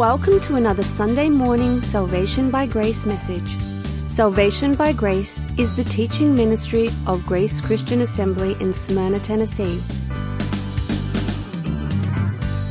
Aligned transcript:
Welcome 0.00 0.40
to 0.40 0.54
another 0.54 0.82
Sunday 0.82 1.28
morning 1.28 1.82
Salvation 1.82 2.50
by 2.50 2.64
Grace 2.64 3.04
message. 3.04 3.60
Salvation 4.08 4.74
by 4.74 4.94
Grace 4.94 5.46
is 5.58 5.76
the 5.76 5.84
teaching 5.84 6.34
ministry 6.34 6.88
of 7.06 7.26
Grace 7.26 7.60
Christian 7.60 8.00
Assembly 8.00 8.56
in 8.60 8.72
Smyrna, 8.72 9.18
Tennessee. 9.18 9.78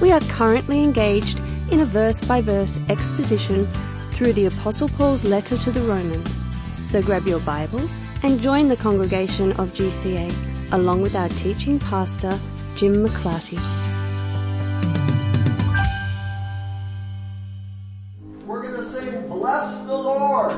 We 0.02 0.12
are 0.12 0.22
currently 0.22 0.84
engaged 0.84 1.40
in 1.72 1.82
a 1.82 1.86
verse 1.86 2.20
by 2.20 2.42
verse 2.42 2.80
exposition 2.90 3.64
through 4.14 4.34
the 4.34 4.48
Apostle 4.48 4.90
Paul's 4.90 5.24
letter 5.24 5.56
to 5.56 5.70
the 5.70 5.82
Romans. 5.82 6.50
So 6.78 7.00
grab 7.00 7.28
your 7.28 7.42
Bible 7.42 7.88
and 8.24 8.40
join 8.40 8.70
the 8.70 8.76
congregation 8.76 9.52
of 9.52 9.70
GCA 9.70 10.74
along 10.74 11.04
with 11.04 11.16
our 11.16 11.30
teaching 11.30 11.78
pastor, 11.78 12.32
Jim 12.76 13.06
McClarty. 13.06 13.89
Lord. 20.40 20.52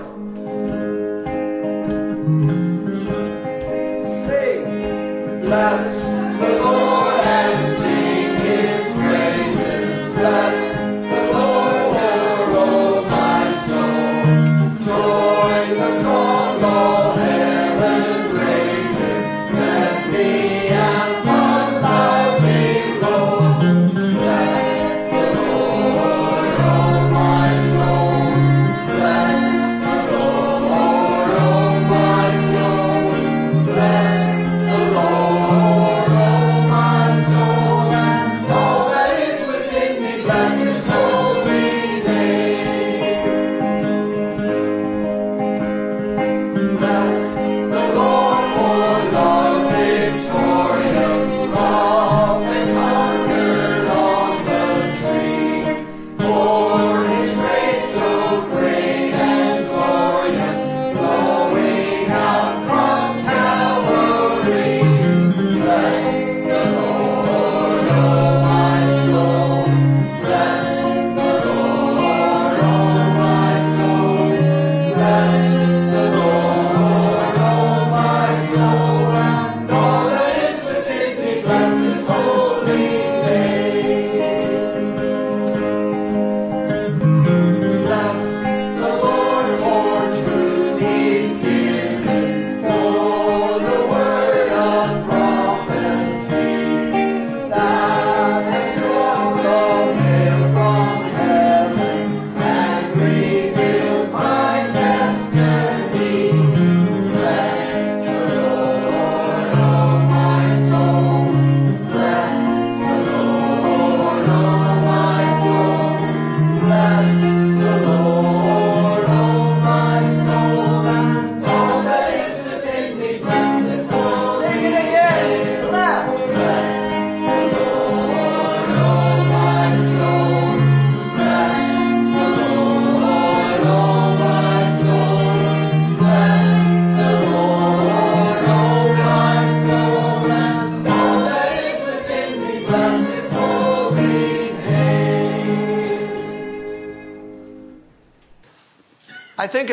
Sing 4.25 5.41
Bless 5.41 5.90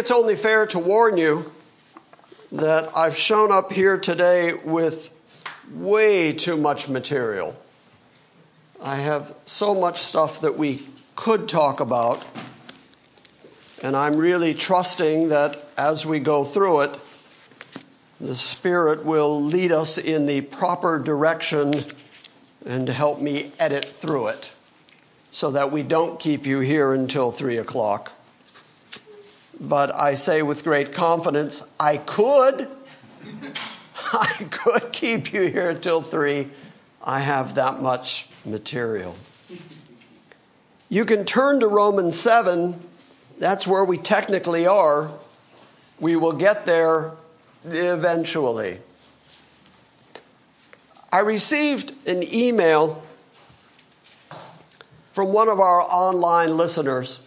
it's 0.08 0.16
only 0.16 0.36
fair 0.36 0.66
to 0.66 0.78
warn 0.78 1.19
you 1.19 1.52
that 2.50 2.88
I've 2.96 3.14
shown 3.14 3.52
up 3.52 3.70
here 3.70 3.98
today 3.98 4.54
with 4.54 5.10
way 5.70 6.32
too 6.32 6.56
much 6.56 6.88
material. 6.88 7.54
I 8.82 8.97
have 8.97 9.34
so 9.44 9.74
much 9.74 9.98
stuff 9.98 10.41
that 10.41 10.56
we 10.56 10.86
could 11.14 11.47
talk 11.47 11.80
about, 11.80 12.26
and 13.82 13.94
I'm 13.94 14.16
really 14.16 14.54
trusting 14.54 15.28
that 15.28 15.62
as 15.76 16.06
we 16.06 16.20
go 16.20 16.42
through 16.42 16.80
it, 16.80 16.98
the 18.18 18.34
Spirit 18.34 19.04
will 19.04 19.42
lead 19.42 19.72
us 19.72 19.98
in 19.98 20.24
the 20.24 20.41
proper 20.41 20.98
direction 20.98 21.74
and 22.64 22.88
help 22.88 23.20
me 23.20 23.52
edit 23.58 23.84
through 23.84 24.28
it 24.28 24.54
so 25.30 25.50
that 25.50 25.70
we 25.70 25.82
don't 25.82 26.18
keep 26.18 26.47
you 26.47 26.60
here 26.60 26.94
until 26.94 27.30
3 27.30 27.58
o'clock. 27.58 28.17
But 29.60 29.94
I 29.94 30.14
say 30.14 30.42
with 30.42 30.64
great 30.64 30.92
confidence, 30.92 31.62
I 31.80 31.98
could. 31.98 32.69
I 34.12 34.46
could 34.50 34.92
keep 34.92 35.32
you 35.32 35.42
here 35.42 35.70
until 35.70 36.00
3. 36.00 36.48
I 37.04 37.20
have 37.20 37.54
that 37.56 37.80
much 37.80 38.28
material. 38.44 39.16
You 40.88 41.04
can 41.04 41.24
turn 41.24 41.60
to 41.60 41.66
Romans 41.66 42.18
7. 42.18 42.80
That's 43.38 43.66
where 43.66 43.84
we 43.84 43.98
technically 43.98 44.66
are. 44.66 45.10
We 46.00 46.16
will 46.16 46.32
get 46.32 46.64
there 46.64 47.12
eventually. 47.64 48.78
I 51.12 51.20
received 51.20 51.92
an 52.06 52.22
email 52.32 53.02
from 55.10 55.32
one 55.32 55.48
of 55.48 55.58
our 55.58 55.80
online 55.80 56.56
listeners, 56.56 57.26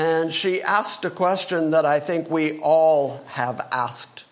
and 0.00 0.32
she 0.32 0.62
asked 0.62 1.04
a 1.04 1.10
question 1.10 1.70
that 1.70 1.84
I 1.84 2.00
think 2.00 2.30
we 2.30 2.58
all 2.60 3.22
have 3.32 3.68
asked 3.70 4.26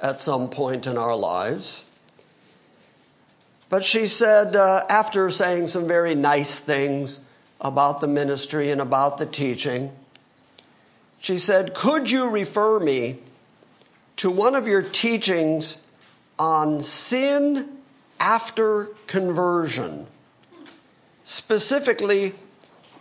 at 0.00 0.20
some 0.20 0.50
point 0.50 0.88
in 0.88 0.98
our 0.98 1.14
lives. 1.14 1.84
But 3.68 3.84
she 3.84 4.06
said, 4.06 4.56
uh, 4.56 4.80
after 4.90 5.30
saying 5.30 5.68
some 5.68 5.86
very 5.86 6.16
nice 6.16 6.58
things 6.58 7.20
about 7.60 8.00
the 8.00 8.08
ministry 8.08 8.72
and 8.72 8.80
about 8.80 9.18
the 9.18 9.26
teaching, 9.26 9.92
she 11.20 11.38
said, 11.38 11.74
Could 11.74 12.10
you 12.10 12.28
refer 12.28 12.80
me 12.80 13.20
to 14.16 14.32
one 14.32 14.56
of 14.56 14.66
your 14.66 14.82
teachings 14.82 15.86
on 16.40 16.80
sin 16.80 17.68
after 18.18 18.86
conversion? 19.06 20.08
Specifically, 21.22 22.32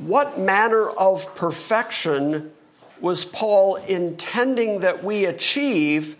what 0.08 0.40
manner 0.40 0.90
of 0.90 1.34
perfection 1.36 2.52
was 3.00 3.26
Paul 3.26 3.76
intending 3.88 4.80
that 4.80 5.04
we 5.04 5.26
achieve 5.26 6.16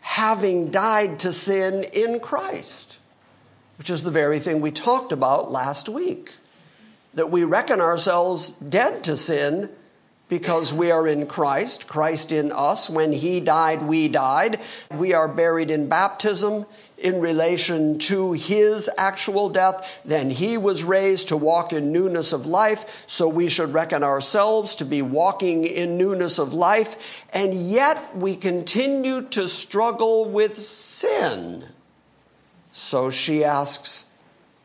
having 0.00 0.70
died 0.70 1.18
to 1.20 1.32
sin 1.32 1.84
in 1.92 2.20
Christ? 2.20 2.98
Which 3.78 3.90
is 3.90 4.02
the 4.02 4.10
very 4.10 4.38
thing 4.38 4.60
we 4.60 4.70
talked 4.70 5.12
about 5.12 5.50
last 5.50 5.88
week. 5.88 6.32
That 7.14 7.30
we 7.30 7.44
reckon 7.44 7.80
ourselves 7.80 8.50
dead 8.52 9.04
to 9.04 9.16
sin 9.16 9.70
because 10.28 10.72
we 10.72 10.90
are 10.90 11.06
in 11.06 11.26
Christ, 11.26 11.86
Christ 11.86 12.32
in 12.32 12.50
us. 12.50 12.88
When 12.90 13.12
He 13.12 13.40
died, 13.40 13.82
we 13.82 14.08
died. 14.08 14.60
We 14.90 15.12
are 15.12 15.28
buried 15.28 15.70
in 15.70 15.88
baptism 15.88 16.66
in 17.04 17.20
relation 17.20 17.98
to 17.98 18.32
his 18.32 18.88
actual 18.96 19.50
death, 19.50 20.00
then 20.06 20.30
he 20.30 20.56
was 20.56 20.82
raised 20.82 21.28
to 21.28 21.36
walk 21.36 21.70
in 21.70 21.92
newness 21.92 22.32
of 22.32 22.46
life, 22.46 23.04
so 23.06 23.28
we 23.28 23.46
should 23.46 23.74
reckon 23.74 24.02
ourselves 24.02 24.74
to 24.74 24.86
be 24.86 25.02
walking 25.02 25.64
in 25.64 25.98
newness 25.98 26.38
of 26.38 26.54
life, 26.54 27.26
and 27.34 27.52
yet 27.52 28.16
we 28.16 28.34
continue 28.34 29.20
to 29.20 29.46
struggle 29.46 30.24
with 30.24 30.56
sin. 30.56 31.66
So 32.72 33.10
she 33.10 33.44
asks, 33.44 34.06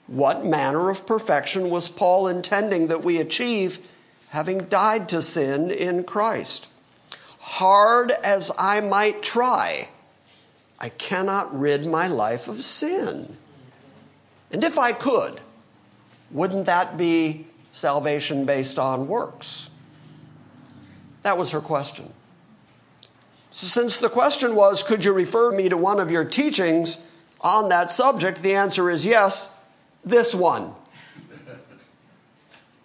What 0.07 0.45
manner 0.45 0.89
of 0.89 1.05
perfection 1.05 1.69
was 1.69 1.89
Paul 1.89 2.29
intending 2.29 2.87
that 2.87 3.03
we 3.03 3.17
achieve, 3.17 3.79
having 4.29 4.59
died 4.59 5.09
to 5.09 5.21
sin 5.21 5.69
in 5.71 6.05
Christ? 6.05 6.69
Hard 7.39 8.13
as 8.23 8.49
I 8.57 8.79
might 8.79 9.21
try, 9.21 9.89
I 10.79 10.89
cannot 10.89 11.57
rid 11.57 11.85
my 11.85 12.07
life 12.07 12.47
of 12.47 12.63
sin. 12.63 13.35
And 14.51 14.63
if 14.63 14.77
I 14.77 14.93
could, 14.93 15.41
wouldn't 16.31 16.65
that 16.65 16.97
be 16.97 17.47
salvation 17.71 18.45
based 18.45 18.79
on 18.79 19.07
works? 19.07 19.69
That 21.23 21.37
was 21.37 21.51
her 21.51 21.61
question. 21.61 22.13
So, 23.51 23.67
since 23.67 23.97
the 23.97 24.09
question 24.09 24.55
was, 24.55 24.83
could 24.83 25.03
you 25.03 25.11
refer 25.11 25.51
me 25.51 25.69
to 25.69 25.77
one 25.77 25.99
of 25.99 26.09
your 26.09 26.23
teachings 26.23 27.05
on 27.41 27.69
that 27.69 27.89
subject, 27.89 28.41
the 28.41 28.55
answer 28.55 28.89
is 28.89 29.05
yes, 29.05 29.61
this 30.03 30.35
one. 30.35 30.73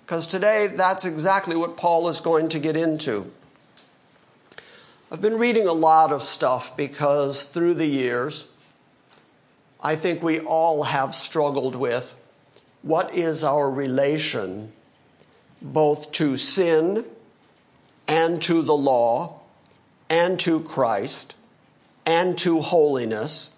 Because 0.05 0.27
today, 0.27 0.69
that's 0.69 1.05
exactly 1.05 1.57
what 1.57 1.77
Paul 1.77 2.09
is 2.09 2.21
going 2.21 2.51
to 2.51 2.59
get 2.59 2.77
into. 2.77 3.31
I've 5.15 5.23
been 5.23 5.39
reading 5.39 5.69
a 5.69 5.73
lot 5.73 6.11
of 6.11 6.25
stuff 6.25 6.77
because 6.77 7.45
through 7.45 7.75
the 7.75 7.87
years, 7.87 8.49
I 9.81 9.95
think 9.95 10.25
we 10.25 10.41
all 10.41 10.83
have 10.83 11.15
struggled 11.15 11.77
with 11.77 12.17
what 12.83 13.15
is 13.15 13.45
our 13.45 13.71
relation 13.71 14.73
both 15.63 16.11
to 16.15 16.37
sin 16.37 17.05
and 18.09 18.43
to 18.43 18.61
the 18.61 18.77
law 18.77 19.41
and 20.11 20.41
to 20.41 20.59
Christ 20.59 21.37
and 22.05 22.37
to 22.39 22.61
holiness, 22.61 23.53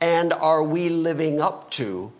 and 0.00 0.32
are 0.34 0.62
we 0.62 0.88
living 0.88 1.40
up 1.40 1.68
to 1.72 2.12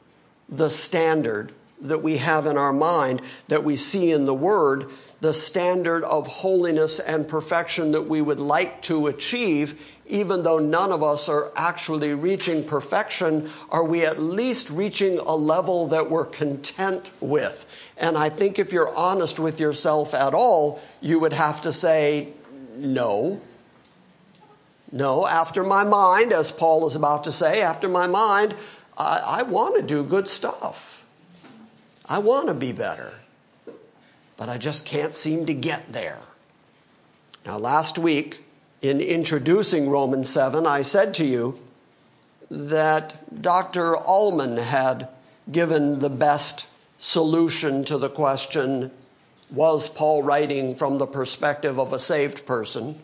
the 0.49 0.71
standard 0.71 1.53
that 1.81 2.03
we 2.03 2.17
have 2.19 2.47
in 2.47 2.57
our 2.57 2.73
mind 2.73 3.23
that 3.49 3.65
we 3.65 3.77
see 3.77 4.11
in 4.13 4.25
the 4.25 4.35
Word 4.35 4.91
the 5.21 5.33
standard 5.33 6.05
of 6.05 6.27
holiness 6.27 7.01
and 7.01 7.27
perfection 7.27 7.93
that 7.93 8.07
we 8.07 8.21
would 8.21 8.41
like 8.41 8.83
to 8.83 9.07
achieve, 9.07 9.97
even 10.07 10.43
though 10.43 10.59
none 10.59 10.93
of 10.93 11.03
us 11.03 11.29
are 11.29 11.51
actually 11.57 12.13
reaching 12.13 12.63
perfection, 12.63 13.49
are 13.71 13.85
we 13.85 14.05
at 14.05 14.19
least 14.19 14.69
reaching 14.71 15.19
a 15.19 15.35
level 15.35 15.89
that 15.89 16.11
we're 16.11 16.27
content 16.27 17.11
with? 17.21 17.95
And 17.97 18.17
I 18.17 18.29
think 18.29 18.59
if 18.59 18.73
you're 18.73 18.95
honest 18.95 19.39
with 19.39 19.59
yourself 19.59 20.13
at 20.13 20.35
all, 20.35 20.81
you 21.01 21.19
would 21.19 21.33
have 21.33 21.63
to 21.63 21.73
say, 21.73 22.29
no. 22.77 23.41
No, 24.93 25.27
after 25.27 25.65
my 25.65 25.83
mind, 25.83 26.33
as 26.33 26.53
Paul 26.53 26.87
is 26.87 26.95
about 26.95 27.25
to 27.25 27.33
say, 27.33 27.63
after 27.63 27.89
my 27.89 28.07
mind, 28.07 28.55
I, 28.97 29.41
I 29.41 29.43
want 29.43 29.77
to 29.77 29.83
do 29.83 30.05
good 30.05 30.29
stuff. 30.29 30.96
I 32.09 32.19
want 32.19 32.49
to 32.49 32.55
be 32.55 32.73
better 32.73 33.13
but 34.37 34.49
I 34.49 34.59
just 34.59 34.85
can't 34.85 35.13
seem 35.13 35.47
to 35.47 35.55
get 35.55 35.93
there. 35.93 36.19
Now, 37.45 37.59
last 37.59 37.99
week, 37.99 38.45
in 38.83 39.01
introducing 39.01 39.89
Romans 39.89 40.29
7, 40.29 40.67
I 40.67 40.83
said 40.83 41.15
to 41.15 41.25
you 41.25 41.59
that 42.51 43.43
Dr. 43.43 43.97
Allman 43.97 44.59
had 44.59 45.09
given 45.51 46.01
the 46.01 46.11
best 46.11 46.69
solution 46.99 47.85
to 47.85 47.99
the 47.99 48.09
question 48.09 48.91
was 49.51 49.89
Paul 49.89 50.25
writing 50.25 50.75
from 50.75 50.99
the 50.99 51.07
perspective 51.07 51.79
of 51.79 51.93
a 51.93 52.01
saved 52.01 52.47
person? 52.47 52.99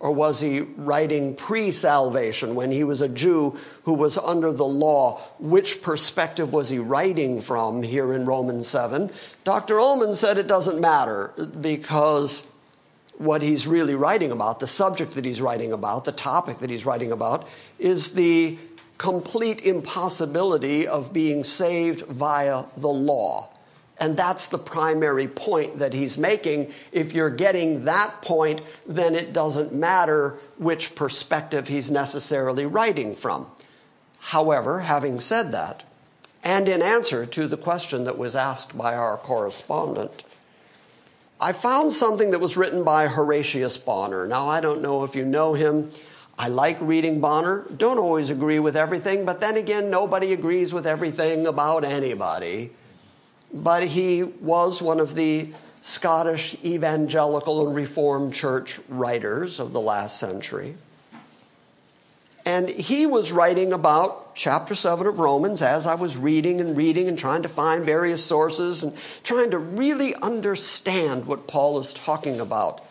Or 0.00 0.12
was 0.12 0.40
he 0.40 0.60
writing 0.60 1.36
pre 1.36 1.70
salvation 1.70 2.54
when 2.54 2.72
he 2.72 2.84
was 2.84 3.02
a 3.02 3.08
Jew 3.08 3.58
who 3.84 3.92
was 3.92 4.16
under 4.16 4.50
the 4.50 4.64
law? 4.64 5.18
Which 5.38 5.82
perspective 5.82 6.54
was 6.54 6.70
he 6.70 6.78
writing 6.78 7.42
from 7.42 7.82
here 7.82 8.14
in 8.14 8.24
Romans 8.24 8.66
7? 8.66 9.10
Dr. 9.44 9.78
Allman 9.78 10.14
said 10.14 10.38
it 10.38 10.48
doesn't 10.48 10.80
matter 10.80 11.34
because 11.60 12.50
what 13.18 13.42
he's 13.42 13.66
really 13.66 13.94
writing 13.94 14.32
about, 14.32 14.58
the 14.60 14.66
subject 14.66 15.12
that 15.12 15.26
he's 15.26 15.42
writing 15.42 15.74
about, 15.74 16.06
the 16.06 16.12
topic 16.12 16.58
that 16.58 16.70
he's 16.70 16.86
writing 16.86 17.12
about, 17.12 17.46
is 17.78 18.14
the 18.14 18.56
complete 18.96 19.60
impossibility 19.60 20.86
of 20.86 21.12
being 21.12 21.44
saved 21.44 22.06
via 22.06 22.64
the 22.78 22.88
law. 22.88 23.50
And 24.00 24.16
that's 24.16 24.48
the 24.48 24.58
primary 24.58 25.28
point 25.28 25.78
that 25.78 25.92
he's 25.92 26.16
making. 26.16 26.72
If 26.90 27.12
you're 27.12 27.28
getting 27.28 27.84
that 27.84 28.22
point, 28.22 28.62
then 28.86 29.14
it 29.14 29.34
doesn't 29.34 29.74
matter 29.74 30.38
which 30.56 30.94
perspective 30.94 31.68
he's 31.68 31.90
necessarily 31.90 32.64
writing 32.64 33.14
from. 33.14 33.48
However, 34.18 34.80
having 34.80 35.20
said 35.20 35.52
that, 35.52 35.84
and 36.42 36.66
in 36.66 36.80
answer 36.80 37.26
to 37.26 37.46
the 37.46 37.58
question 37.58 38.04
that 38.04 38.16
was 38.16 38.34
asked 38.34 38.76
by 38.76 38.94
our 38.94 39.18
correspondent, 39.18 40.24
I 41.38 41.52
found 41.52 41.92
something 41.92 42.30
that 42.30 42.40
was 42.40 42.56
written 42.56 42.84
by 42.84 43.06
Horatius 43.06 43.76
Bonar. 43.76 44.26
Now, 44.26 44.46
I 44.48 44.62
don't 44.62 44.80
know 44.80 45.04
if 45.04 45.14
you 45.14 45.26
know 45.26 45.52
him. 45.52 45.90
I 46.38 46.48
like 46.48 46.78
reading 46.80 47.20
Bonar. 47.20 47.66
Don't 47.76 47.98
always 47.98 48.30
agree 48.30 48.60
with 48.60 48.76
everything, 48.76 49.26
but 49.26 49.40
then 49.40 49.58
again, 49.58 49.90
nobody 49.90 50.32
agrees 50.32 50.72
with 50.72 50.86
everything 50.86 51.46
about 51.46 51.84
anybody 51.84 52.70
but 53.52 53.84
he 53.84 54.22
was 54.22 54.80
one 54.80 55.00
of 55.00 55.14
the 55.14 55.52
Scottish 55.82 56.56
evangelical 56.64 57.66
and 57.66 57.74
Reformed 57.74 58.34
church 58.34 58.80
writers 58.88 59.60
of 59.60 59.72
the 59.72 59.80
last 59.80 60.18
century. 60.18 60.76
And 62.44 62.68
he 62.68 63.06
was 63.06 63.32
writing 63.32 63.72
about 63.72 64.34
chapter 64.34 64.74
7 64.74 65.06
of 65.06 65.18
Romans 65.18 65.62
as 65.62 65.86
I 65.86 65.94
was 65.94 66.16
reading 66.16 66.60
and 66.60 66.76
reading 66.76 67.08
and 67.08 67.18
trying 67.18 67.42
to 67.42 67.48
find 67.48 67.84
various 67.84 68.24
sources 68.24 68.82
and 68.82 68.96
trying 69.22 69.50
to 69.50 69.58
really 69.58 70.14
understand 70.16 71.26
what 71.26 71.46
Paul 71.46 71.78
is 71.78 71.92
talking 71.92 72.40
about, 72.40 72.82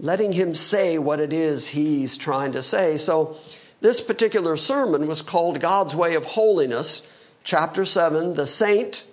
letting 0.00 0.32
him 0.32 0.54
say 0.54 0.98
what 0.98 1.20
it 1.20 1.32
is 1.32 1.68
he's 1.68 2.16
trying 2.16 2.52
to 2.52 2.62
say. 2.62 2.96
So, 2.96 3.36
this 3.80 4.00
particular 4.00 4.56
sermon 4.56 5.06
was 5.06 5.22
called 5.22 5.60
God's 5.60 5.94
Way 5.94 6.14
of 6.14 6.26
Holiness, 6.26 7.10
chapter 7.44 7.86
7, 7.86 8.34
The 8.34 8.46
Saint 8.46 9.06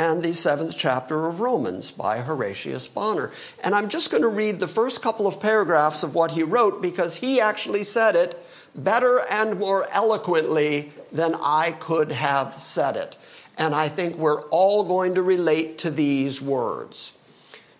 and 0.00 0.22
the 0.22 0.32
seventh 0.34 0.74
chapter 0.78 1.26
of 1.26 1.40
Romans 1.40 1.90
by 1.90 2.20
Horatius 2.20 2.88
Bonar. 2.88 3.30
And 3.62 3.74
I'm 3.74 3.90
just 3.90 4.10
going 4.10 4.22
to 4.22 4.30
read 4.30 4.58
the 4.58 4.66
first 4.66 5.02
couple 5.02 5.26
of 5.26 5.40
paragraphs 5.40 6.02
of 6.02 6.14
what 6.14 6.32
he 6.32 6.42
wrote 6.42 6.80
because 6.80 7.16
he 7.16 7.38
actually 7.38 7.84
said 7.84 8.16
it 8.16 8.34
better 8.74 9.20
and 9.30 9.58
more 9.58 9.86
eloquently 9.92 10.90
than 11.12 11.34
I 11.34 11.76
could 11.78 12.12
have 12.12 12.54
said 12.54 12.96
it. 12.96 13.18
And 13.58 13.74
I 13.74 13.88
think 13.88 14.16
we're 14.16 14.40
all 14.48 14.84
going 14.84 15.16
to 15.16 15.22
relate 15.22 15.76
to 15.78 15.90
these 15.90 16.40
words. 16.40 17.12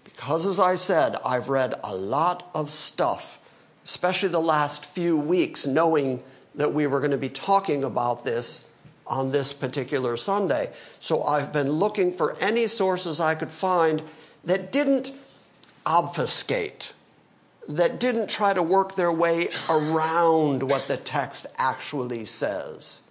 Because, 0.05 0.47
as 0.47 0.61
I 0.61 0.75
said, 0.75 1.17
I've 1.25 1.49
read 1.49 1.73
a 1.83 1.95
lot 1.95 2.51
of 2.55 2.69
stuff, 2.69 3.41
especially 3.83 4.29
the 4.29 4.41
last 4.41 4.85
few 4.85 5.19
weeks, 5.19 5.67
knowing 5.67 6.23
that 6.55 6.75
we 6.75 6.87
were 6.87 6.99
going 6.99 7.13
to 7.13 7.17
be 7.17 7.31
talking 7.31 7.83
about 7.83 8.27
this 8.27 8.67
on 9.07 9.33
this 9.33 9.53
particular 9.53 10.17
Sunday. 10.17 10.71
So 10.99 11.23
I've 11.23 11.53
been 11.53 11.71
looking 11.73 12.13
for 12.13 12.37
any 12.39 12.67
sources 12.67 13.21
I 13.21 13.35
could 13.35 13.51
find 13.51 14.03
that 14.45 14.73
didn't 14.73 15.13
obfuscate, 15.85 16.93
that 17.69 17.99
didn't 17.99 18.31
try 18.31 18.55
to 18.55 18.63
work 18.63 18.95
their 18.95 19.13
way 19.13 19.49
around 19.69 20.63
what 20.63 20.89
the 20.89 20.97
text 20.97 21.47
actually 21.59 22.25
says. 22.25 23.03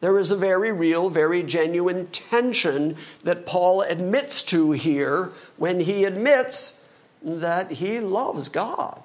There 0.00 0.18
is 0.18 0.30
a 0.30 0.36
very 0.36 0.70
real, 0.70 1.08
very 1.08 1.42
genuine 1.42 2.06
tension 2.08 2.96
that 3.24 3.46
Paul 3.46 3.82
admits 3.82 4.42
to 4.44 4.72
here 4.72 5.32
when 5.56 5.80
he 5.80 6.04
admits 6.04 6.84
that 7.22 7.72
he 7.72 8.00
loves 8.00 8.50
God, 8.50 9.02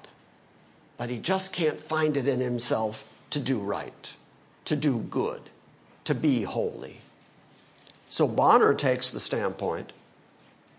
but 0.98 1.08
he 1.08 1.18
just 1.18 1.54
can't 1.54 1.80
find 1.80 2.16
it 2.16 2.28
in 2.28 2.40
himself 2.40 3.04
to 3.30 3.40
do 3.40 3.60
right, 3.60 4.14
to 4.66 4.76
do 4.76 5.00
good 5.00 5.40
to 6.04 6.14
be 6.14 6.42
holy. 6.42 6.98
So 8.08 8.26
Bonar 8.26 8.74
takes 8.74 9.10
the 9.10 9.20
standpoint 9.20 9.92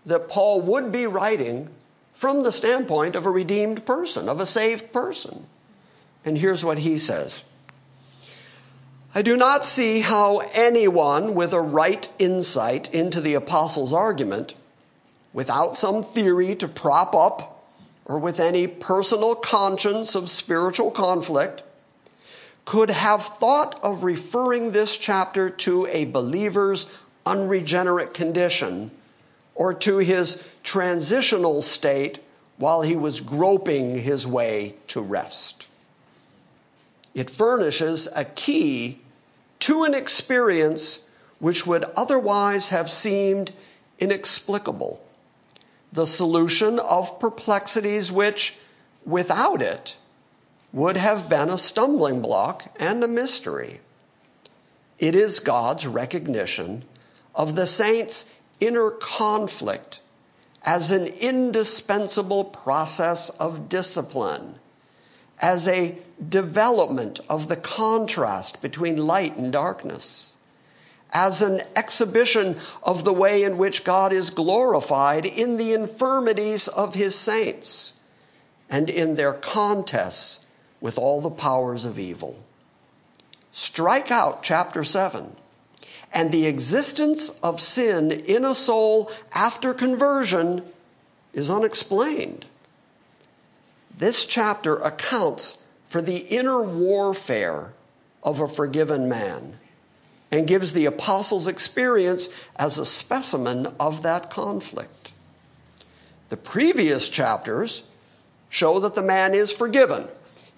that 0.04 0.28
Paul 0.28 0.60
would 0.62 0.92
be 0.92 1.06
writing 1.06 1.68
from 2.14 2.42
the 2.42 2.52
standpoint 2.52 3.16
of 3.16 3.26
a 3.26 3.30
redeemed 3.30 3.86
person, 3.86 4.28
of 4.28 4.40
a 4.40 4.46
saved 4.46 4.92
person. 4.92 5.46
And 6.24 6.38
here's 6.38 6.64
what 6.64 6.78
he 6.78 6.98
says 6.98 7.42
I 9.14 9.22
do 9.22 9.36
not 9.36 9.64
see 9.64 10.00
how 10.00 10.42
anyone 10.54 11.34
with 11.34 11.52
a 11.52 11.60
right 11.60 12.08
insight 12.18 12.92
into 12.94 13.20
the 13.20 13.34
apostles' 13.34 13.92
argument, 13.92 14.54
without 15.32 15.76
some 15.76 16.02
theory 16.02 16.54
to 16.56 16.68
prop 16.68 17.14
up, 17.14 17.66
or 18.04 18.18
with 18.18 18.40
any 18.40 18.66
personal 18.66 19.34
conscience 19.34 20.14
of 20.14 20.30
spiritual 20.30 20.90
conflict, 20.90 21.62
could 22.64 22.90
have 22.90 23.22
thought 23.22 23.78
of 23.82 24.04
referring 24.04 24.72
this 24.72 24.96
chapter 24.96 25.50
to 25.50 25.86
a 25.86 26.04
believer's 26.04 26.92
unregenerate 27.26 28.14
condition 28.14 28.90
or 29.54 29.74
to 29.74 29.98
his 29.98 30.54
transitional 30.62 31.60
state 31.60 32.20
while 32.56 32.82
he 32.82 32.96
was 32.96 33.20
groping 33.20 33.96
his 33.96 34.26
way 34.26 34.74
to 34.86 35.00
rest. 35.00 35.68
It 37.14 37.28
furnishes 37.28 38.08
a 38.14 38.24
key 38.24 39.00
to 39.60 39.84
an 39.84 39.94
experience 39.94 41.08
which 41.38 41.66
would 41.66 41.84
otherwise 41.96 42.68
have 42.68 42.88
seemed 42.88 43.52
inexplicable, 43.98 45.04
the 45.92 46.06
solution 46.06 46.78
of 46.78 47.18
perplexities 47.18 48.10
which, 48.10 48.56
without 49.04 49.60
it, 49.60 49.98
would 50.72 50.96
have 50.96 51.28
been 51.28 51.50
a 51.50 51.58
stumbling 51.58 52.22
block 52.22 52.64
and 52.80 53.04
a 53.04 53.08
mystery. 53.08 53.80
It 54.98 55.14
is 55.14 55.40
God's 55.40 55.86
recognition 55.86 56.84
of 57.34 57.56
the 57.56 57.66
saints' 57.66 58.34
inner 58.60 58.90
conflict 58.90 60.00
as 60.64 60.90
an 60.90 61.06
indispensable 61.06 62.44
process 62.44 63.28
of 63.30 63.68
discipline, 63.68 64.54
as 65.40 65.66
a 65.66 65.98
development 66.26 67.18
of 67.28 67.48
the 67.48 67.56
contrast 67.56 68.62
between 68.62 68.96
light 68.96 69.36
and 69.36 69.52
darkness, 69.52 70.34
as 71.12 71.42
an 71.42 71.60
exhibition 71.74 72.56
of 72.82 73.04
the 73.04 73.12
way 73.12 73.42
in 73.42 73.58
which 73.58 73.84
God 73.84 74.12
is 74.12 74.30
glorified 74.30 75.26
in 75.26 75.56
the 75.56 75.72
infirmities 75.74 76.68
of 76.68 76.94
his 76.94 77.14
saints 77.16 77.92
and 78.70 78.88
in 78.88 79.16
their 79.16 79.32
contests 79.32 80.41
with 80.82 80.98
all 80.98 81.22
the 81.22 81.30
powers 81.30 81.86
of 81.86 81.98
evil. 81.98 82.44
Strike 83.52 84.10
out 84.10 84.42
chapter 84.42 84.84
7 84.84 85.36
and 86.12 86.30
the 86.30 86.46
existence 86.46 87.30
of 87.42 87.60
sin 87.60 88.10
in 88.10 88.44
a 88.44 88.54
soul 88.54 89.10
after 89.34 89.72
conversion 89.72 90.62
is 91.32 91.50
unexplained. 91.50 92.44
This 93.96 94.26
chapter 94.26 94.76
accounts 94.76 95.58
for 95.86 96.02
the 96.02 96.26
inner 96.28 96.62
warfare 96.62 97.72
of 98.22 98.40
a 98.40 98.48
forgiven 98.48 99.08
man 99.08 99.58
and 100.30 100.46
gives 100.46 100.72
the 100.72 100.86
apostles' 100.86 101.46
experience 101.46 102.48
as 102.56 102.78
a 102.78 102.86
specimen 102.86 103.68
of 103.78 104.02
that 104.02 104.30
conflict. 104.30 105.12
The 106.30 106.36
previous 106.36 107.10
chapters 107.10 107.84
show 108.48 108.80
that 108.80 108.94
the 108.94 109.02
man 109.02 109.34
is 109.34 109.52
forgiven, 109.52 110.08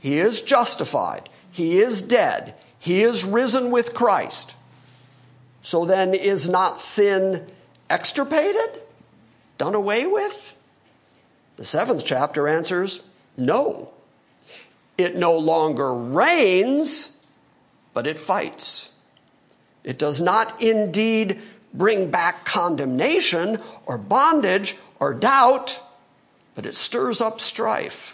he 0.05 0.19
is 0.19 0.43
justified, 0.43 1.31
he 1.51 1.79
is 1.79 2.03
dead, 2.03 2.55
he 2.79 3.01
is 3.01 3.25
risen 3.25 3.71
with 3.71 3.95
Christ. 3.95 4.55
So 5.63 5.87
then, 5.87 6.13
is 6.13 6.47
not 6.47 6.79
sin 6.79 7.47
extirpated? 7.89 8.83
Done 9.57 9.75
away 9.75 10.05
with? 10.05 10.59
The 11.57 11.65
seventh 11.65 12.05
chapter 12.05 12.47
answers 12.47 13.03
no. 13.39 13.95
It 14.99 15.17
no 15.17 15.39
longer 15.39 15.95
reigns, 15.95 17.17
but 17.95 18.07
it 18.07 18.19
fights. 18.19 18.93
It 19.85 19.99
does 19.99 20.21
not 20.21 20.63
indeed 20.63 21.41
bring 21.73 22.11
back 22.11 22.45
condemnation 22.45 23.57
or 23.87 23.97
bondage 23.97 24.77
or 25.01 25.15
doubt, 25.15 25.81
but 26.55 26.67
it 26.67 26.75
stirs 26.75 27.23
up 27.23 27.41
strife. 27.41 28.14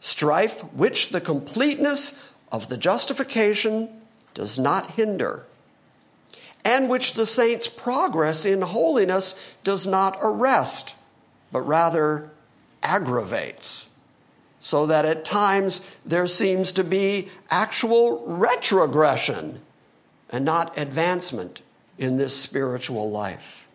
Strife 0.00 0.62
which 0.72 1.10
the 1.10 1.20
completeness 1.20 2.32
of 2.50 2.68
the 2.68 2.76
justification 2.76 3.88
does 4.34 4.58
not 4.58 4.92
hinder 4.92 5.46
and 6.64 6.88
which 6.88 7.14
the 7.14 7.26
saint's 7.26 7.68
progress 7.68 8.44
in 8.44 8.62
holiness 8.62 9.56
does 9.64 9.86
not 9.86 10.18
arrest, 10.22 10.96
but 11.52 11.62
rather 11.62 12.30
aggravates. 12.82 13.88
So 14.60 14.86
that 14.86 15.06
at 15.06 15.24
times 15.24 15.98
there 16.04 16.26
seems 16.26 16.72
to 16.72 16.84
be 16.84 17.28
actual 17.50 18.24
retrogression 18.26 19.60
and 20.28 20.44
not 20.44 20.76
advancement 20.76 21.62
in 21.98 22.18
this 22.18 22.36
spiritual 22.36 23.10
life. 23.10 23.66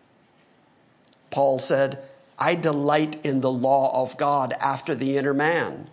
Paul 1.30 1.58
said, 1.58 2.02
I 2.38 2.54
delight 2.54 3.24
in 3.24 3.40
the 3.40 3.50
law 3.50 4.02
of 4.02 4.16
God 4.16 4.54
after 4.60 4.94
the 4.94 5.18
inner 5.18 5.34
man. 5.34 5.88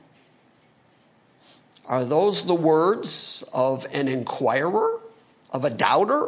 Are 1.86 2.06
those 2.06 2.46
the 2.46 2.56
words 2.56 3.44
of 3.54 3.86
an 3.94 4.08
inquirer, 4.08 5.00
of 5.52 5.66
a 5.66 5.70
doubter, 5.70 6.28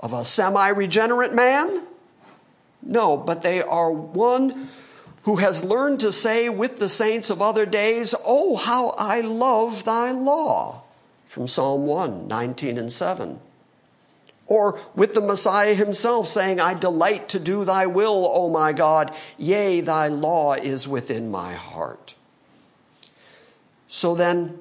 of 0.00 0.12
a 0.12 0.24
semi 0.24 0.68
regenerate 0.68 1.32
man? 1.32 1.86
No, 2.82 3.16
but 3.16 3.42
they 3.42 3.62
are 3.62 3.92
one 3.92 4.68
who 5.22 5.36
has 5.36 5.64
learned 5.64 6.00
to 6.00 6.12
say 6.12 6.48
with 6.48 6.78
the 6.78 6.88
saints 6.88 7.30
of 7.30 7.42
other 7.42 7.66
days, 7.66 8.14
Oh, 8.26 8.56
how 8.56 8.94
I 8.98 9.20
love 9.20 9.84
thy 9.84 10.10
law, 10.10 10.82
from 11.26 11.46
Psalm 11.46 11.86
1, 11.86 12.26
19 12.26 12.78
and 12.78 12.92
7. 12.92 13.40
Or 14.46 14.80
with 14.94 15.12
the 15.12 15.20
Messiah 15.20 15.74
himself 15.74 16.26
saying, 16.26 16.60
I 16.60 16.72
delight 16.72 17.28
to 17.30 17.38
do 17.38 17.64
thy 17.64 17.86
will, 17.86 18.26
O 18.32 18.48
my 18.48 18.72
God, 18.72 19.14
yea, 19.36 19.82
thy 19.82 20.08
law 20.08 20.54
is 20.54 20.88
within 20.88 21.30
my 21.30 21.52
heart. 21.52 22.16
So 23.86 24.14
then, 24.14 24.58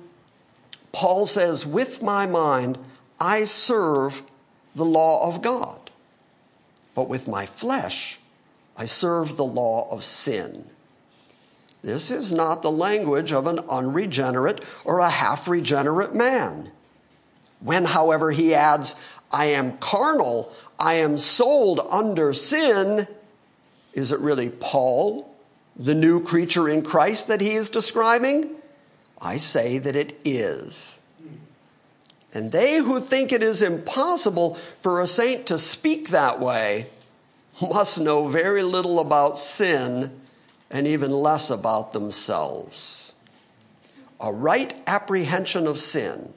Paul 0.98 1.28
says, 1.28 1.64
With 1.64 2.02
my 2.02 2.26
mind, 2.26 2.80
I 3.22 3.44
serve 3.44 4.24
the 4.74 4.84
law 4.84 5.30
of 5.30 5.44
God. 5.44 5.92
But 6.96 7.08
with 7.08 7.28
my 7.28 7.46
flesh, 7.46 8.18
I 8.76 8.86
serve 8.86 9.38
the 9.38 9.46
law 9.46 9.88
of 9.92 10.04
sin. 10.04 10.66
This 11.84 12.10
is 12.10 12.34
not 12.34 12.64
the 12.64 12.72
language 12.72 13.32
of 13.32 13.46
an 13.46 13.60
unregenerate 13.70 14.66
or 14.86 14.98
a 14.98 15.12
half 15.12 15.48
regenerate 15.48 16.16
man. 16.16 16.72
When, 17.60 17.86
however, 17.86 18.32
he 18.32 18.56
adds, 18.56 18.96
I 19.32 19.46
am 19.46 19.78
carnal, 19.78 20.52
I 20.80 20.96
am 20.96 21.20
sold 21.20 21.80
under 21.92 22.34
sin, 22.34 23.08
is 23.94 24.12
it 24.12 24.20
really 24.20 24.50
Paul, 24.50 25.32
the 25.76 25.94
new 25.94 26.24
creature 26.24 26.68
in 26.68 26.82
Christ, 26.82 27.28
that 27.28 27.42
he 27.42 27.52
is 27.52 27.70
describing? 27.70 28.57
I 29.22 29.38
say 29.38 29.78
that 29.78 29.96
it 29.96 30.20
is. 30.24 31.00
And 32.34 32.52
they 32.52 32.78
who 32.78 33.00
think 33.00 33.32
it 33.32 33.42
is 33.42 33.64
impossible 33.64 34.56
for 34.56 35.02
a 35.02 35.08
saint 35.08 35.48
to 35.48 35.58
speak 35.58 36.10
that 36.10 36.40
way 36.40 36.88
must 37.62 38.00
know 38.00 38.28
very 38.28 38.64
little 38.64 39.00
about 39.00 39.38
sin 39.38 40.12
and 40.70 40.86
even 40.86 41.12
less 41.12 41.50
about 41.50 41.94
themselves. 41.94 43.14
A 44.20 44.32
right 44.32 44.74
apprehension 44.86 45.68
of 45.68 45.80
sin, 45.80 46.34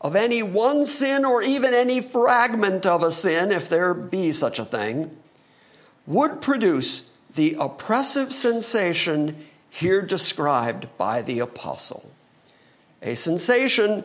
of 0.00 0.16
any 0.16 0.42
one 0.42 0.84
sin 0.84 1.24
or 1.24 1.42
even 1.42 1.72
any 1.74 2.00
fragment 2.00 2.84
of 2.84 3.02
a 3.02 3.10
sin, 3.12 3.52
if 3.52 3.68
there 3.68 3.94
be 3.94 4.32
such 4.32 4.58
a 4.58 4.64
thing, 4.64 5.16
would 6.06 6.42
produce 6.42 7.10
the 7.34 7.56
oppressive 7.58 8.32
sensation 8.32 9.36
here 9.72 10.02
described 10.02 10.86
by 10.98 11.22
the 11.22 11.38
apostle. 11.38 12.12
A 13.02 13.14
sensation 13.14 14.04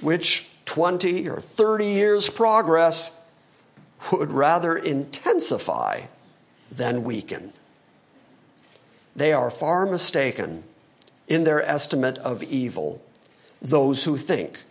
which 0.00 0.50
20 0.64 1.28
or 1.28 1.40
30 1.40 1.86
years' 1.86 2.28
progress 2.28 3.16
would 4.10 4.32
rather 4.32 4.76
intensify 4.76 6.00
than 6.72 7.04
weaken. 7.04 7.52
They 9.14 9.32
are 9.32 9.48
far 9.48 9.86
mistaken 9.86 10.64
in 11.28 11.44
their 11.44 11.62
estimate 11.62 12.18
of 12.18 12.42
evil, 12.42 13.00
those 13.62 14.04
who 14.04 14.16
think 14.16 14.64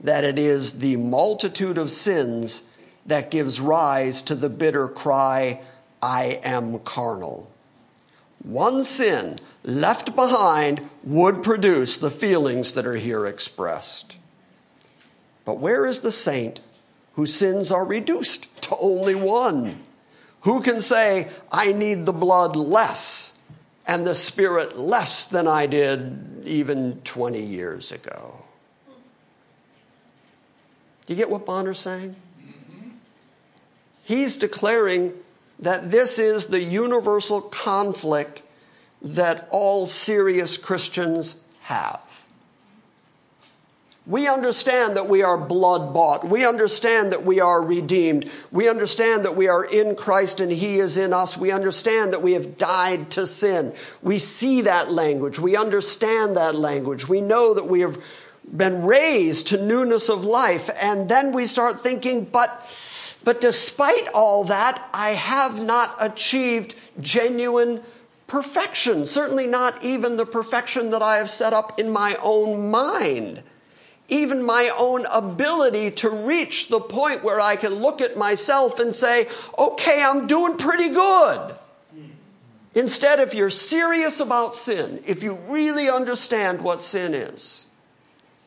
that 0.00 0.22
it 0.22 0.38
is 0.38 0.78
the 0.78 0.96
multitude 0.96 1.78
of 1.78 1.90
sins 1.90 2.62
that 3.06 3.30
gives 3.30 3.60
rise 3.60 4.22
to 4.22 4.36
the 4.36 4.48
bitter 4.48 4.86
cry, 4.86 5.60
I 6.00 6.40
am 6.44 6.78
carnal. 6.78 7.50
One 8.42 8.84
sin 8.84 9.38
left 9.62 10.14
behind 10.14 10.88
would 11.04 11.42
produce 11.42 11.98
the 11.98 12.10
feelings 12.10 12.74
that 12.74 12.86
are 12.86 12.96
here 12.96 13.26
expressed. 13.26 14.18
But 15.44 15.58
where 15.58 15.86
is 15.86 16.00
the 16.00 16.12
saint 16.12 16.60
whose 17.14 17.34
sins 17.34 17.72
are 17.72 17.84
reduced 17.84 18.62
to 18.64 18.76
only 18.80 19.14
one? 19.14 19.80
Who 20.42 20.62
can 20.62 20.80
say, 20.80 21.28
I 21.52 21.72
need 21.72 22.06
the 22.06 22.12
blood 22.12 22.56
less 22.56 23.38
and 23.86 24.06
the 24.06 24.14
spirit 24.14 24.78
less 24.78 25.24
than 25.24 25.46
I 25.46 25.66
did 25.66 26.42
even 26.44 27.00
20 27.02 27.40
years 27.40 27.92
ago? 27.92 28.44
Do 31.06 31.12
you 31.12 31.16
get 31.16 31.28
what 31.28 31.44
Bonar's 31.44 31.80
saying? 31.80 32.14
Mm-hmm. 32.40 32.90
He's 34.04 34.36
declaring 34.36 35.12
that 35.58 35.90
this 35.90 36.18
is 36.18 36.46
the 36.46 36.62
universal 36.62 37.40
conflict 37.40 38.42
that 39.02 39.48
all 39.50 39.86
serious 39.86 40.58
Christians 40.58 41.36
have. 41.62 42.00
We 44.06 44.26
understand 44.26 44.96
that 44.96 45.08
we 45.08 45.22
are 45.22 45.38
blood 45.38 45.94
bought. 45.94 46.24
We 46.26 46.44
understand 46.44 47.12
that 47.12 47.24
we 47.24 47.38
are 47.38 47.62
redeemed. 47.62 48.28
We 48.50 48.68
understand 48.68 49.24
that 49.24 49.36
we 49.36 49.46
are 49.46 49.64
in 49.64 49.94
Christ 49.94 50.40
and 50.40 50.50
He 50.50 50.78
is 50.78 50.98
in 50.98 51.12
us. 51.12 51.36
We 51.36 51.52
understand 51.52 52.12
that 52.12 52.22
we 52.22 52.32
have 52.32 52.58
died 52.58 53.10
to 53.12 53.26
sin. 53.26 53.72
We 54.02 54.18
see 54.18 54.62
that 54.62 54.90
language. 54.90 55.38
We 55.38 55.54
understand 55.54 56.36
that 56.36 56.56
language. 56.56 57.08
We 57.08 57.20
know 57.20 57.54
that 57.54 57.68
we 57.68 57.80
have 57.80 58.02
been 58.50 58.84
raised 58.84 59.48
to 59.48 59.64
newness 59.64 60.08
of 60.08 60.24
life. 60.24 60.70
And 60.82 61.08
then 61.08 61.32
we 61.32 61.46
start 61.46 61.78
thinking, 61.78 62.24
but, 62.24 62.50
but 63.22 63.40
despite 63.40 64.08
all 64.14 64.44
that, 64.44 64.82
I 64.92 65.10
have 65.10 65.64
not 65.64 65.94
achieved 66.00 66.74
genuine 67.00 67.80
perfection. 68.30 69.04
Certainly 69.04 69.48
not 69.48 69.84
even 69.84 70.16
the 70.16 70.24
perfection 70.24 70.90
that 70.90 71.02
I 71.02 71.16
have 71.16 71.28
set 71.28 71.52
up 71.52 71.80
in 71.80 71.90
my 71.90 72.16
own 72.22 72.70
mind 72.70 73.42
even 74.10 74.44
my 74.44 74.70
own 74.76 75.06
ability 75.06 75.92
to 75.92 76.10
reach 76.10 76.68
the 76.68 76.80
point 76.80 77.22
where 77.22 77.40
I 77.40 77.56
can 77.56 77.74
look 77.74 78.00
at 78.00 78.16
myself 78.16 78.80
and 78.80 78.94
say, 78.94 79.28
okay, 79.56 80.04
I'm 80.04 80.26
doing 80.26 80.56
pretty 80.56 80.90
good. 80.90 81.56
Instead, 82.74 83.20
if 83.20 83.34
you're 83.34 83.50
serious 83.50 84.20
about 84.20 84.54
sin, 84.54 85.00
if 85.06 85.22
you 85.22 85.34
really 85.48 85.88
understand 85.88 86.62
what 86.62 86.82
sin 86.82 87.14
is, 87.14 87.66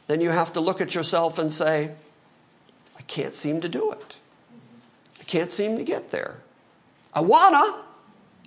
then 0.08 0.22
you 0.22 0.30
have 0.30 0.54
to 0.54 0.60
look 0.60 0.82
at 0.82 0.96
yourself 0.96 1.40
and 1.40 1.52
say, 1.52 1.92
I 2.98 3.02
can't 3.04 3.34
seem 3.34 3.62
to 3.62 3.70
do 3.70 3.92
it. 3.92 4.20
I 5.20 5.24
can't 5.24 5.52
seem 5.52 5.78
to 5.78 5.84
get 5.84 6.10
there. 6.10 6.38
I 7.14 7.22
wanna. 7.22 7.83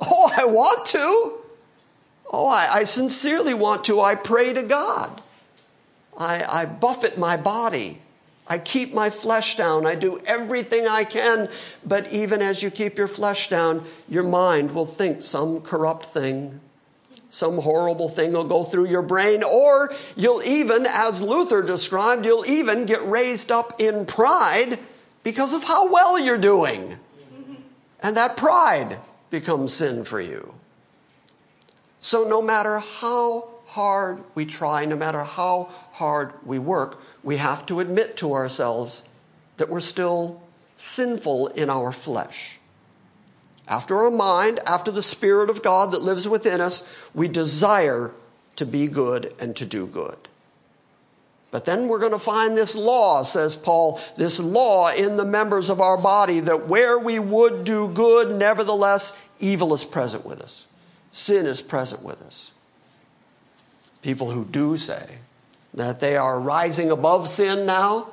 Oh, 0.00 0.33
I 0.37 0.45
want 0.47 0.87
to. 0.88 1.33
Oh, 2.33 2.49
I, 2.49 2.69
I 2.81 2.85
sincerely 2.85 3.55
want 3.55 3.85
to. 3.85 4.00
I 4.00 4.15
pray 4.15 4.53
to 4.53 4.62
God. 4.62 5.23
I, 6.19 6.45
I 6.49 6.67
buffet 6.67 7.19
my 7.19 7.37
body. 7.37 8.00
I 8.49 8.59
keep 8.59 8.95
my 8.95 9.11
flesh 9.11 9.57
down. 9.57 9.87
I 9.87 9.95
do 9.95 10.21
everything 10.26 10.87
I 10.87 11.05
can. 11.05 11.49
But 11.85 12.12
even 12.12 12.43
as 12.43 12.62
you 12.62 12.71
keep 12.71 12.97
your 12.99 13.09
flesh 13.09 13.49
down, 13.49 13.85
your 14.09 14.23
mind 14.23 14.75
will 14.75 14.87
think 14.87 15.23
some 15.23 15.61
corrupt 15.61 16.07
thing. 16.07 16.61
Some 17.29 17.59
horrible 17.59 18.09
thing 18.09 18.33
will 18.33 18.45
go 18.45 18.65
through 18.65 18.87
your 18.87 19.03
brain, 19.03 19.43
or 19.45 19.93
you'll 20.17 20.43
even, 20.43 20.87
as 20.88 21.21
Luther 21.21 21.62
described, 21.62 22.25
you'll 22.25 22.47
even 22.47 22.87
get 22.87 23.07
raised 23.07 23.53
up 23.53 23.79
in 23.79 24.07
pride 24.07 24.79
because 25.23 25.53
of 25.53 25.65
how 25.65 25.93
well 25.93 26.19
you're 26.19 26.38
doing. 26.38 26.97
And 28.03 28.17
that 28.17 28.37
pride 28.37 28.99
becomes 29.30 29.75
sin 29.75 30.04
for 30.04 30.21
you. 30.21 30.54
So, 32.00 32.25
no 32.28 32.40
matter 32.40 32.78
how 32.78 33.49
hard 33.66 34.23
we 34.35 34.47
try, 34.47 34.85
no 34.85 34.97
matter 34.97 35.25
how 35.25 35.68
hard 35.92 36.33
we 36.45 36.59
work, 36.59 37.00
we 37.23 37.37
have 37.37 37.66
to 37.66 37.80
admit 37.80 38.16
to 38.18 38.33
ourselves 38.33 39.09
that 39.56 39.68
we're 39.68 39.80
still 39.80 40.42
sinful 40.76 41.49
in 41.49 41.68
our 41.71 41.90
flesh. 41.90 42.61
After 43.68 43.99
our 44.04 44.11
mind, 44.11 44.61
after 44.66 44.92
the 44.92 45.02
Spirit 45.02 45.50
of 45.50 45.62
God 45.62 45.90
that 45.90 46.02
lives 46.02 46.28
within 46.28 46.61
us, 46.61 47.11
we 47.14 47.26
desire 47.26 48.12
to 48.54 48.64
be 48.64 48.87
good 48.87 49.35
and 49.40 49.56
to 49.56 49.66
do 49.66 49.87
good. 49.87 50.16
But 51.50 51.65
then 51.65 51.88
we're 51.88 52.00
going 52.00 52.12
to 52.12 52.19
find 52.19 52.57
this 52.57 52.75
law, 52.75 53.23
says 53.23 53.57
Paul, 53.57 54.00
this 54.17 54.41
law 54.41 54.91
in 54.91 55.17
the 55.17 55.25
members 55.25 55.71
of 55.71 55.81
our 55.81 55.97
body 55.97 56.41
that 56.41 56.67
where 56.67 56.99
we 56.99 57.19
would 57.19 57.65
do 57.65 57.88
good, 57.88 58.37
nevertheless, 58.37 59.29
evil 59.38 59.73
is 59.73 59.85
present 59.85 60.26
with 60.26 60.41
us. 60.41 60.67
Sin 61.12 61.47
is 61.47 61.62
present 61.62 62.03
with 62.03 62.21
us. 62.23 62.53
People 64.03 64.31
who 64.31 64.45
do 64.45 64.76
say, 64.76 65.19
that 65.75 66.00
they 66.00 66.17
are 66.17 66.41
rising 66.41 66.91
above 66.91 67.29
sin 67.29 67.67
now, 67.67 68.11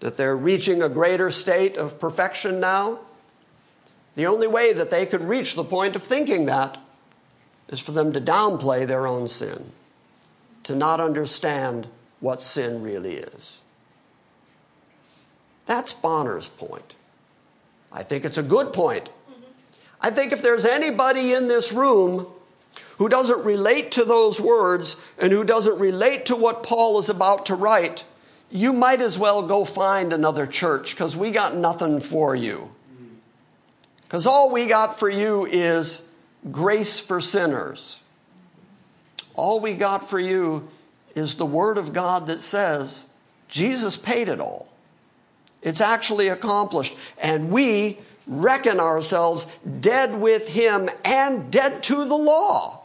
that 0.00 0.16
they're 0.16 0.36
reaching 0.36 0.82
a 0.82 0.88
greater 0.88 1.30
state 1.30 1.76
of 1.76 2.00
perfection 2.00 2.58
now. 2.58 2.98
The 4.16 4.26
only 4.26 4.46
way 4.46 4.72
that 4.72 4.90
they 4.90 5.06
could 5.06 5.22
reach 5.22 5.54
the 5.54 5.64
point 5.64 5.96
of 5.96 6.02
thinking 6.02 6.46
that 6.46 6.78
is 7.68 7.80
for 7.80 7.92
them 7.92 8.12
to 8.12 8.20
downplay 8.20 8.86
their 8.86 9.06
own 9.06 9.28
sin, 9.28 9.72
to 10.64 10.74
not 10.74 11.00
understand 11.00 11.86
what 12.24 12.40
sin 12.40 12.82
really 12.82 13.16
is. 13.16 13.60
That's 15.66 15.92
Bonar's 15.92 16.48
point. 16.48 16.94
I 17.92 18.02
think 18.02 18.24
it's 18.24 18.38
a 18.38 18.42
good 18.42 18.72
point. 18.72 19.10
I 20.00 20.08
think 20.08 20.32
if 20.32 20.40
there's 20.40 20.64
anybody 20.64 21.34
in 21.34 21.48
this 21.48 21.70
room 21.70 22.26
who 22.96 23.10
doesn't 23.10 23.44
relate 23.44 23.92
to 23.92 24.04
those 24.04 24.40
words 24.40 24.96
and 25.18 25.34
who 25.34 25.44
doesn't 25.44 25.78
relate 25.78 26.24
to 26.26 26.34
what 26.34 26.62
Paul 26.62 26.98
is 26.98 27.10
about 27.10 27.44
to 27.46 27.54
write, 27.54 28.06
you 28.50 28.72
might 28.72 29.02
as 29.02 29.18
well 29.18 29.46
go 29.46 29.66
find 29.66 30.10
another 30.10 30.46
church 30.46 30.92
because 30.92 31.14
we 31.14 31.30
got 31.30 31.54
nothing 31.54 32.00
for 32.00 32.34
you. 32.34 32.72
Because 34.02 34.26
all 34.26 34.50
we 34.50 34.66
got 34.66 34.98
for 34.98 35.10
you 35.10 35.44
is 35.44 36.08
grace 36.50 36.98
for 36.98 37.20
sinners. 37.20 38.00
All 39.34 39.60
we 39.60 39.74
got 39.74 40.08
for 40.08 40.18
you 40.18 40.70
is 41.14 41.36
the 41.36 41.46
Word 41.46 41.78
of 41.78 41.92
God 41.92 42.26
that 42.26 42.40
says 42.40 43.08
Jesus 43.48 43.96
paid 43.96 44.28
it 44.28 44.40
all. 44.40 44.72
It's 45.62 45.80
actually 45.80 46.28
accomplished. 46.28 46.96
And 47.22 47.50
we 47.50 47.98
reckon 48.26 48.80
ourselves 48.80 49.46
dead 49.80 50.20
with 50.20 50.48
Him 50.48 50.88
and 51.04 51.50
dead 51.50 51.82
to 51.84 52.04
the 52.04 52.16
law. 52.16 52.82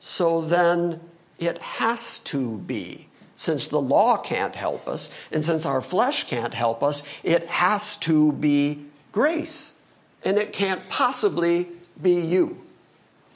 So 0.00 0.40
then 0.40 1.00
it 1.38 1.58
has 1.58 2.18
to 2.20 2.58
be. 2.58 3.08
Since 3.34 3.68
the 3.68 3.80
law 3.80 4.18
can't 4.18 4.54
help 4.54 4.86
us, 4.86 5.10
and 5.32 5.44
since 5.44 5.66
our 5.66 5.80
flesh 5.80 6.24
can't 6.28 6.54
help 6.54 6.82
us, 6.82 7.02
it 7.24 7.48
has 7.48 7.96
to 7.98 8.32
be 8.32 8.84
grace. 9.10 9.78
And 10.24 10.36
it 10.38 10.52
can't 10.52 10.88
possibly 10.88 11.68
be 12.00 12.20
you. 12.20 12.60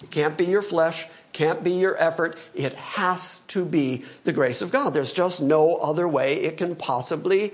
It 0.02 0.10
can't 0.10 0.36
be 0.36 0.44
your 0.44 0.62
flesh, 0.62 1.06
can't 1.36 1.62
be 1.62 1.72
your 1.72 1.94
effort. 2.02 2.38
It 2.54 2.72
has 2.72 3.40
to 3.48 3.66
be 3.66 4.04
the 4.24 4.32
grace 4.32 4.62
of 4.62 4.72
God. 4.72 4.94
There's 4.94 5.12
just 5.12 5.42
no 5.42 5.74
other 5.74 6.08
way 6.08 6.36
it 6.36 6.56
can 6.56 6.74
possibly 6.74 7.52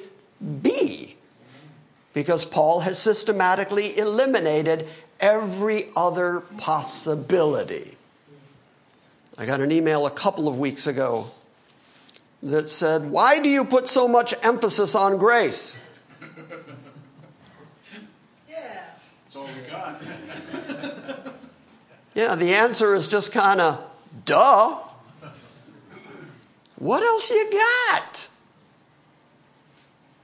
be. 0.63 1.17
Because 2.15 2.45
Paul 2.45 2.79
has 2.81 3.01
systematically 3.01 3.99
eliminated 3.99 4.87
every 5.19 5.89
other 5.97 6.43
possibility. 6.59 7.97
I 9.37 9.47
got 9.47 9.61
an 9.61 9.73
email 9.73 10.07
a 10.07 10.11
couple 10.11 10.47
of 10.47 10.61
weeks 10.61 10.87
ago 10.87 11.33
that 12.41 12.69
said, 12.69 13.11
Why 13.11 13.41
do 13.41 13.49
you 13.49 13.65
put 13.65 13.89
so 13.89 14.07
much 14.07 14.33
emphasis 14.45 14.95
on 14.95 15.19
grace? 15.19 15.81
yeah. 18.49 18.85
That's 19.25 19.35
all 19.35 19.47
we 19.47 19.69
got. 19.69 20.01
yeah, 22.15 22.35
the 22.35 22.55
answer 22.55 22.95
is 22.95 23.09
just 23.09 23.33
kind 23.33 23.61
of, 23.61 23.83
duh. 24.25 24.79
What 26.77 27.03
else 27.03 27.31
you 27.31 27.51
got? 27.51 28.29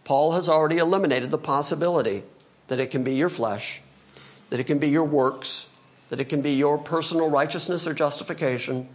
Paul 0.04 0.32
has 0.32 0.48
already 0.48 0.78
eliminated 0.78 1.30
the 1.30 1.38
possibility 1.38 2.24
that 2.68 2.80
it 2.80 2.90
can 2.90 3.04
be 3.04 3.14
your 3.14 3.28
flesh, 3.28 3.80
that 4.50 4.58
it 4.58 4.64
can 4.64 4.78
be 4.78 4.88
your 4.88 5.04
works, 5.04 5.68
that 6.10 6.20
it 6.20 6.28
can 6.28 6.42
be 6.42 6.52
your 6.52 6.78
personal 6.78 7.28
righteousness 7.28 7.86
or 7.86 7.94
justification, 7.94 8.88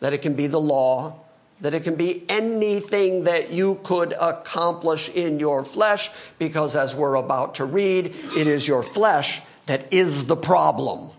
that 0.00 0.12
it 0.12 0.22
can 0.22 0.34
be 0.34 0.46
the 0.46 0.60
law, 0.60 1.14
that 1.60 1.74
it 1.74 1.82
can 1.82 1.96
be 1.96 2.24
anything 2.28 3.24
that 3.24 3.52
you 3.52 3.80
could 3.82 4.14
accomplish 4.20 5.08
in 5.10 5.40
your 5.40 5.64
flesh, 5.64 6.10
because 6.38 6.76
as 6.76 6.94
we're 6.94 7.16
about 7.16 7.56
to 7.56 7.64
read, 7.64 8.06
it 8.06 8.46
is 8.46 8.66
your 8.66 8.82
flesh 8.82 9.42
that 9.66 9.92
is 9.92 10.26
the 10.26 10.36
problem. 10.36 11.10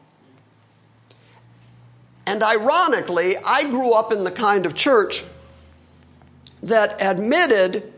And 2.31 2.43
ironically, 2.43 3.35
I 3.45 3.69
grew 3.69 3.91
up 3.91 4.13
in 4.13 4.23
the 4.23 4.31
kind 4.31 4.65
of 4.65 4.73
church 4.73 5.25
that 6.63 7.01
admitted 7.01 7.91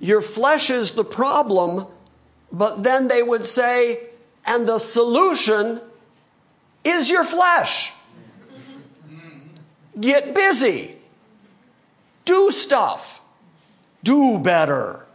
your 0.00 0.20
flesh 0.20 0.68
is 0.68 0.92
the 0.92 1.02
problem, 1.02 1.86
but 2.52 2.82
then 2.82 3.08
they 3.08 3.22
would 3.22 3.46
say, 3.46 4.00
and 4.46 4.68
the 4.68 4.78
solution 4.78 5.80
is 6.84 7.08
your 7.08 7.24
flesh. 7.24 7.94
Get 9.98 10.34
busy. 10.34 10.96
Do 12.26 12.50
stuff. 12.50 13.22
Do 14.02 14.38
better. 14.40 15.06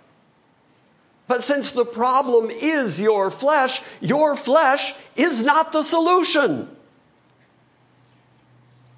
But 1.28 1.44
since 1.44 1.72
the 1.72 1.86
problem 1.86 2.50
is 2.50 3.00
your 3.00 3.30
flesh, 3.30 3.84
your 4.02 4.36
flesh 4.36 4.96
is 5.16 5.46
not 5.46 5.72
the 5.72 5.84
solution. 5.84 6.68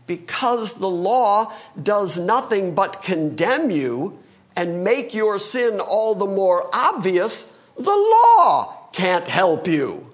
Because 0.07 0.75
the 0.75 0.89
law 0.89 1.53
does 1.81 2.17
nothing 2.17 2.75
but 2.75 3.01
condemn 3.01 3.71
you 3.71 4.19
and 4.55 4.83
make 4.83 5.13
your 5.13 5.39
sin 5.39 5.79
all 5.79 6.15
the 6.15 6.27
more 6.27 6.69
obvious, 6.73 7.57
the 7.77 7.83
law 7.89 8.89
can't 8.91 9.27
help 9.27 9.67
you. 9.67 10.11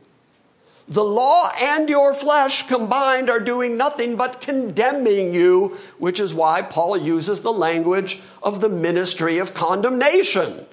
The 0.87 1.03
law 1.03 1.49
and 1.61 1.89
your 1.89 2.13
flesh 2.13 2.65
combined 2.67 3.29
are 3.29 3.41
doing 3.41 3.75
nothing 3.75 4.15
but 4.15 4.39
condemning 4.39 5.33
you, 5.33 5.77
which 5.97 6.19
is 6.19 6.33
why 6.33 6.61
Paul 6.61 6.95
uses 6.95 7.41
the 7.41 7.51
language 7.51 8.21
of 8.41 8.61
the 8.61 8.69
ministry 8.69 9.37
of 9.37 9.53
condemnation. 9.53 10.65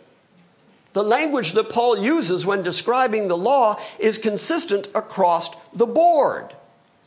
The 0.92 1.02
language 1.02 1.52
that 1.52 1.70
Paul 1.70 1.98
uses 1.98 2.46
when 2.46 2.62
describing 2.62 3.26
the 3.26 3.36
law 3.36 3.76
is 3.98 4.16
consistent 4.16 4.86
across 4.94 5.50
the 5.72 5.86
board, 5.86 6.54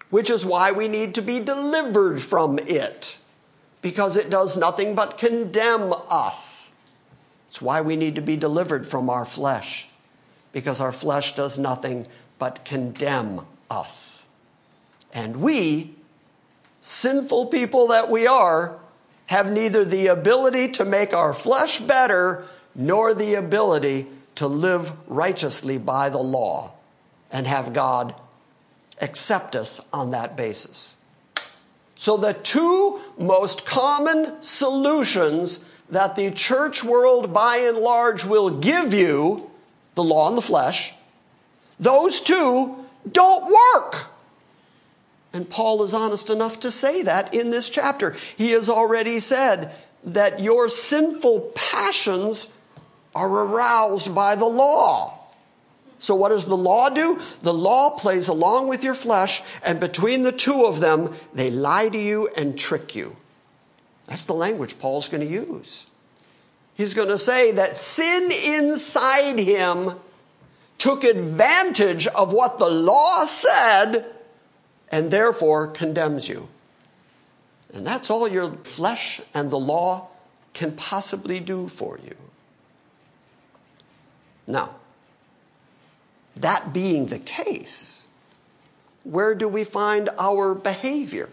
which 0.09 0.29
is 0.29 0.45
why 0.45 0.71
we 0.71 0.87
need 0.87 1.15
to 1.15 1.21
be 1.21 1.39
delivered 1.39 2.21
from 2.21 2.59
it, 2.59 3.17
because 3.81 4.17
it 4.17 4.29
does 4.29 4.57
nothing 4.57 4.95
but 4.95 5.17
condemn 5.17 5.93
us. 6.09 6.73
It's 7.47 7.61
why 7.61 7.81
we 7.81 7.95
need 7.95 8.15
to 8.15 8.21
be 8.21 8.37
delivered 8.37 8.85
from 8.85 9.09
our 9.09 9.25
flesh, 9.25 9.89
because 10.51 10.79
our 10.79 10.91
flesh 10.91 11.35
does 11.35 11.57
nothing 11.57 12.07
but 12.39 12.63
condemn 12.65 13.41
us. 13.69 14.27
And 15.13 15.37
we, 15.37 15.95
sinful 16.81 17.47
people 17.47 17.87
that 17.87 18.09
we 18.09 18.27
are, 18.27 18.77
have 19.27 19.51
neither 19.51 19.83
the 19.83 20.07
ability 20.07 20.69
to 20.73 20.85
make 20.85 21.13
our 21.13 21.33
flesh 21.33 21.79
better 21.79 22.45
nor 22.75 23.13
the 23.13 23.33
ability 23.33 24.07
to 24.35 24.47
live 24.47 24.93
righteously 25.09 25.77
by 25.77 26.09
the 26.09 26.17
law 26.17 26.71
and 27.31 27.47
have 27.47 27.73
God 27.73 28.13
accept 29.01 29.55
us 29.55 29.85
on 29.93 30.11
that 30.11 30.35
basis. 30.35 30.95
So, 31.95 32.17
the 32.17 32.33
two 32.33 32.99
most 33.17 33.65
common 33.65 34.41
solutions 34.41 35.65
that 35.89 36.15
the 36.15 36.31
church 36.31 36.83
world 36.83 37.33
by 37.33 37.57
and 37.57 37.77
large 37.77 38.25
will 38.25 38.59
give 38.59 38.93
you 38.93 39.49
the 39.95 40.03
law 40.03 40.27
and 40.27 40.37
the 40.37 40.41
flesh 40.41 40.93
those 41.79 42.21
two 42.21 42.75
don't 43.09 43.45
work. 43.45 44.09
And 45.33 45.49
Paul 45.49 45.83
is 45.83 45.93
honest 45.93 46.29
enough 46.29 46.59
to 46.61 46.71
say 46.71 47.03
that 47.03 47.33
in 47.33 47.51
this 47.51 47.69
chapter. 47.69 48.11
He 48.37 48.51
has 48.51 48.69
already 48.69 49.19
said 49.19 49.73
that 50.03 50.39
your 50.39 50.69
sinful 50.69 51.51
passions 51.53 52.51
are 53.13 53.29
aroused 53.29 54.15
by 54.15 54.35
the 54.35 54.45
law. 54.45 55.16
So, 55.99 56.15
what 56.15 56.29
does 56.29 56.45
the 56.45 56.57
law 56.57 56.89
do? 56.89 57.19
The 57.39 57.53
law 57.53 57.91
plays 57.91 58.27
along 58.27 58.67
with 58.67 58.83
your 58.83 58.93
flesh, 58.93 59.41
and 59.63 59.79
between 59.79 60.21
the 60.21 60.31
two 60.31 60.65
of 60.65 60.79
them, 60.79 61.13
they 61.33 61.49
lie 61.49 61.89
to 61.89 61.97
you 61.97 62.29
and 62.37 62.57
trick 62.57 62.95
you. 62.95 63.15
That's 64.05 64.25
the 64.25 64.33
language 64.33 64.79
Paul's 64.79 65.09
going 65.09 65.25
to 65.25 65.31
use. 65.31 65.87
He's 66.75 66.93
going 66.93 67.09
to 67.09 67.17
say 67.17 67.51
that 67.53 67.75
sin 67.75 68.31
inside 68.31 69.39
him 69.39 69.95
took 70.77 71.03
advantage 71.03 72.05
of 72.07 72.31
what 72.31 72.59
the 72.59 72.69
law 72.69 73.25
said 73.25 74.05
and 74.89 75.09
therefore 75.09 75.67
condemns 75.67 76.29
you. 76.29 76.47
And 77.73 77.85
that's 77.85 78.09
all 78.09 78.27
your 78.27 78.53
flesh 78.53 79.19
and 79.33 79.51
the 79.51 79.59
law 79.59 80.09
can 80.53 80.71
possibly 80.73 81.39
do 81.39 81.67
for 81.67 81.99
you. 82.03 82.15
Now, 84.47 84.75
that 86.41 86.73
being 86.73 87.07
the 87.07 87.19
case, 87.19 88.07
where 89.03 89.35
do 89.35 89.47
we 89.47 89.63
find 89.63 90.09
our 90.19 90.53
behavior? 90.53 91.29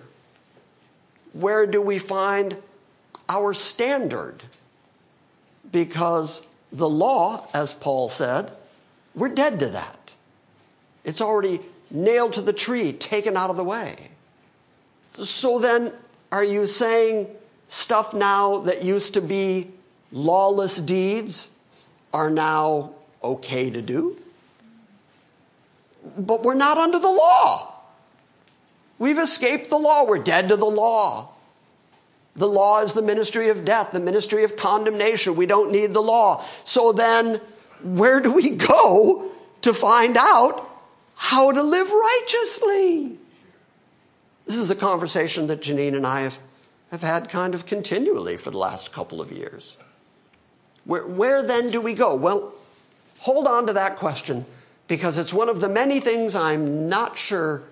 Where 1.33 1.67
do 1.67 1.81
we 1.81 1.99
find 1.99 2.57
our 3.29 3.53
standard? 3.53 4.43
Because 5.73 6.47
the 6.73 6.89
law, 6.89 7.49
as 7.53 7.73
Paul 7.73 8.09
said, 8.09 8.53
we're 9.15 9.29
dead 9.29 9.59
to 9.61 9.69
that. 9.71 10.15
It's 11.05 11.21
already 11.21 11.61
nailed 11.91 12.35
to 12.35 12.43
the 12.43 12.53
tree, 12.53 12.93
taken 12.93 13.37
out 13.37 13.51
of 13.51 13.57
the 13.57 13.65
way. 13.65 13.95
So 15.17 15.59
then, 15.59 15.93
are 16.33 16.45
you 16.45 16.67
saying 16.67 17.29
stuff 17.69 18.15
now 18.15 18.59
that 18.59 18.85
used 18.85 19.15
to 19.15 19.21
be 19.21 19.71
lawless 20.11 20.81
deeds 20.81 21.51
are 22.13 22.31
now 22.31 22.93
okay 23.23 23.71
to 23.71 23.83
do? 23.83 24.17
But 26.19 26.43
we're 26.43 26.55
not 26.55 26.77
under 26.77 26.99
the 26.99 27.11
law. 27.11 27.73
We've 28.99 29.19
escaped 29.19 29.71
the 29.71 29.79
law. 29.79 30.07
We're 30.07 30.23
dead 30.23 30.49
to 30.49 30.57
the 30.57 30.65
law. 30.65 31.31
The 32.37 32.49
law 32.49 32.83
is 32.83 32.95
the 32.95 33.03
ministry 33.03 33.49
of 33.49 33.65
death, 33.65 33.93
the 33.93 34.01
ministry 34.01 34.45
of 34.45 34.57
condemnation. 34.57 35.37
We 35.37 35.47
don't 35.47 35.71
need 35.71 35.93
the 35.93 36.03
law. 36.03 36.45
So 36.65 36.93
then, 36.93 37.41
where 37.83 38.21
do 38.21 38.33
we 38.33 38.51
go 38.51 39.31
to 39.63 39.73
find 39.73 40.17
out 40.19 40.69
how 41.17 41.53
to 41.53 41.63
live 41.63 41.91
righteously? 41.91 43.19
This 44.47 44.57
is 44.57 44.71
a 44.71 44.77
conversation 44.77 45.47
that 45.47 45.63
Janine 45.63 45.95
and 45.95 46.07
I 46.07 46.21
have, 46.21 46.39
have 46.91 47.03
had 47.03 47.29
kind 47.29 47.55
of 47.55 47.67
continually 47.67 48.37
for 48.37 48.51
the 48.51 48.59
last 48.59 48.93
couple 48.93 49.21
of 49.21 49.33
years. 49.33 49.79
Where, 50.85 51.07
where 51.07 51.43
then 51.43 51.71
do 51.71 51.81
we 51.81 51.95
go? 51.95 52.15
Well, 52.15 52.53
hold 53.21 53.47
on 53.47 53.67
to 53.69 53.73
that 53.73 53.97
question 53.97 54.45
because 54.89 55.19
it's 55.19 55.33
one 55.33 55.49
of 55.49 55.61
the 55.61 55.69
many 55.69 56.01
things 56.01 56.37
I'm 56.37 56.89
not 56.89 57.17
sure 57.17 57.63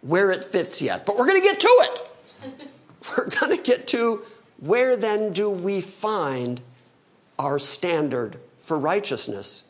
where 0.00 0.30
it 0.30 0.44
fits 0.44 0.82
yet. 0.82 1.06
But 1.06 1.16
we're 1.16 1.26
going 1.26 1.40
to 1.40 1.48
get 1.48 1.60
to 1.60 1.68
it. 1.68 2.68
we're 3.16 3.28
going 3.28 3.56
to 3.56 3.62
get 3.62 3.86
to 3.88 4.22
where 4.58 4.96
then 4.96 5.32
do 5.32 5.50
we 5.50 5.80
find 5.80 6.60
our 7.38 7.58
standard 7.58 8.38
for 8.60 8.78
righteousness 8.78 9.64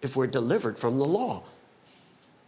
if 0.00 0.16
we're 0.16 0.26
delivered 0.26 0.78
from 0.78 0.98
the 0.98 1.04
law. 1.04 1.42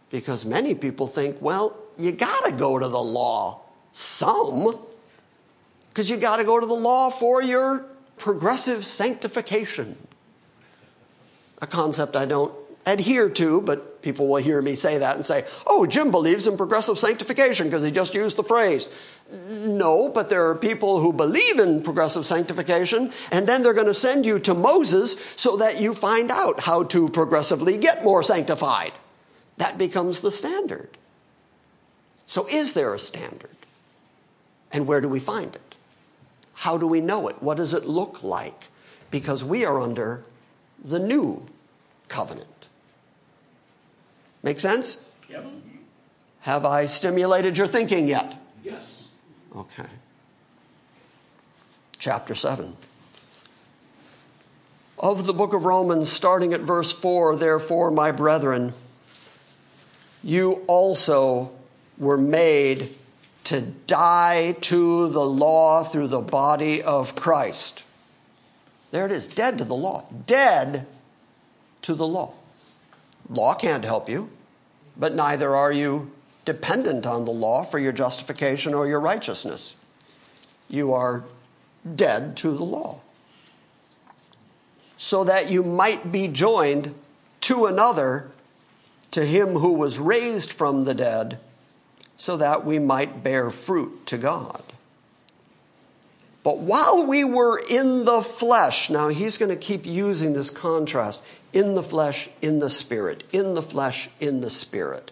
Because 0.09 0.45
many 0.45 0.73
people 0.75 1.07
think, 1.07 1.41
well, 1.41 1.77
you 1.97 2.11
got 2.11 2.45
to 2.45 2.51
go 2.51 2.79
to 2.79 2.87
the 2.87 3.01
law 3.01 3.61
some, 3.91 4.77
because 5.89 6.09
you 6.09 6.17
got 6.17 6.37
to 6.37 6.43
go 6.43 6.59
to 6.59 6.65
the 6.65 6.73
law 6.73 7.09
for 7.09 7.41
your 7.41 7.85
progressive 8.17 8.85
sanctification. 8.85 9.97
A 11.61 11.67
concept 11.67 12.15
I 12.15 12.25
don't 12.25 12.53
adhere 12.85 13.29
to, 13.29 13.61
but 13.61 14.01
people 14.01 14.27
will 14.27 14.37
hear 14.37 14.61
me 14.61 14.75
say 14.75 14.97
that 14.97 15.15
and 15.15 15.25
say, 15.25 15.43
oh, 15.67 15.85
Jim 15.85 16.11
believes 16.11 16.47
in 16.47 16.57
progressive 16.57 16.97
sanctification 16.97 17.67
because 17.67 17.83
he 17.83 17.91
just 17.91 18.13
used 18.13 18.37
the 18.37 18.43
phrase. 18.43 18.89
No, 19.31 20.09
but 20.09 20.29
there 20.29 20.49
are 20.49 20.55
people 20.55 20.99
who 20.99 21.13
believe 21.13 21.59
in 21.59 21.83
progressive 21.83 22.25
sanctification, 22.25 23.11
and 23.31 23.47
then 23.47 23.63
they're 23.63 23.73
going 23.73 23.87
to 23.87 23.93
send 23.93 24.25
you 24.25 24.39
to 24.39 24.53
Moses 24.53 25.13
so 25.35 25.57
that 25.57 25.79
you 25.79 25.93
find 25.93 26.31
out 26.31 26.61
how 26.61 26.83
to 26.83 27.07
progressively 27.09 27.77
get 27.77 28.03
more 28.03 28.23
sanctified. 28.23 28.91
That 29.57 29.77
becomes 29.77 30.21
the 30.21 30.31
standard. 30.31 30.89
So, 32.25 32.47
is 32.51 32.73
there 32.73 32.93
a 32.93 32.99
standard? 32.99 33.55
And 34.71 34.87
where 34.87 35.01
do 35.01 35.09
we 35.09 35.19
find 35.19 35.53
it? 35.53 35.75
How 36.53 36.77
do 36.77 36.87
we 36.87 37.01
know 37.01 37.27
it? 37.27 37.41
What 37.41 37.57
does 37.57 37.73
it 37.73 37.85
look 37.85 38.23
like? 38.23 38.67
Because 39.09 39.43
we 39.43 39.65
are 39.65 39.79
under 39.79 40.23
the 40.83 40.99
new 40.99 41.45
covenant. 42.07 42.60
Make 44.43 44.59
sense? 44.59 44.99
Yep. 45.29 45.45
Have 46.41 46.65
I 46.65 46.85
stimulated 46.85 47.57
your 47.57 47.67
thinking 47.67 48.07
yet? 48.07 48.35
Yes. 48.63 49.09
Okay. 49.55 49.89
Chapter 51.99 52.33
7. 52.33 52.75
Of 54.97 55.25
the 55.25 55.33
book 55.33 55.53
of 55.53 55.65
Romans, 55.65 56.11
starting 56.11 56.53
at 56.53 56.61
verse 56.61 56.91
4, 56.91 57.35
therefore, 57.35 57.91
my 57.91 58.11
brethren, 58.11 58.73
you 60.23 60.63
also 60.67 61.51
were 61.97 62.17
made 62.17 62.95
to 63.45 63.61
die 63.61 64.55
to 64.61 65.09
the 65.09 65.25
law 65.25 65.83
through 65.83 66.07
the 66.07 66.21
body 66.21 66.81
of 66.81 67.15
Christ. 67.15 67.83
There 68.91 69.05
it 69.05 69.11
is, 69.11 69.27
dead 69.27 69.57
to 69.57 69.63
the 69.63 69.75
law. 69.75 70.05
Dead 70.25 70.85
to 71.81 71.95
the 71.95 72.07
law. 72.07 72.33
Law 73.29 73.53
can't 73.53 73.85
help 73.85 74.09
you, 74.09 74.29
but 74.97 75.15
neither 75.15 75.55
are 75.55 75.71
you 75.71 76.11
dependent 76.45 77.05
on 77.05 77.25
the 77.25 77.31
law 77.31 77.63
for 77.63 77.79
your 77.79 77.91
justification 77.91 78.73
or 78.73 78.87
your 78.87 78.99
righteousness. 78.99 79.75
You 80.69 80.93
are 80.93 81.23
dead 81.95 82.35
to 82.37 82.51
the 82.51 82.63
law. 82.63 83.01
So 84.97 85.23
that 85.23 85.51
you 85.51 85.63
might 85.63 86.11
be 86.11 86.27
joined 86.27 86.93
to 87.41 87.65
another, 87.65 88.29
to 89.11 89.25
him 89.25 89.55
who 89.55 89.73
was 89.73 89.99
raised 89.99 90.51
from 90.51 90.83
the 90.83 90.93
dead, 90.93 91.39
so 92.17 92.37
that 92.37 92.65
we 92.65 92.77
might 92.79 93.23
bear 93.23 93.49
fruit 93.49 94.05
to 94.07 94.17
God. 94.17 94.61
But 96.43 96.59
while 96.59 97.05
we 97.05 97.23
were 97.23 97.61
in 97.69 98.05
the 98.05 98.21
flesh, 98.21 98.89
now 98.89 99.09
he's 99.09 99.37
going 99.37 99.49
to 99.49 99.55
keep 99.55 99.85
using 99.85 100.33
this 100.33 100.49
contrast 100.49 101.21
in 101.53 101.73
the 101.73 101.83
flesh, 101.83 102.29
in 102.41 102.59
the 102.59 102.69
spirit, 102.69 103.23
in 103.31 103.53
the 103.53 103.61
flesh, 103.61 104.09
in 104.19 104.41
the 104.41 104.49
spirit. 104.49 105.11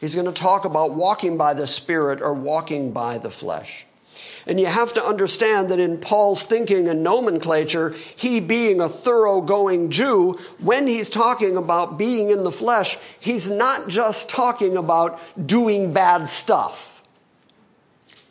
He's 0.00 0.14
going 0.14 0.26
to 0.26 0.32
talk 0.32 0.64
about 0.64 0.94
walking 0.94 1.36
by 1.36 1.54
the 1.54 1.66
spirit 1.66 2.20
or 2.20 2.34
walking 2.34 2.92
by 2.92 3.18
the 3.18 3.30
flesh. 3.30 3.86
And 4.46 4.60
you 4.60 4.66
have 4.66 4.92
to 4.94 5.04
understand 5.04 5.70
that 5.70 5.78
in 5.78 5.98
Paul's 5.98 6.42
thinking 6.42 6.88
and 6.88 7.02
nomenclature, 7.02 7.94
he 8.16 8.40
being 8.40 8.80
a 8.80 8.88
thoroughgoing 8.88 9.90
Jew, 9.90 10.32
when 10.60 10.86
he's 10.86 11.10
talking 11.10 11.56
about 11.56 11.98
being 11.98 12.30
in 12.30 12.44
the 12.44 12.52
flesh, 12.52 12.98
he's 13.18 13.50
not 13.50 13.88
just 13.88 14.28
talking 14.28 14.76
about 14.76 15.18
doing 15.46 15.92
bad 15.92 16.28
stuff. 16.28 17.02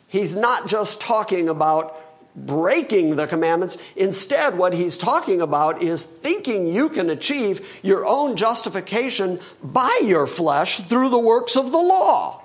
He's 0.08 0.36
not 0.36 0.68
just 0.68 1.00
talking 1.00 1.48
about 1.48 2.00
breaking 2.36 3.16
the 3.16 3.26
commandments. 3.26 3.78
Instead, 3.96 4.58
what 4.58 4.74
he's 4.74 4.98
talking 4.98 5.40
about 5.40 5.82
is 5.82 6.02
thinking 6.02 6.66
you 6.66 6.88
can 6.88 7.10
achieve 7.10 7.80
your 7.82 8.04
own 8.06 8.36
justification 8.36 9.38
by 9.62 10.00
your 10.04 10.26
flesh 10.26 10.80
through 10.80 11.08
the 11.08 11.18
works 11.18 11.56
of 11.56 11.70
the 11.70 11.78
law. 11.78 12.42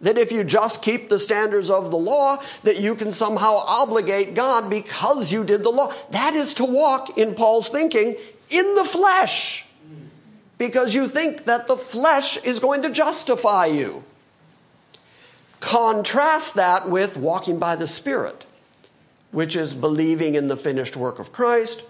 That 0.00 0.18
if 0.18 0.32
you 0.32 0.44
just 0.44 0.82
keep 0.82 1.08
the 1.08 1.18
standards 1.18 1.70
of 1.70 1.90
the 1.90 1.96
law, 1.96 2.36
that 2.62 2.78
you 2.78 2.94
can 2.94 3.10
somehow 3.10 3.56
obligate 3.66 4.34
God 4.34 4.68
because 4.68 5.32
you 5.32 5.44
did 5.44 5.62
the 5.62 5.70
law. 5.70 5.92
That 6.10 6.34
is 6.34 6.54
to 6.54 6.64
walk, 6.64 7.16
in 7.16 7.34
Paul's 7.34 7.68
thinking, 7.68 8.16
in 8.50 8.74
the 8.74 8.84
flesh. 8.84 9.66
Because 10.58 10.94
you 10.94 11.08
think 11.08 11.44
that 11.44 11.66
the 11.66 11.76
flesh 11.76 12.36
is 12.44 12.60
going 12.60 12.82
to 12.82 12.90
justify 12.90 13.66
you. 13.66 14.04
Contrast 15.60 16.54
that 16.56 16.88
with 16.88 17.16
walking 17.16 17.58
by 17.58 17.74
the 17.74 17.86
Spirit 17.86 18.46
which 19.34 19.56
is 19.56 19.74
believing 19.74 20.36
in 20.36 20.46
the 20.46 20.56
finished 20.56 20.96
work 20.96 21.18
of 21.18 21.32
Christ, 21.32 21.84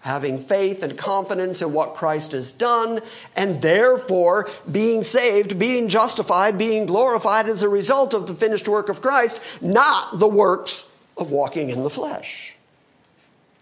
having 0.00 0.38
faith 0.38 0.82
and 0.82 0.98
confidence 0.98 1.62
in 1.62 1.72
what 1.72 1.94
Christ 1.94 2.32
has 2.32 2.52
done, 2.52 3.00
and 3.34 3.62
therefore 3.62 4.46
being 4.70 5.02
saved, 5.02 5.58
being 5.58 5.88
justified, 5.88 6.58
being 6.58 6.84
glorified 6.84 7.48
as 7.48 7.62
a 7.62 7.68
result 7.68 8.12
of 8.12 8.26
the 8.26 8.34
finished 8.34 8.68
work 8.68 8.90
of 8.90 9.00
Christ, 9.00 9.62
not 9.62 10.18
the 10.18 10.28
works 10.28 10.90
of 11.16 11.30
walking 11.30 11.70
in 11.70 11.82
the 11.82 11.88
flesh. 11.88 12.56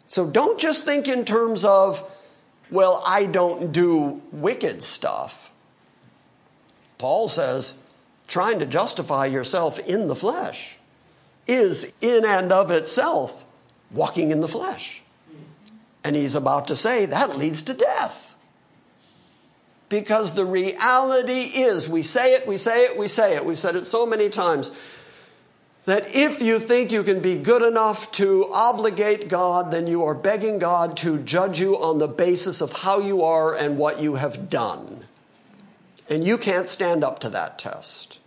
So 0.08 0.26
don't 0.26 0.58
just 0.58 0.84
think 0.84 1.06
in 1.06 1.24
terms 1.24 1.64
of, 1.64 2.02
well, 2.68 3.00
I 3.06 3.26
don't 3.26 3.70
do 3.70 4.20
wicked 4.32 4.82
stuff. 4.82 5.52
Paul 6.98 7.28
says, 7.28 7.78
trying 8.26 8.58
to 8.58 8.66
justify 8.66 9.26
yourself 9.26 9.78
in 9.78 10.08
the 10.08 10.16
flesh 10.16 10.79
is 11.46 11.92
in 12.00 12.24
and 12.24 12.52
of 12.52 12.70
itself 12.70 13.44
walking 13.90 14.30
in 14.30 14.40
the 14.40 14.48
flesh. 14.48 15.02
And 16.02 16.16
he's 16.16 16.34
about 16.34 16.68
to 16.68 16.76
say 16.76 17.06
that 17.06 17.36
leads 17.36 17.62
to 17.62 17.74
death. 17.74 18.38
Because 19.88 20.34
the 20.34 20.46
reality 20.46 21.50
is, 21.60 21.88
we 21.88 22.02
say 22.02 22.34
it, 22.34 22.46
we 22.46 22.56
say 22.56 22.84
it, 22.84 22.96
we 22.96 23.08
say 23.08 23.34
it. 23.34 23.44
We've 23.44 23.58
said 23.58 23.74
it 23.74 23.86
so 23.86 24.06
many 24.06 24.28
times 24.28 24.70
that 25.84 26.14
if 26.14 26.40
you 26.40 26.60
think 26.60 26.92
you 26.92 27.02
can 27.02 27.20
be 27.20 27.36
good 27.36 27.62
enough 27.62 28.12
to 28.12 28.48
obligate 28.52 29.28
God, 29.28 29.72
then 29.72 29.88
you 29.88 30.04
are 30.04 30.14
begging 30.14 30.60
God 30.60 30.96
to 30.98 31.18
judge 31.18 31.60
you 31.60 31.74
on 31.74 31.98
the 31.98 32.06
basis 32.06 32.60
of 32.60 32.72
how 32.72 33.00
you 33.00 33.24
are 33.24 33.56
and 33.56 33.78
what 33.78 34.00
you 34.00 34.14
have 34.14 34.48
done. 34.48 35.06
And 36.08 36.24
you 36.24 36.38
can't 36.38 36.68
stand 36.68 37.02
up 37.02 37.18
to 37.20 37.28
that 37.30 37.58
test. 37.58 38.19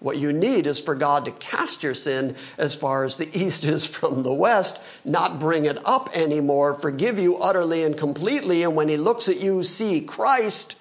What 0.00 0.16
you 0.16 0.32
need 0.32 0.66
is 0.66 0.80
for 0.80 0.94
God 0.94 1.26
to 1.26 1.30
cast 1.30 1.82
your 1.82 1.94
sin 1.94 2.34
as 2.56 2.74
far 2.74 3.04
as 3.04 3.16
the 3.16 3.28
east 3.38 3.64
is 3.64 3.86
from 3.86 4.22
the 4.22 4.34
west, 4.34 4.80
not 5.04 5.38
bring 5.38 5.66
it 5.66 5.78
up 5.86 6.16
anymore, 6.16 6.74
forgive 6.74 7.18
you 7.18 7.36
utterly 7.36 7.84
and 7.84 7.96
completely. 7.96 8.62
And 8.62 8.74
when 8.74 8.88
He 8.88 8.96
looks 8.96 9.28
at 9.28 9.42
you, 9.42 9.62
see 9.62 10.00
Christ, 10.00 10.76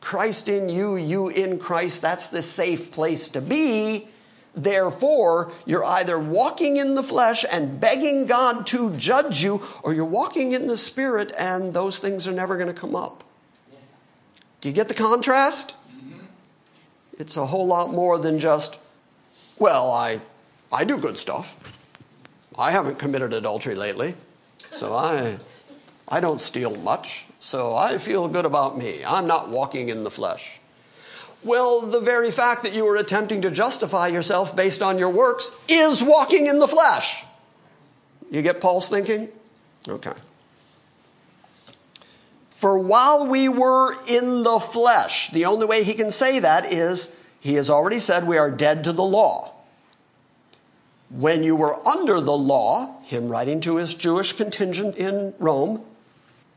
Christ 0.00 0.48
in 0.48 0.70
you, 0.70 0.96
you 0.96 1.28
in 1.28 1.58
Christ. 1.58 2.00
That's 2.00 2.28
the 2.28 2.42
safe 2.42 2.90
place 2.90 3.28
to 3.30 3.42
be. 3.42 4.08
Therefore, 4.54 5.52
you're 5.64 5.84
either 5.84 6.18
walking 6.18 6.76
in 6.76 6.94
the 6.94 7.02
flesh 7.02 7.44
and 7.52 7.78
begging 7.78 8.26
God 8.26 8.66
to 8.68 8.96
judge 8.96 9.44
you, 9.44 9.62
or 9.84 9.94
you're 9.94 10.04
walking 10.04 10.52
in 10.52 10.66
the 10.66 10.78
spirit 10.78 11.30
and 11.38 11.72
those 11.72 11.98
things 11.98 12.26
are 12.26 12.32
never 12.32 12.56
going 12.56 12.68
to 12.68 12.74
come 12.74 12.96
up. 12.96 13.22
Do 14.60 14.68
you 14.68 14.74
get 14.74 14.88
the 14.88 14.94
contrast? 14.94 15.76
It's 17.20 17.36
a 17.36 17.44
whole 17.44 17.66
lot 17.66 17.92
more 17.92 18.16
than 18.16 18.38
just, 18.38 18.80
well, 19.58 19.90
I, 19.90 20.20
I 20.72 20.84
do 20.84 20.98
good 20.98 21.18
stuff. 21.18 21.54
I 22.58 22.70
haven't 22.70 22.98
committed 22.98 23.34
adultery 23.34 23.74
lately, 23.74 24.14
so 24.56 24.96
I, 24.96 25.36
I 26.08 26.20
don't 26.20 26.40
steal 26.40 26.74
much, 26.76 27.26
so 27.38 27.76
I 27.76 27.98
feel 27.98 28.26
good 28.26 28.46
about 28.46 28.78
me. 28.78 29.04
I'm 29.06 29.26
not 29.26 29.50
walking 29.50 29.90
in 29.90 30.02
the 30.02 30.10
flesh. 30.10 30.60
Well, 31.44 31.82
the 31.82 32.00
very 32.00 32.30
fact 32.30 32.62
that 32.62 32.74
you 32.74 32.86
are 32.88 32.96
attempting 32.96 33.42
to 33.42 33.50
justify 33.50 34.08
yourself 34.08 34.56
based 34.56 34.80
on 34.80 34.98
your 34.98 35.10
works 35.10 35.54
is 35.68 36.02
walking 36.02 36.46
in 36.46 36.58
the 36.58 36.68
flesh. 36.68 37.24
You 38.30 38.40
get 38.40 38.62
Paul's 38.62 38.88
thinking? 38.88 39.28
Okay. 39.86 40.12
For 42.60 42.78
while 42.78 43.26
we 43.26 43.48
were 43.48 43.94
in 44.06 44.42
the 44.42 44.60
flesh, 44.60 45.30
the 45.30 45.46
only 45.46 45.64
way 45.64 45.82
he 45.82 45.94
can 45.94 46.10
say 46.10 46.40
that 46.40 46.70
is 46.70 47.10
he 47.40 47.54
has 47.54 47.70
already 47.70 47.98
said 47.98 48.26
we 48.26 48.36
are 48.36 48.50
dead 48.50 48.84
to 48.84 48.92
the 48.92 49.02
law. 49.02 49.54
When 51.08 51.42
you 51.42 51.56
were 51.56 51.80
under 51.88 52.20
the 52.20 52.36
law, 52.36 53.00
him 53.00 53.30
writing 53.30 53.60
to 53.60 53.76
his 53.76 53.94
Jewish 53.94 54.34
contingent 54.34 54.98
in 54.98 55.32
Rome, 55.38 55.82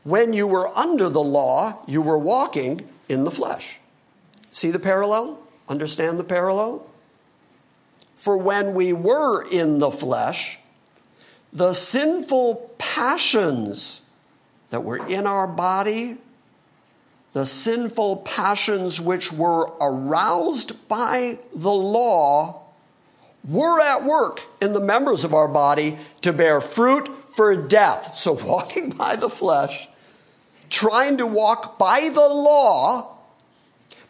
when 0.02 0.34
you 0.34 0.46
were 0.46 0.68
under 0.76 1.08
the 1.08 1.22
law, 1.22 1.78
you 1.86 2.02
were 2.02 2.18
walking 2.18 2.86
in 3.08 3.24
the 3.24 3.30
flesh. 3.30 3.80
See 4.52 4.70
the 4.70 4.78
parallel? 4.78 5.40
Understand 5.70 6.20
the 6.20 6.24
parallel? 6.24 6.86
For 8.16 8.36
when 8.36 8.74
we 8.74 8.92
were 8.92 9.42
in 9.50 9.78
the 9.78 9.90
flesh, 9.90 10.58
the 11.50 11.72
sinful 11.72 12.74
passions 12.76 14.02
that 14.74 14.80
were 14.80 15.06
in 15.06 15.24
our 15.24 15.46
body, 15.46 16.16
the 17.32 17.46
sinful 17.46 18.16
passions 18.22 19.00
which 19.00 19.32
were 19.32 19.70
aroused 19.80 20.88
by 20.88 21.38
the 21.54 21.72
law 21.72 22.60
were 23.44 23.80
at 23.80 24.02
work 24.02 24.40
in 24.60 24.72
the 24.72 24.80
members 24.80 25.22
of 25.22 25.32
our 25.32 25.46
body 25.46 25.96
to 26.22 26.32
bear 26.32 26.60
fruit 26.60 27.06
for 27.06 27.54
death. 27.54 28.16
So, 28.16 28.32
walking 28.44 28.90
by 28.90 29.14
the 29.14 29.30
flesh, 29.30 29.86
trying 30.70 31.18
to 31.18 31.26
walk 31.28 31.78
by 31.78 32.10
the 32.12 32.28
law, 32.28 33.16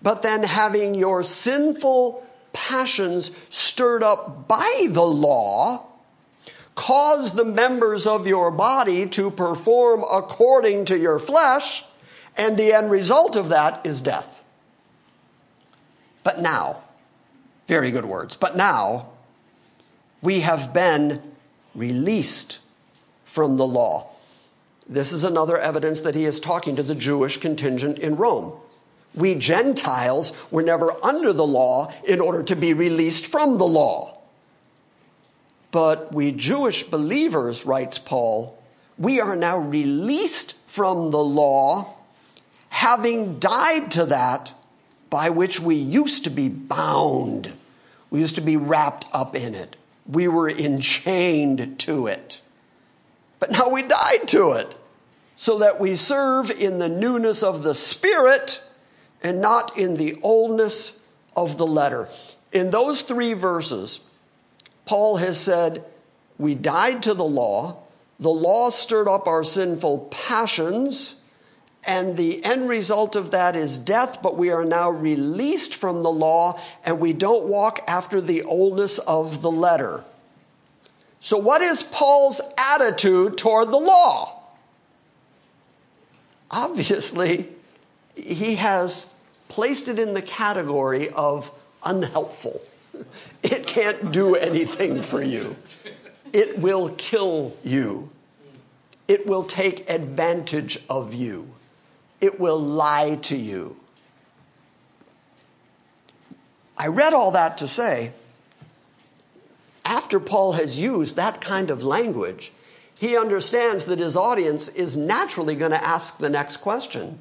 but 0.01 0.23
then 0.23 0.45
having 0.45 0.95
your 0.95 1.23
sinful 1.23 2.27
passions 2.55 3.33
stirred 3.51 4.03
up 4.03 4.49
by 4.49 4.87
the 4.89 5.05
law 5.05 5.94
cause 6.75 7.35
the 7.35 7.45
members 7.45 8.07
of 8.07 8.27
your 8.27 8.51
body 8.51 9.09
to 9.11 9.31
perform 9.31 10.05
according 10.13 10.87
to 10.87 10.99
your 10.99 11.19
flesh, 11.19 11.85
and 12.37 12.57
the 12.57 12.73
end 12.73 12.91
result 12.91 13.37
of 13.37 13.49
that 13.49 13.85
is 13.87 14.01
death. 14.01 14.43
But 16.23 16.41
now, 16.41 16.81
very 17.67 17.91
good 17.91 18.05
words, 18.05 18.37
but 18.37 18.57
now 18.57 19.09
we 20.23 20.41
have 20.41 20.73
been 20.73 21.23
released 21.75 22.61
from 23.25 23.57
the 23.57 23.67
law. 23.67 24.09
This 24.89 25.13
is 25.13 25.25
another 25.25 25.59
evidence 25.59 26.01
that 26.03 26.15
he 26.15 26.25
is 26.25 26.41
talking 26.41 26.77
to 26.77 26.83
the 26.83 26.95
Jewish 26.95 27.39
contingent 27.39 27.99
in 27.99 28.17
Rome. 28.17 28.55
We 29.15 29.35
Gentiles 29.35 30.33
were 30.51 30.63
never 30.63 30.91
under 31.05 31.33
the 31.33 31.47
law 31.47 31.93
in 32.07 32.21
order 32.21 32.43
to 32.43 32.57
be 32.57 32.75
released 32.75 33.27
from 33.27 33.57
the 33.57 33.67
law. 33.67 34.14
But 35.75 36.15
we 36.15 36.31
Jewish 36.31 36.85
believers, 36.85 37.67
writes 37.67 37.99
Paul, 37.99 38.57
we 38.97 39.21
are 39.21 39.35
now 39.35 39.59
released 39.59 40.55
from 40.69 41.11
the 41.11 41.19
law, 41.19 41.97
having 42.69 43.41
died 43.41 43.91
to 43.91 44.07
that 44.07 44.55
by 45.11 45.31
which 45.31 45.59
we 45.59 45.75
used 45.75 46.23
to 46.25 46.31
be 46.31 46.49
bound. 46.49 47.55
We 48.09 48.21
used 48.21 48.37
to 48.37 48.41
be 48.41 48.57
wrapped 48.57 49.07
up 49.13 49.35
in 49.35 49.57
it. 49.57 49.75
We 50.07 50.29
were 50.29 50.49
enchained 50.49 51.81
to 51.81 52.07
it. 52.07 52.41
But 53.41 53.51
now 53.51 53.69
we 53.69 53.83
died 53.83 54.29
to 54.29 54.53
it 54.53 54.79
so 55.35 55.59
that 55.59 55.81
we 55.81 55.97
serve 55.97 56.53
in 56.53 56.79
the 56.79 56.89
newness 56.89 57.43
of 57.43 57.65
the 57.65 57.75
Spirit 57.75 58.63
and 59.25 59.41
not 59.41 59.77
in 59.77 59.97
the 59.97 60.21
oldness 60.23 61.03
of 61.37 61.59
the 61.59 61.67
letter. 61.67 62.09
In 62.53 62.71
those 62.71 63.03
three 63.03 63.33
verses, 63.33 63.99
Paul 64.87 65.17
has 65.17 65.41
said, 65.41 65.85
We 66.39 66.55
died 66.55 67.03
to 67.05 67.15
the 67.15 67.25
law, 67.25 67.79
the 68.19 68.31
law 68.31 68.71
stirred 68.71 69.09
up 69.09 69.27
our 69.27 69.45
sinful 69.45 70.09
passions, 70.11 71.17
and 71.87 72.17
the 72.17 72.45
end 72.45 72.69
result 72.69 73.17
of 73.17 73.33
that 73.33 73.57
is 73.57 73.79
death, 73.79 74.23
but 74.23 74.37
we 74.37 74.51
are 74.51 74.65
now 74.65 74.91
released 74.91 75.75
from 75.75 76.03
the 76.03 76.11
law 76.11 76.59
and 76.85 76.99
we 76.99 77.13
don't 77.13 77.47
walk 77.47 77.81
after 77.87 78.21
the 78.21 78.43
oldness 78.43 78.99
of 78.99 79.43
the 79.43 79.51
letter. 79.51 80.05
So, 81.21 81.39
what 81.39 81.63
is 81.63 81.83
Paul's 81.83 82.41
attitude 82.59 83.37
toward 83.37 83.71
the 83.71 83.79
law? 83.79 84.43
Obviously, 86.51 87.49
he 88.15 88.55
has 88.57 89.13
placed 89.49 89.89
it 89.89 89.99
in 89.99 90.15
the 90.15 90.23
category 90.23 91.09
of 91.11 91.51
unhelpful. 91.85 92.61
It 93.43 93.67
can't 93.67 94.11
do 94.11 94.35
anything 94.35 95.03
for 95.03 95.23
you. 95.23 95.57
It 96.33 96.59
will 96.59 96.89
kill 96.97 97.55
you. 97.63 98.11
It 99.07 99.27
will 99.27 99.43
take 99.45 99.89
advantage 99.91 100.79
of 100.89 101.13
you. 101.13 101.55
It 102.21 102.41
will 102.41 102.59
lie 102.59 103.19
to 103.23 103.37
you. 103.37 103.77
I 106.77 106.87
read 106.89 107.13
all 107.13 107.31
that 107.33 107.59
to 107.59 107.69
say, 107.69 108.13
after 109.85 110.19
Paul 110.19 110.53
has 110.53 110.81
used 110.81 111.17
that 111.17 111.41
kind 111.41 111.71
of 111.71 111.83
language, 111.83 112.51
he 112.99 113.17
understands 113.17 113.85
that 113.87 113.99
his 113.99 114.17
audience 114.17 114.69
is 114.69 114.97
naturally 114.97 115.55
going 115.55 115.73
to 115.73 115.85
ask 115.85 116.19
the 116.19 116.31
next 116.31 116.59
question, 116.59 117.21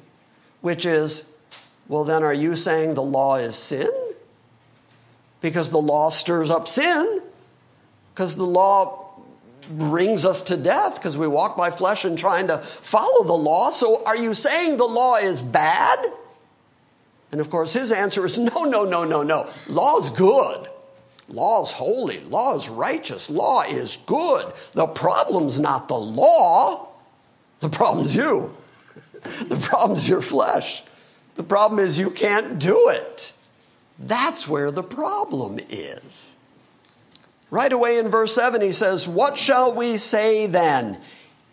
which 0.60 0.86
is, 0.86 1.30
well, 1.88 2.04
then 2.04 2.22
are 2.22 2.32
you 2.32 2.56
saying 2.56 2.94
the 2.94 3.02
law 3.02 3.36
is 3.36 3.56
sin? 3.56 3.90
Because 5.44 5.68
the 5.68 5.76
law 5.76 6.08
stirs 6.08 6.50
up 6.50 6.66
sin, 6.66 7.20
because 8.14 8.34
the 8.34 8.46
law 8.46 9.10
brings 9.68 10.24
us 10.24 10.40
to 10.40 10.56
death 10.56 10.94
because 10.94 11.18
we 11.18 11.28
walk 11.28 11.54
by 11.54 11.68
flesh 11.68 12.06
and 12.06 12.18
trying 12.18 12.46
to 12.46 12.56
follow 12.56 13.24
the 13.24 13.34
law. 13.34 13.68
So 13.68 14.02
are 14.06 14.16
you 14.16 14.32
saying 14.32 14.78
the 14.78 14.86
law 14.86 15.16
is 15.16 15.42
bad? 15.42 15.98
And 17.30 17.42
of 17.42 17.50
course, 17.50 17.74
his 17.74 17.92
answer 17.92 18.24
is 18.24 18.38
no, 18.54 18.64
no, 18.64 18.86
no, 18.86 19.04
no, 19.04 19.22
no. 19.22 19.46
Law 19.68 19.98
is 19.98 20.08
good. 20.08 20.66
Law 21.28 21.62
is 21.62 21.72
holy. 21.72 22.20
Law 22.20 22.56
is 22.56 22.70
righteous. 22.70 23.28
Law 23.28 23.64
is 23.68 23.98
good. 24.06 24.50
The 24.72 24.86
problem's 24.86 25.60
not 25.60 25.88
the 25.88 25.94
law. 25.94 26.88
The 27.60 27.68
problem's 27.68 28.16
you. 28.16 28.50
The 29.46 29.56
problem's 29.56 30.08
your 30.08 30.22
flesh. 30.22 30.82
The 31.34 31.42
problem 31.42 31.84
is 31.84 31.98
you 31.98 32.10
can't 32.10 32.58
do 32.58 32.88
it. 32.88 33.33
That's 33.98 34.48
where 34.48 34.70
the 34.70 34.82
problem 34.82 35.58
is. 35.70 36.36
Right 37.50 37.72
away 37.72 37.98
in 37.98 38.08
verse 38.08 38.34
7, 38.34 38.60
he 38.60 38.72
says, 38.72 39.06
What 39.06 39.38
shall 39.38 39.72
we 39.72 39.96
say 39.96 40.46
then? 40.46 40.98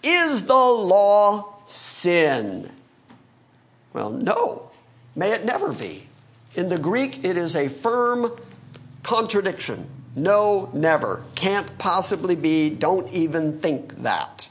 Is 0.03 0.47
the 0.47 0.53
law 0.55 1.57
sin? 1.67 2.71
Well, 3.93 4.09
no. 4.09 4.71
May 5.15 5.31
it 5.31 5.45
never 5.45 5.71
be. 5.71 6.07
In 6.55 6.69
the 6.69 6.79
Greek, 6.79 7.23
it 7.23 7.37
is 7.37 7.55
a 7.55 7.67
firm 7.69 8.31
contradiction. 9.03 9.87
No, 10.15 10.69
never. 10.73 11.23
Can't 11.35 11.77
possibly 11.77 12.35
be. 12.35 12.69
Don't 12.69 13.11
even 13.13 13.53
think 13.53 13.97
that. 13.97 14.49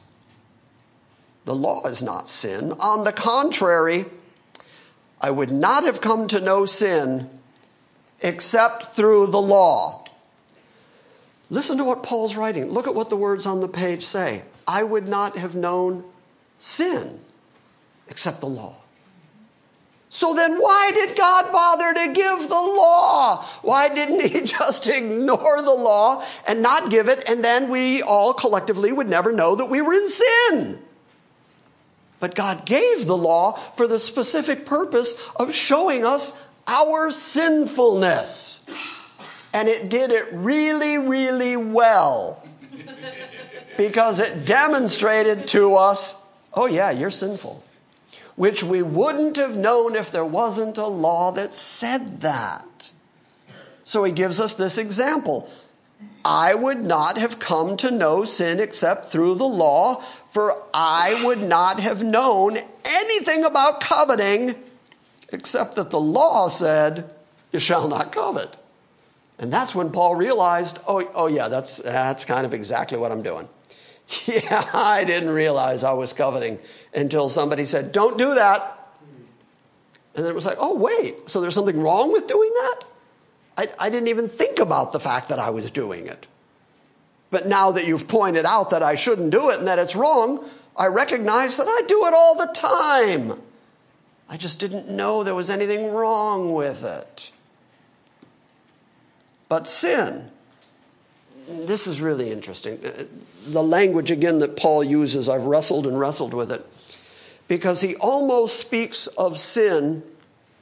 The 1.44 1.54
law 1.54 1.84
is 1.86 2.02
not 2.02 2.28
sin. 2.28 2.72
On 2.80 3.04
the 3.04 3.12
contrary, 3.12 4.04
I 5.20 5.30
would 5.30 5.50
not 5.50 5.84
have 5.84 6.00
come 6.00 6.28
to 6.28 6.40
know 6.40 6.64
sin 6.64 7.28
except 8.22 8.86
through 8.86 9.28
the 9.28 9.40
law. 9.40 10.04
Listen 11.48 11.78
to 11.78 11.84
what 11.84 12.02
Paul's 12.02 12.36
writing. 12.36 12.70
Look 12.70 12.86
at 12.86 12.94
what 12.94 13.08
the 13.08 13.16
words 13.16 13.44
on 13.44 13.60
the 13.60 13.68
page 13.68 14.04
say. 14.04 14.44
I 14.68 14.82
would 14.82 15.08
not 15.08 15.36
have 15.36 15.56
known 15.56 16.04
sin 16.58 17.20
except 18.08 18.40
the 18.40 18.46
law. 18.46 18.76
So 20.12 20.34
then, 20.34 20.58
why 20.58 20.90
did 20.92 21.16
God 21.16 21.52
bother 21.52 21.94
to 21.94 22.12
give 22.12 22.48
the 22.48 22.54
law? 22.54 23.44
Why 23.62 23.88
didn't 23.88 24.28
He 24.28 24.40
just 24.44 24.88
ignore 24.88 25.62
the 25.62 25.74
law 25.74 26.24
and 26.48 26.62
not 26.62 26.90
give 26.90 27.08
it, 27.08 27.28
and 27.28 27.44
then 27.44 27.68
we 27.68 28.02
all 28.02 28.34
collectively 28.34 28.92
would 28.92 29.08
never 29.08 29.32
know 29.32 29.54
that 29.54 29.70
we 29.70 29.80
were 29.80 29.92
in 29.92 30.08
sin? 30.08 30.82
But 32.18 32.34
God 32.34 32.66
gave 32.66 33.06
the 33.06 33.16
law 33.16 33.52
for 33.52 33.86
the 33.86 34.00
specific 34.00 34.66
purpose 34.66 35.14
of 35.36 35.54
showing 35.54 36.04
us 36.04 36.36
our 36.70 37.10
sinfulness. 37.10 38.62
And 39.52 39.68
it 39.68 39.90
did 39.90 40.12
it 40.12 40.28
really, 40.32 40.96
really 40.98 41.56
well. 41.56 42.46
Because 43.76 44.20
it 44.20 44.46
demonstrated 44.46 45.48
to 45.48 45.74
us, 45.74 46.22
oh, 46.54 46.66
yeah, 46.66 46.90
you're 46.90 47.10
sinful. 47.10 47.64
Which 48.36 48.62
we 48.62 48.82
wouldn't 48.82 49.36
have 49.36 49.56
known 49.56 49.96
if 49.96 50.12
there 50.12 50.24
wasn't 50.24 50.78
a 50.78 50.86
law 50.86 51.32
that 51.32 51.52
said 51.52 52.20
that. 52.20 52.92
So 53.84 54.04
he 54.04 54.12
gives 54.12 54.40
us 54.40 54.54
this 54.54 54.78
example. 54.78 55.50
I 56.24 56.54
would 56.54 56.84
not 56.84 57.18
have 57.18 57.38
come 57.38 57.76
to 57.78 57.90
know 57.90 58.24
sin 58.24 58.60
except 58.60 59.06
through 59.06 59.36
the 59.36 59.44
law, 59.44 59.96
for 59.96 60.52
I 60.72 61.22
would 61.24 61.42
not 61.42 61.80
have 61.80 62.04
known 62.04 62.56
anything 62.84 63.44
about 63.44 63.80
coveting 63.80 64.54
except 65.32 65.76
that 65.76 65.90
the 65.90 66.00
law 66.00 66.48
said, 66.48 67.10
You 67.52 67.58
shall 67.58 67.88
not 67.88 68.12
covet. 68.12 68.58
And 69.38 69.50
that's 69.50 69.74
when 69.74 69.90
Paul 69.90 70.16
realized, 70.16 70.78
oh, 70.86 71.10
oh 71.14 71.26
yeah, 71.26 71.48
that's, 71.48 71.78
that's 71.78 72.26
kind 72.26 72.44
of 72.44 72.52
exactly 72.52 72.98
what 72.98 73.10
I'm 73.10 73.22
doing. 73.22 73.48
Yeah, 74.26 74.64
I 74.74 75.04
didn't 75.04 75.30
realize 75.30 75.84
I 75.84 75.92
was 75.92 76.12
coveting 76.12 76.58
until 76.92 77.28
somebody 77.28 77.64
said, 77.64 77.92
Don't 77.92 78.18
do 78.18 78.34
that. 78.34 78.76
And 80.16 80.24
then 80.24 80.32
it 80.32 80.34
was 80.34 80.44
like, 80.44 80.56
Oh, 80.58 80.76
wait, 80.76 81.30
so 81.30 81.40
there's 81.40 81.54
something 81.54 81.80
wrong 81.80 82.10
with 82.10 82.26
doing 82.26 82.50
that? 82.54 82.84
I, 83.56 83.66
I 83.78 83.90
didn't 83.90 84.08
even 84.08 84.26
think 84.26 84.58
about 84.58 84.92
the 84.92 84.98
fact 84.98 85.28
that 85.28 85.38
I 85.38 85.50
was 85.50 85.70
doing 85.70 86.06
it. 86.06 86.26
But 87.30 87.46
now 87.46 87.70
that 87.70 87.86
you've 87.86 88.08
pointed 88.08 88.44
out 88.44 88.70
that 88.70 88.82
I 88.82 88.96
shouldn't 88.96 89.30
do 89.30 89.50
it 89.50 89.58
and 89.58 89.68
that 89.68 89.78
it's 89.78 89.94
wrong, 89.94 90.44
I 90.76 90.86
recognize 90.86 91.56
that 91.56 91.68
I 91.68 91.82
do 91.86 92.04
it 92.06 92.12
all 92.12 92.36
the 92.36 92.52
time. 92.52 93.40
I 94.30 94.36
just 94.36 94.60
didn't 94.60 94.88
know 94.88 95.24
there 95.24 95.34
was 95.34 95.50
anything 95.50 95.90
wrong 95.92 96.52
with 96.52 96.84
it. 96.84 97.32
But 99.48 99.66
sin, 99.66 100.30
this 101.48 101.88
is 101.88 102.00
really 102.00 102.30
interesting. 102.30 102.78
Uh, 102.84 103.04
the 103.48 103.62
language 103.62 104.12
again 104.12 104.38
that 104.38 104.56
Paul 104.56 104.84
uses, 104.84 105.28
I've 105.28 105.42
wrestled 105.42 105.84
and 105.84 105.98
wrestled 105.98 106.32
with 106.32 106.52
it 106.52 106.64
because 107.48 107.80
he 107.80 107.96
almost 107.96 108.60
speaks 108.60 109.08
of 109.08 109.36
sin 109.36 110.04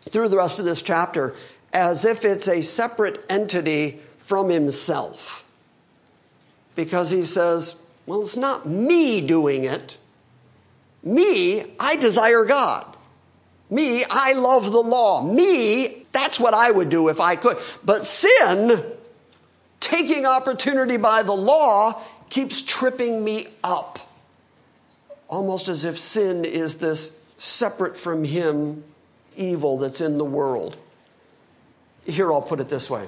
through 0.00 0.31
the 0.31 0.38
rest 0.38 0.59
of 0.59 0.64
this 0.64 0.81
chapter 0.81 1.35
as 1.74 2.07
if 2.07 2.24
it's 2.24 2.48
a 2.48 2.62
separate 2.62 3.22
entity 3.28 4.00
from 4.16 4.48
himself. 4.48 5.44
Because 6.74 7.11
he 7.11 7.24
says, 7.24 7.83
well, 8.07 8.22
it's 8.22 8.38
not 8.38 8.64
me 8.64 9.20
doing 9.20 9.64
it. 9.64 9.98
Me, 11.02 11.64
I 11.78 11.96
desire 11.96 12.46
God. 12.46 12.88
Me, 13.70 14.04
I 14.11 14.33
love 14.33 14.72
the 14.72 14.81
law. 14.81 15.22
Me, 15.22 16.07
that's 16.12 16.40
what 16.40 16.54
I 16.54 16.70
would 16.70 16.88
do 16.88 17.09
if 17.09 17.20
I 17.20 17.37
could. 17.37 17.59
But 17.85 18.04
sin, 18.04 18.83
taking 19.81 20.24
opportunity 20.24 20.96
by 20.96 21.22
the 21.22 21.35
law, 21.35 22.00
keeps 22.31 22.62
tripping 22.62 23.24
me 23.24 23.46
up. 23.62 23.98
Almost 25.28 25.68
as 25.68 25.85
if 25.85 25.98
sin 25.98 26.44
is 26.44 26.78
this 26.78 27.16
separate 27.37 27.96
from 27.96 28.24
Him 28.24 28.85
evil 29.37 29.78
that's 29.78 30.00
in 30.00 30.18
the 30.18 30.24
world. 30.24 30.78
Here, 32.04 32.33
I'll 32.33 32.42
put 32.42 32.61
it 32.61 32.68
this 32.68 32.88
way 32.88 33.07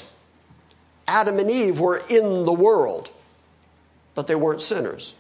Adam 1.09 1.39
and 1.39 1.51
Eve 1.51 1.81
were 1.81 2.03
in 2.11 2.45
the 2.45 2.53
world, 2.53 3.11
but 4.15 4.27
they 4.27 4.35
weren't 4.35 4.61
sinners. 4.61 5.15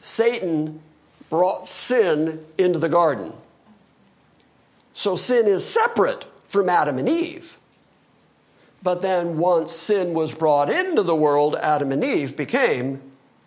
Satan 0.00 0.80
brought 1.30 1.66
sin 1.68 2.44
into 2.56 2.78
the 2.78 2.88
garden. 2.88 3.32
So 4.98 5.14
sin 5.14 5.46
is 5.46 5.64
separate 5.64 6.26
from 6.48 6.68
Adam 6.68 6.98
and 6.98 7.08
Eve. 7.08 7.56
But 8.82 9.00
then 9.00 9.38
once 9.38 9.70
sin 9.70 10.12
was 10.12 10.34
brought 10.34 10.68
into 10.68 11.04
the 11.04 11.14
world, 11.14 11.54
Adam 11.54 11.92
and 11.92 12.02
Eve 12.02 12.36
became 12.36 13.00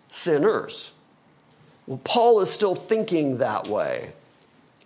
sinners. 0.08 0.94
Well, 1.86 2.00
Paul 2.04 2.40
is 2.40 2.50
still 2.50 2.74
thinking 2.74 3.36
that 3.36 3.68
way. 3.68 4.14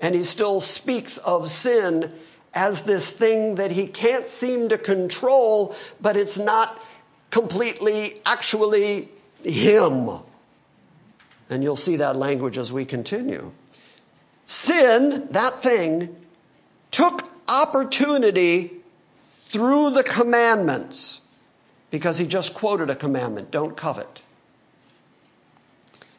And 0.00 0.16
he 0.16 0.24
still 0.24 0.59
speaks 0.59 1.18
of 1.18 1.48
sin 1.50 2.12
as 2.52 2.83
this 2.83 3.12
thing 3.12 3.55
that 3.55 3.70
he 3.70 3.87
can't 3.87 4.26
seem 4.26 4.68
to 4.70 4.76
control, 4.76 5.72
but 6.00 6.16
it's 6.16 6.37
not 6.37 6.83
completely 7.31 8.14
actually 8.26 9.09
him. 9.44 10.09
And 11.48 11.62
you'll 11.62 11.76
see 11.76 11.94
that 11.94 12.16
language 12.16 12.59
as 12.59 12.72
we 12.72 12.85
continue. 12.85 13.52
Sin, 14.46 15.29
that 15.31 15.52
thing, 15.52 16.26
took 16.90 17.29
opportunity 17.49 18.72
through 19.18 19.90
the 19.90 20.03
commandments, 20.03 21.20
because 21.90 22.18
he 22.18 22.27
just 22.27 22.55
quoted 22.55 22.90
a 22.90 22.96
commandment 22.96 23.51
don't 23.51 23.77
covet. 23.77 24.23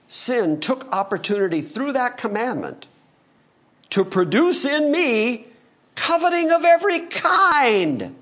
Sin 0.07 0.59
took 0.59 0.91
opportunity 0.93 1.61
through 1.61 1.91
that 1.91 2.17
commandment 2.17 2.87
to 3.89 4.05
produce 4.05 4.65
in 4.65 4.91
me 4.91 5.47
coveting 5.95 6.51
of 6.51 6.63
every 6.63 6.99
kind. 7.07 8.15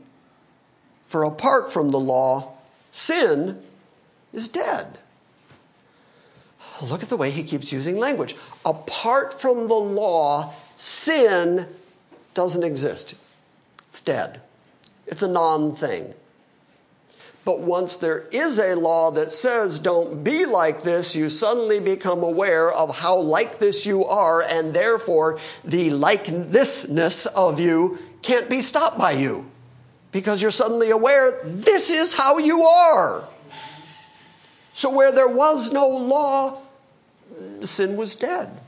For 1.08 1.24
apart 1.24 1.72
from 1.72 1.92
the 1.92 2.00
law, 2.00 2.54
sin 2.92 3.62
is 4.34 4.48
dead. 4.48 4.98
Look 6.82 7.04
at 7.04 7.10
the 7.10 7.18
way 7.18 7.30
he 7.30 7.44
keeps 7.44 7.72
using 7.72 7.98
language. 7.98 8.36
Apart 8.66 9.40
from 9.40 9.68
the 9.68 9.76
law, 9.76 10.54
sin 10.76 11.68
doesn't 12.36 12.64
exist, 12.64 13.16
it's 13.88 14.02
dead. 14.02 14.42
It's 15.08 15.24
a 15.24 15.28
non 15.28 15.74
thing. 15.74 16.14
But 17.46 17.62
once 17.62 17.98
there 17.98 18.28
is 18.32 18.58
a 18.60 18.76
law 18.76 19.12
that 19.12 19.32
says 19.32 19.78
don't 19.78 20.24
be 20.24 20.46
like 20.46 20.82
this, 20.82 21.16
you 21.16 21.30
suddenly 21.30 21.80
become 21.80 22.24
aware 22.24 22.72
of 22.72 22.98
how 22.98 23.20
like 23.20 23.60
this 23.60 23.86
you 23.86 24.04
are, 24.04 24.42
and 24.42 24.74
therefore 24.74 25.38
the 25.64 25.92
like 25.92 26.26
thisness 26.26 27.28
of 27.28 27.60
you 27.60 28.00
can't 28.24 28.50
be 28.50 28.62
stopped 28.62 28.98
by 28.98 29.12
you. 29.12 29.50
Because 30.12 30.42
you're 30.42 30.50
suddenly 30.50 30.90
aware 30.90 31.40
this 31.44 31.92
is 31.92 32.16
how 32.16 32.40
you 32.40 32.64
are. 32.64 33.28
So 34.74 34.90
where 34.90 35.12
there 35.12 35.30
was 35.30 35.72
no 35.72 35.88
law, 35.88 36.58
sin 37.62 37.96
was 37.96 38.16
dead. 38.16 38.60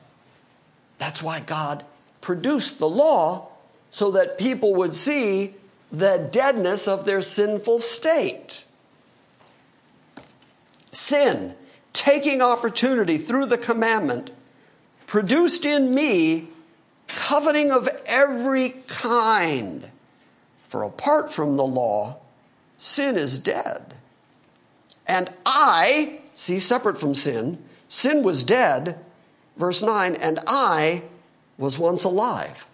That's 1.00 1.24
why 1.24 1.40
God 1.40 1.84
produced 2.22 2.78
the 2.80 2.88
law 2.88 3.50
so 3.90 4.12
that 4.12 4.38
people 4.38 4.76
would 4.76 4.94
see 4.94 5.56
the 5.92 6.28
deadness 6.32 6.88
of 6.88 7.06
their 7.06 7.22
sinful 7.22 7.80
state. 7.80 8.66
Sin, 10.92 11.56
taking 11.94 12.42
opportunity 12.42 13.18
through 13.18 13.46
the 13.46 13.58
commandment, 13.58 14.32
produced 15.06 15.66
in 15.66 15.94
me 15.94 16.50
coveting 17.08 17.72
of 17.72 17.88
every 18.06 18.76
kind. 18.88 19.90
For 20.68 20.84
apart 20.84 21.32
from 21.32 21.56
the 21.56 21.66
law, 21.66 22.18
sin 22.78 23.18
is 23.18 23.40
dead. 23.40 23.96
And 25.08 25.30
I, 25.46 26.20
see, 26.36 26.60
separate 26.60 26.98
from 26.98 27.16
sin, 27.16 27.64
sin 27.88 28.24
was 28.24 28.44
dead, 28.44 29.00
verse 29.56 29.82
9, 29.82 30.16
and 30.16 30.40
I 30.46 31.04
was 31.58 31.80
once 31.80 32.04
alive, 32.04 32.68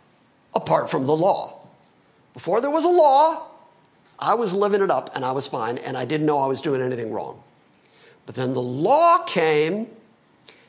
apart 0.56 0.90
from 0.90 1.06
the 1.06 1.16
law. 1.16 1.60
Before 2.34 2.62
there 2.62 2.72
was 2.72 2.86
a 2.86 2.90
law, 2.90 3.48
I 4.20 4.36
was 4.36 4.56
living 4.56 4.82
it 4.82 4.90
up 4.90 5.16
and 5.16 5.26
I 5.26 5.32
was 5.32 5.48
fine 5.48 5.78
and 5.78 5.98
I 5.98 6.06
didn't 6.06 6.26
know 6.26 6.40
I 6.40 6.48
was 6.48 6.62
doing 6.62 6.82
anything 6.82 7.12
wrong. 7.12 7.44
But 8.26 8.36
then 8.36 8.54
the 8.54 8.62
law 8.62 9.20
came, 9.26 9.88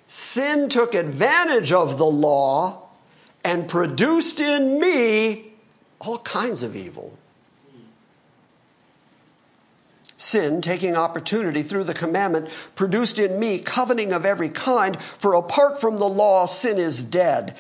sin 0.07 0.69
took 0.69 0.95
advantage 0.95 1.73
of 1.73 1.99
the 1.99 2.07
law 2.07 2.89
and 3.45 3.69
produced 3.69 4.41
in 4.41 4.81
me 4.81 5.53
all 6.01 6.19
kinds 6.19 6.63
of 6.63 6.75
evil. 6.75 7.17
Sin, 10.17 10.63
taking 10.63 10.97
opportunity 10.97 11.63
through 11.63 11.85
the 11.85 11.95
commandment, 11.95 12.49
produced 12.77 13.19
in 13.19 13.39
me 13.39 13.59
coveting 13.59 14.13
of 14.13 14.25
every 14.25 14.49
kind, 14.49 15.01
for 15.01 15.35
apart 15.35 15.79
from 15.79 15.99
the 15.99 16.09
law, 16.09 16.47
sin 16.47 16.79
is 16.79 17.05
dead. 17.05 17.57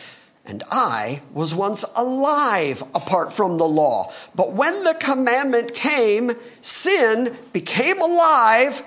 And 0.46 0.62
I 0.70 1.22
was 1.32 1.54
once 1.54 1.84
alive 1.96 2.82
apart 2.94 3.32
from 3.32 3.56
the 3.56 3.64
law. 3.64 4.12
But 4.34 4.52
when 4.52 4.84
the 4.84 4.94
commandment 4.94 5.72
came, 5.72 6.32
sin 6.60 7.34
became 7.52 8.00
alive 8.00 8.82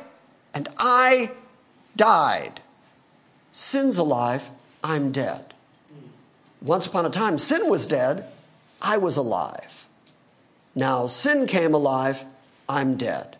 and 0.53 0.70
I 0.78 1.32
died. 1.95 2.62
Sin's 3.51 3.97
alive, 3.97 4.51
I'm 4.84 5.12
dead. 5.12 5.53
Once 6.62 6.86
upon 6.86 7.05
a 7.05 7.10
time, 7.10 7.39
sin 7.39 7.70
was 7.70 7.88
dead, 7.88 8.28
I 8.82 8.97
was 8.97 9.18
alive. 9.18 9.88
Now 10.76 11.08
sin 11.08 11.47
came 11.47 11.74
alive, 11.74 12.24
I'm 12.70 12.97
dead. 12.97 13.36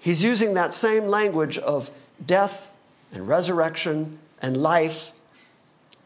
He's 0.00 0.24
using 0.24 0.54
that 0.54 0.74
same 0.74 1.06
language 1.06 1.58
of 1.58 1.90
death 2.24 2.70
and 3.12 3.28
resurrection 3.28 4.18
and 4.42 4.56
life 4.56 5.12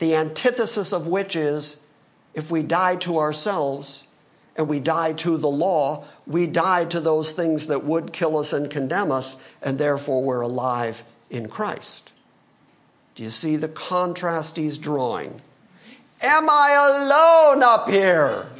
the 0.00 0.16
antithesis 0.16 0.92
of 0.92 1.06
which 1.06 1.36
is 1.36 1.76
if 2.34 2.50
we 2.50 2.62
die 2.62 2.96
to 2.96 3.18
ourselves 3.18 4.06
and 4.56 4.66
we 4.66 4.80
die 4.80 5.12
to 5.12 5.36
the 5.36 5.48
law, 5.48 6.04
we 6.26 6.46
die 6.46 6.86
to 6.86 7.00
those 7.00 7.32
things 7.32 7.68
that 7.68 7.84
would 7.84 8.12
kill 8.12 8.38
us 8.38 8.52
and 8.52 8.70
condemn 8.70 9.12
us, 9.12 9.36
and 9.62 9.78
therefore 9.78 10.24
we're 10.24 10.40
alive 10.40 11.04
in 11.28 11.48
Christ. 11.48 12.14
Do 13.14 13.22
you 13.22 13.30
see 13.30 13.56
the 13.56 13.68
contrast 13.68 14.56
he's 14.56 14.78
drawing? 14.78 15.42
Am 16.22 16.48
I 16.48 17.52
alone 17.52 17.62
up 17.62 17.88
here? 17.88 18.50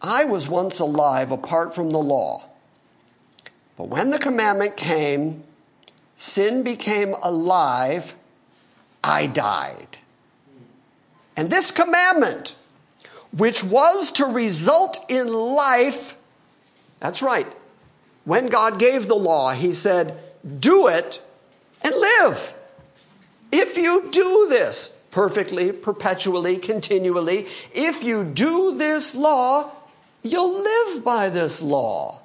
I 0.00 0.24
was 0.24 0.48
once 0.48 0.80
alive 0.80 1.30
apart 1.30 1.74
from 1.74 1.90
the 1.90 1.98
law. 1.98 2.48
But 3.76 3.88
when 3.88 4.10
the 4.10 4.18
commandment 4.18 4.76
came, 4.76 5.44
sin 6.16 6.64
became 6.64 7.14
alive 7.22 8.16
I 9.02 9.26
died. 9.26 9.98
And 11.36 11.50
this 11.50 11.70
commandment, 11.70 12.56
which 13.36 13.64
was 13.64 14.12
to 14.12 14.26
result 14.26 15.04
in 15.08 15.32
life, 15.32 16.16
that's 17.00 17.22
right. 17.22 17.46
When 18.24 18.48
God 18.48 18.78
gave 18.78 19.08
the 19.08 19.16
law, 19.16 19.52
He 19.52 19.72
said, 19.72 20.18
Do 20.58 20.86
it 20.88 21.22
and 21.82 21.94
live. 21.94 22.54
If 23.50 23.76
you 23.76 24.08
do 24.10 24.46
this 24.48 24.98
perfectly, 25.10 25.72
perpetually, 25.72 26.58
continually, 26.58 27.46
if 27.74 28.04
you 28.04 28.24
do 28.24 28.74
this 28.76 29.14
law, 29.14 29.70
you'll 30.22 30.62
live 30.62 31.04
by 31.04 31.28
this 31.28 31.60
law. 31.60 32.20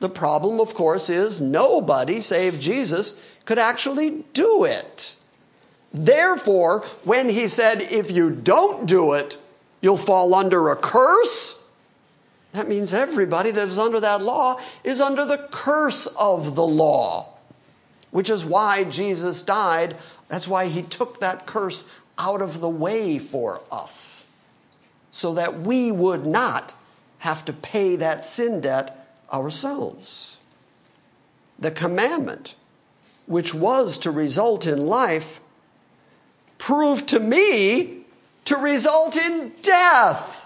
The 0.00 0.08
problem, 0.08 0.60
of 0.60 0.74
course, 0.74 1.10
is 1.10 1.40
nobody 1.40 2.20
save 2.20 2.58
Jesus 2.58 3.34
could 3.44 3.58
actually 3.58 4.24
do 4.32 4.64
it. 4.64 5.16
Therefore, 5.92 6.80
when 7.04 7.28
he 7.28 7.48
said, 7.48 7.82
if 7.82 8.10
you 8.10 8.30
don't 8.30 8.86
do 8.86 9.14
it, 9.14 9.38
you'll 9.80 9.96
fall 9.96 10.34
under 10.34 10.68
a 10.68 10.76
curse, 10.76 11.64
that 12.52 12.68
means 12.68 12.92
everybody 12.94 13.50
that 13.50 13.66
is 13.66 13.78
under 13.78 14.00
that 14.00 14.22
law 14.22 14.58
is 14.82 15.00
under 15.00 15.24
the 15.24 15.48
curse 15.50 16.06
of 16.18 16.54
the 16.54 16.66
law, 16.66 17.28
which 18.10 18.30
is 18.30 18.44
why 18.44 18.84
Jesus 18.84 19.42
died. 19.42 19.94
That's 20.28 20.48
why 20.48 20.66
he 20.66 20.82
took 20.82 21.20
that 21.20 21.46
curse 21.46 21.84
out 22.18 22.42
of 22.42 22.60
the 22.60 22.68
way 22.68 23.18
for 23.18 23.60
us, 23.70 24.26
so 25.10 25.34
that 25.34 25.60
we 25.60 25.92
would 25.92 26.26
not 26.26 26.74
have 27.18 27.44
to 27.44 27.52
pay 27.52 27.96
that 27.96 28.22
sin 28.22 28.60
debt 28.60 29.08
ourselves. 29.32 30.38
The 31.58 31.70
commandment, 31.70 32.54
which 33.26 33.54
was 33.54 33.98
to 33.98 34.10
result 34.10 34.66
in 34.66 34.86
life, 34.86 35.40
proved 36.58 37.08
to 37.08 37.20
me 37.20 38.02
to 38.44 38.56
result 38.56 39.16
in 39.16 39.52
death. 39.62 40.44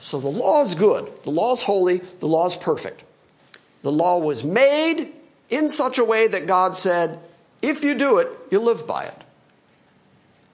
So 0.00 0.18
the 0.20 0.28
law 0.28 0.62
is 0.62 0.74
good, 0.74 1.22
the 1.24 1.30
law 1.30 1.52
is 1.52 1.62
holy, 1.62 1.98
the 1.98 2.26
law 2.26 2.46
is 2.46 2.56
perfect. 2.56 3.02
The 3.82 3.92
law 3.92 4.18
was 4.18 4.44
made 4.44 5.12
in 5.48 5.68
such 5.68 5.98
a 5.98 6.04
way 6.04 6.26
that 6.26 6.46
God 6.46 6.76
said, 6.76 7.20
if 7.62 7.84
you 7.84 7.94
do 7.94 8.18
it, 8.18 8.28
you'll 8.50 8.64
live 8.64 8.86
by 8.86 9.04
it. 9.04 9.24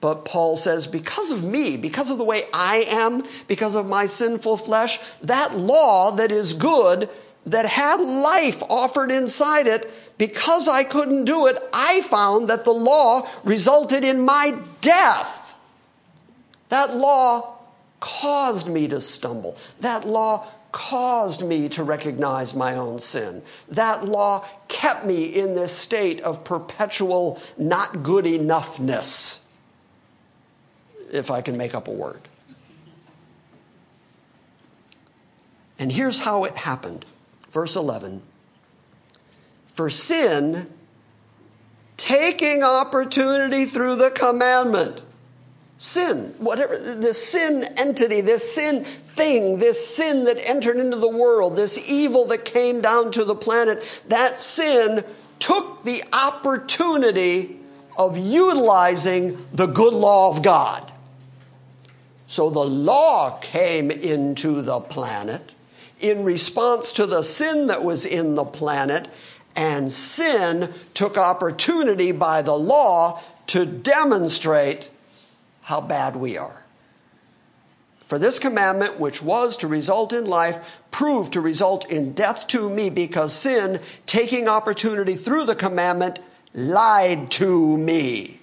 But 0.01 0.25
Paul 0.25 0.57
says, 0.57 0.85
because 0.85 1.31
of 1.31 1.43
me, 1.43 1.77
because 1.77 2.11
of 2.11 2.17
the 2.17 2.23
way 2.23 2.43
I 2.53 2.85
am, 2.89 3.23
because 3.47 3.75
of 3.75 3.87
my 3.87 4.05
sinful 4.05 4.57
flesh, 4.57 4.99
that 5.17 5.55
law 5.55 6.11
that 6.11 6.29
is 6.31 6.53
good, 6.53 7.09
that 7.45 7.65
had 7.65 7.97
life 7.97 8.63
offered 8.69 9.11
inside 9.11 9.67
it, 9.67 9.91
because 10.17 10.67
I 10.67 10.83
couldn't 10.83 11.25
do 11.25 11.47
it, 11.47 11.59
I 11.73 12.01
found 12.01 12.49
that 12.49 12.63
the 12.63 12.71
law 12.71 13.27
resulted 13.43 14.03
in 14.03 14.25
my 14.25 14.57
death. 14.81 15.55
That 16.69 16.95
law 16.95 17.57
caused 17.99 18.69
me 18.69 18.87
to 18.87 19.01
stumble. 19.01 19.57
That 19.81 20.05
law 20.05 20.45
caused 20.71 21.45
me 21.45 21.69
to 21.69 21.83
recognize 21.83 22.55
my 22.55 22.75
own 22.75 22.99
sin. 22.99 23.43
That 23.69 24.05
law 24.05 24.45
kept 24.67 25.05
me 25.05 25.25
in 25.25 25.53
this 25.53 25.71
state 25.71 26.21
of 26.21 26.43
perpetual 26.43 27.39
not 27.57 28.03
good 28.03 28.25
enoughness, 28.25 29.43
if 31.11 31.29
I 31.29 31.41
can 31.41 31.57
make 31.57 31.75
up 31.75 31.87
a 31.87 31.91
word. 31.91 32.21
And 35.77 35.91
here's 35.91 36.19
how 36.19 36.43
it 36.45 36.57
happened. 36.57 37.05
Verse 37.53 37.77
11 37.77 38.21
for 39.73 39.89
sin, 39.89 40.67
taking 41.97 42.61
opportunity 42.61 43.65
through 43.65 43.95
the 43.95 44.11
commandment. 44.11 45.01
Sin, 45.77 46.35
whatever, 46.37 46.77
this 46.77 47.31
sin 47.31 47.65
entity, 47.75 48.21
this 48.21 48.53
sin 48.53 48.83
thing, 48.83 49.57
this 49.57 49.83
sin 49.95 50.25
that 50.25 50.37
entered 50.47 50.77
into 50.77 50.97
the 50.97 51.09
world, 51.09 51.55
this 51.55 51.89
evil 51.89 52.27
that 52.27 52.45
came 52.45 52.81
down 52.81 53.09
to 53.13 53.25
the 53.25 53.33
planet, 53.33 54.03
that 54.09 54.37
sin 54.37 55.03
took 55.39 55.83
the 55.83 56.03
opportunity 56.13 57.57
of 57.97 58.15
utilizing 58.15 59.43
the 59.53 59.65
good 59.65 59.93
law 59.93 60.29
of 60.29 60.43
God. 60.43 60.91
So 62.27 62.51
the 62.51 62.59
law 62.59 63.39
came 63.39 63.89
into 63.89 64.61
the 64.61 64.79
planet 64.79 65.55
in 66.03 66.23
response 66.23 66.93
to 66.93 67.05
the 67.05 67.23
sin 67.23 67.67
that 67.67 67.83
was 67.83 68.05
in 68.05 68.35
the 68.35 68.43
planet, 68.43 69.07
and 69.55 69.91
sin 69.91 70.71
took 70.93 71.17
opportunity 71.17 72.11
by 72.11 72.41
the 72.41 72.55
law 72.55 73.21
to 73.47 73.65
demonstrate 73.65 74.89
how 75.61 75.79
bad 75.79 76.15
we 76.15 76.37
are. 76.37 76.63
For 77.99 78.19
this 78.19 78.37
commandment, 78.37 78.99
which 78.99 79.23
was 79.23 79.57
to 79.57 79.67
result 79.67 80.11
in 80.11 80.25
life, 80.25 80.81
proved 80.91 81.33
to 81.33 81.41
result 81.41 81.89
in 81.89 82.13
death 82.13 82.47
to 82.47 82.69
me 82.69 82.89
because 82.89 83.33
sin, 83.33 83.79
taking 84.05 84.47
opportunity 84.47 85.13
through 85.15 85.45
the 85.45 85.55
commandment, 85.55 86.19
lied 86.53 87.31
to 87.31 87.77
me. 87.77 88.39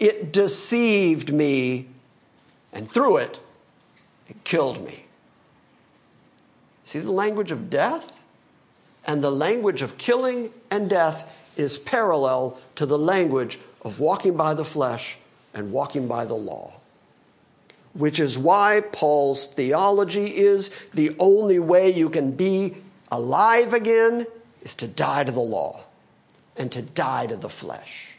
It 0.00 0.32
deceived 0.32 1.32
me, 1.32 1.86
and 2.72 2.88
through 2.88 3.18
it, 3.18 3.40
it 4.28 4.42
killed 4.42 4.84
me. 4.84 5.03
See 6.84 6.98
the 6.98 7.10
language 7.10 7.50
of 7.50 7.68
death? 7.68 8.24
And 9.06 9.22
the 9.22 9.32
language 9.32 9.82
of 9.82 9.98
killing 9.98 10.50
and 10.70 10.88
death 10.88 11.50
is 11.56 11.78
parallel 11.78 12.58
to 12.76 12.86
the 12.86 12.98
language 12.98 13.58
of 13.82 14.00
walking 14.00 14.36
by 14.36 14.54
the 14.54 14.64
flesh 14.64 15.18
and 15.52 15.72
walking 15.72 16.08
by 16.08 16.24
the 16.24 16.34
law. 16.34 16.80
Which 17.92 18.18
is 18.18 18.38
why 18.38 18.82
Paul's 18.92 19.46
theology 19.46 20.24
is 20.24 20.70
the 20.94 21.10
only 21.18 21.58
way 21.58 21.90
you 21.90 22.10
can 22.10 22.32
be 22.32 22.76
alive 23.10 23.72
again 23.72 24.26
is 24.62 24.74
to 24.76 24.88
die 24.88 25.24
to 25.24 25.32
the 25.32 25.40
law 25.40 25.84
and 26.56 26.72
to 26.72 26.82
die 26.82 27.26
to 27.26 27.36
the 27.36 27.48
flesh. 27.48 28.18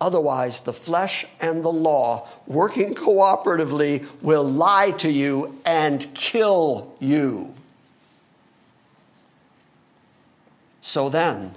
Otherwise, 0.00 0.60
the 0.60 0.72
flesh 0.72 1.24
and 1.40 1.64
the 1.64 1.72
law, 1.72 2.28
working 2.46 2.94
cooperatively, 2.94 4.04
will 4.22 4.44
lie 4.44 4.90
to 4.98 5.10
you 5.10 5.58
and 5.64 6.06
kill 6.14 6.94
you. 7.00 7.54
So 10.80 11.08
then, 11.08 11.54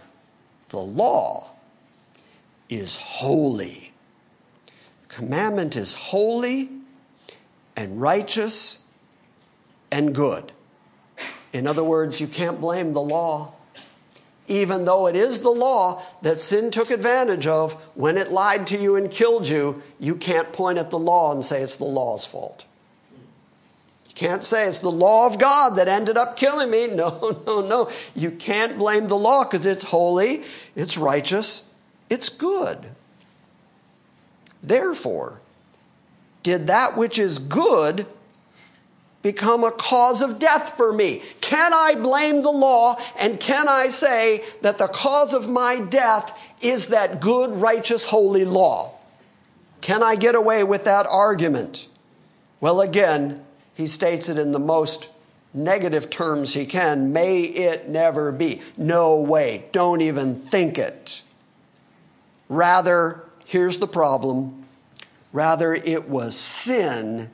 the 0.70 0.80
law 0.80 1.50
is 2.70 2.98
holy. 2.98 3.92
The 5.02 5.08
Commandment 5.08 5.76
is 5.76 5.94
holy 5.94 6.70
and 7.76 8.00
righteous 8.00 8.80
and 9.92 10.14
good. 10.14 10.52
In 11.54 11.68
other 11.68 11.84
words, 11.84 12.22
you 12.22 12.28
can't 12.28 12.62
blame 12.62 12.94
the 12.94 13.02
law. 13.02 13.54
Even 14.48 14.86
though 14.86 15.08
it 15.08 15.16
is 15.16 15.42
the 15.42 15.50
law 15.50 16.02
that 16.22 16.40
sin 16.40 16.72
took 16.72 16.90
advantage 16.90 17.46
of 17.46 17.74
when 17.96 18.18
it 18.18 18.32
lied 18.32 18.66
to 18.68 18.78
you 18.78 18.96
and 18.96 19.12
killed 19.12 19.48
you, 19.48 19.82
you 20.00 20.16
can't 20.16 20.54
point 20.54 20.78
at 20.78 20.90
the 20.90 21.00
law 21.00 21.34
and 21.34 21.44
say 21.46 21.62
it's 21.62 21.76
the 21.76 21.84
law's 21.84 22.26
fault. 22.26 22.64
You 24.08 24.14
can't 24.16 24.44
say 24.44 24.66
it's 24.66 24.80
the 24.80 24.90
law 24.90 25.28
of 25.28 25.38
God 25.38 25.76
that 25.76 25.90
ended 25.90 26.18
up 26.18 26.38
killing 26.38 26.72
me. 26.72 26.88
No, 26.96 27.42
no, 27.46 27.62
no. 27.62 27.92
You 28.16 28.32
can't 28.32 28.78
blame 28.78 29.08
the 29.08 29.18
law 29.18 29.44
because 29.44 29.66
it's 29.66 29.84
holy, 29.84 30.44
it's 30.76 30.98
righteous, 30.98 31.70
it's 32.10 32.30
good. 32.30 32.92
Therefore, 34.64 35.42
did 36.42 36.68
that 36.68 36.96
which 36.96 37.20
is 37.20 37.38
good 37.38 38.08
become 39.28 39.66
a 39.66 39.72
cause 39.72 40.22
of 40.22 40.40
death 40.40 40.78
for 40.78 40.94
me? 40.94 41.22
Can 41.42 41.74
I 41.74 41.96
blame 41.96 42.44
the 42.44 42.52
law 42.52 42.96
and 43.20 43.38
can 43.38 43.68
I 43.68 43.90
say 43.90 44.42
that 44.62 44.78
the 44.78 44.88
cause 44.88 45.34
of 45.34 45.50
my 45.50 45.82
death 45.82 46.56
is 46.62 46.88
that 46.88 47.20
good, 47.20 47.52
righteous, 47.52 48.06
holy 48.06 48.46
law? 48.46 48.94
Can 49.82 50.02
I 50.02 50.16
get 50.16 50.34
away 50.34 50.64
with 50.64 50.86
that 50.86 51.06
argument? 51.12 51.88
Well, 52.62 52.80
again, 52.80 53.44
he 53.76 53.86
states 53.86 54.30
it 54.30 54.38
in 54.38 54.54
the 54.54 54.60
most 54.60 55.12
negative 55.54 56.10
terms 56.10 56.54
he 56.54 56.66
can. 56.66 57.12
May 57.12 57.42
it 57.42 57.90
never 57.90 58.32
be. 58.32 58.62
No 58.78 59.20
way. 59.20 59.66
Don't 59.74 60.00
even 60.00 60.36
think 60.36 60.78
it. 60.78 61.22
Rather, 62.48 63.26
here's 63.46 63.80
the 63.80 63.88
problem 63.88 64.64
rather, 65.34 65.74
it 65.74 66.08
was 66.08 66.36
sin 66.36 67.30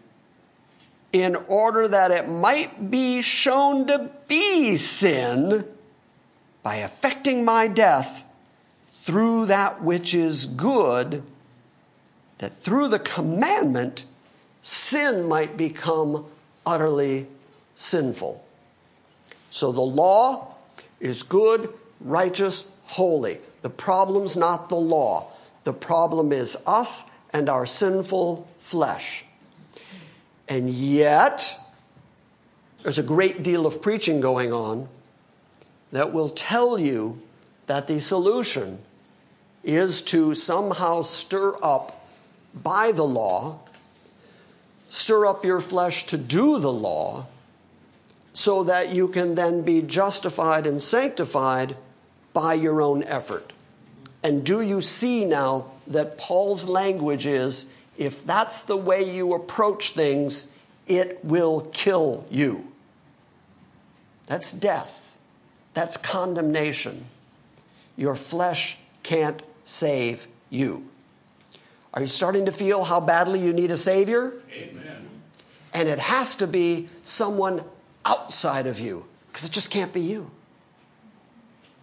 in 1.13 1.37
order 1.47 1.87
that 1.87 2.09
it 2.09 2.27
might 2.27 2.89
be 2.89 3.21
shown 3.21 3.85
to 3.87 4.09
be 4.27 4.75
sin 4.75 5.65
by 6.63 6.77
affecting 6.77 7.45
my 7.45 7.67
death 7.67 8.25
through 8.85 9.45
that 9.45 9.83
which 9.83 10.15
is 10.15 10.47
good, 10.47 11.23
that 12.39 12.51
through 12.51 12.87
the 12.87 12.99
commandment, 12.99 14.05
sin 14.63 15.27
might 15.27 15.55
become 15.55 16.25
utterly 16.65 17.27
sinful. 17.75 18.43
So 19.51 19.71
the 19.71 19.81
law 19.81 20.55
is 20.99 21.21
good, 21.21 21.71
righteous, 21.99 22.67
holy. 22.85 23.37
The 23.61 23.69
problem's 23.69 24.35
not 24.35 24.69
the 24.69 24.75
law. 24.75 25.31
The 25.63 25.73
problem 25.73 26.31
is 26.31 26.57
us 26.65 27.09
and 27.31 27.49
our 27.49 27.65
sinful 27.65 28.47
flesh. 28.57 29.25
And 30.53 30.69
yet, 30.69 31.59
there's 32.83 32.99
a 32.99 33.03
great 33.03 33.41
deal 33.41 33.65
of 33.65 33.81
preaching 33.81 34.21
going 34.21 34.53
on 34.53 34.87
that 35.91 36.13
will 36.13 36.29
tell 36.29 36.77
you 36.77 37.19
that 37.65 37.87
the 37.87 37.99
solution 37.99 38.77
is 39.63 40.03
to 40.03 40.35
somehow 40.35 41.01
stir 41.01 41.55
up 41.63 42.07
by 42.53 42.91
the 42.91 43.03
law, 43.03 43.61
stir 44.89 45.25
up 45.25 45.43
your 45.43 45.59
flesh 45.59 46.05
to 46.05 46.19
do 46.19 46.59
the 46.59 46.71
law, 46.71 47.25
so 48.33 48.63
that 48.63 48.93
you 48.93 49.07
can 49.07 49.33
then 49.33 49.63
be 49.63 49.81
justified 49.81 50.67
and 50.67 50.83
sanctified 50.83 51.75
by 52.31 52.53
your 52.53 52.79
own 52.79 53.03
effort. 53.05 53.53
And 54.21 54.45
do 54.45 54.61
you 54.61 54.81
see 54.81 55.25
now 55.25 55.71
that 55.87 56.19
Paul's 56.19 56.67
language 56.67 57.25
is 57.25 57.73
if 57.97 58.25
that's 58.25 58.63
the 58.63 58.77
way 58.77 59.03
you 59.03 59.33
approach 59.33 59.91
things, 59.91 60.47
it 60.87 61.23
will 61.23 61.61
kill 61.73 62.25
you. 62.29 62.71
That's 64.27 64.51
death. 64.51 65.17
That's 65.73 65.97
condemnation. 65.97 67.05
Your 67.95 68.15
flesh 68.15 68.77
can't 69.03 69.41
save 69.63 70.27
you. 70.49 70.87
Are 71.93 72.01
you 72.01 72.07
starting 72.07 72.45
to 72.45 72.51
feel 72.51 72.83
how 72.83 72.99
badly 72.99 73.39
you 73.39 73.53
need 73.53 73.69
a 73.69 73.77
Savior? 73.77 74.33
Amen. 74.51 75.09
And 75.73 75.89
it 75.89 75.99
has 75.99 76.35
to 76.37 76.47
be 76.47 76.89
someone 77.03 77.63
outside 78.05 78.65
of 78.67 78.79
you, 78.79 79.05
because 79.27 79.45
it 79.45 79.51
just 79.51 79.71
can't 79.71 79.93
be 79.93 80.01
you. 80.01 80.29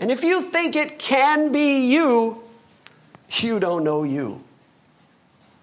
And 0.00 0.10
if 0.10 0.24
you 0.24 0.42
think 0.42 0.76
it 0.76 0.98
can 0.98 1.52
be 1.52 1.92
you, 1.92 2.42
you 3.38 3.60
don't 3.60 3.84
know 3.84 4.02
you. 4.02 4.42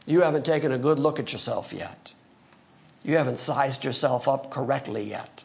You 0.07 0.21
haven't 0.21 0.45
taken 0.45 0.71
a 0.71 0.79
good 0.79 0.97
look 0.97 1.19
at 1.19 1.33
yourself 1.33 1.73
yet. 1.73 2.13
You 3.03 3.17
haven't 3.17 3.37
sized 3.37 3.83
yourself 3.83 4.27
up 4.27 4.49
correctly 4.49 5.03
yet 5.03 5.43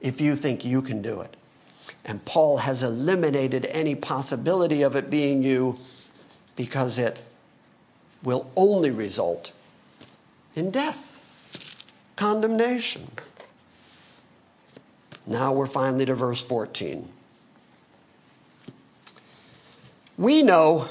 if 0.00 0.20
you 0.20 0.34
think 0.34 0.64
you 0.64 0.82
can 0.82 1.02
do 1.02 1.20
it. 1.20 1.36
And 2.04 2.24
Paul 2.24 2.58
has 2.58 2.82
eliminated 2.82 3.66
any 3.66 3.94
possibility 3.94 4.82
of 4.82 4.96
it 4.96 5.10
being 5.10 5.44
you 5.44 5.78
because 6.56 6.98
it 6.98 7.20
will 8.22 8.50
only 8.56 8.90
result 8.90 9.52
in 10.56 10.70
death, 10.70 11.20
condemnation. 12.16 13.08
Now 15.26 15.52
we're 15.52 15.66
finally 15.66 16.06
to 16.06 16.14
verse 16.14 16.42
14. 16.42 17.08
We 20.16 20.42
know 20.42 20.88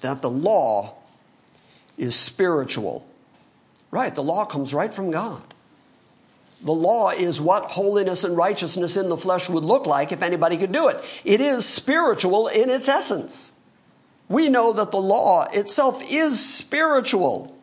that 0.00 0.20
the 0.20 0.30
law 0.30 0.96
is 2.02 2.16
spiritual. 2.16 3.06
Right, 3.92 4.14
the 4.14 4.22
law 4.22 4.44
comes 4.44 4.74
right 4.74 4.92
from 4.92 5.10
God. 5.10 5.44
The 6.64 6.72
law 6.72 7.10
is 7.10 7.40
what 7.40 7.64
holiness 7.64 8.24
and 8.24 8.36
righteousness 8.36 8.96
in 8.96 9.08
the 9.08 9.16
flesh 9.16 9.48
would 9.48 9.64
look 9.64 9.86
like 9.86 10.12
if 10.12 10.22
anybody 10.22 10.56
could 10.56 10.72
do 10.72 10.88
it. 10.88 11.22
It 11.24 11.40
is 11.40 11.66
spiritual 11.66 12.48
in 12.48 12.70
its 12.70 12.88
essence. 12.88 13.52
We 14.28 14.48
know 14.48 14.72
that 14.72 14.90
the 14.90 15.00
law 15.00 15.46
itself 15.52 16.02
is 16.10 16.44
spiritual. 16.44 17.56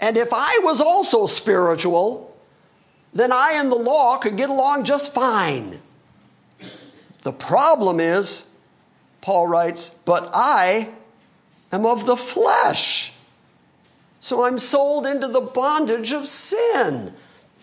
And 0.00 0.16
if 0.16 0.28
I 0.32 0.60
was 0.62 0.80
also 0.80 1.26
spiritual, 1.26 2.36
then 3.14 3.32
I 3.32 3.54
and 3.56 3.70
the 3.70 3.76
law 3.76 4.18
could 4.18 4.36
get 4.36 4.50
along 4.50 4.84
just 4.84 5.14
fine. 5.14 5.80
The 7.22 7.32
problem 7.32 8.00
is, 8.00 8.48
Paul 9.20 9.46
writes, 9.46 9.90
but 10.04 10.30
I 10.34 10.88
am 11.70 11.86
of 11.86 12.06
the 12.06 12.16
flesh. 12.16 13.11
So 14.22 14.44
I'm 14.44 14.60
sold 14.60 15.04
into 15.04 15.26
the 15.26 15.40
bondage 15.40 16.12
of 16.12 16.28
sin. 16.28 17.12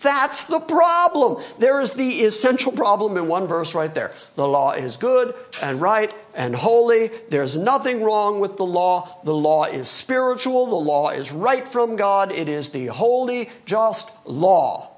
That's 0.02 0.44
the 0.44 0.60
problem. 0.60 1.42
There 1.58 1.80
is 1.80 1.94
the 1.94 2.06
essential 2.06 2.70
problem 2.70 3.16
in 3.16 3.28
one 3.28 3.46
verse 3.46 3.74
right 3.74 3.94
there. 3.94 4.12
The 4.34 4.46
law 4.46 4.72
is 4.72 4.98
good 4.98 5.34
and 5.62 5.80
right 5.80 6.12
and 6.34 6.54
holy. 6.54 7.06
There's 7.30 7.56
nothing 7.56 8.02
wrong 8.02 8.40
with 8.40 8.58
the 8.58 8.66
law. 8.66 9.20
The 9.24 9.34
law 9.34 9.64
is 9.64 9.88
spiritual. 9.88 10.66
The 10.66 10.74
law 10.74 11.08
is 11.08 11.32
right 11.32 11.66
from 11.66 11.96
God. 11.96 12.30
It 12.30 12.46
is 12.46 12.68
the 12.68 12.88
holy, 12.88 13.48
just 13.64 14.12
law. 14.26 14.90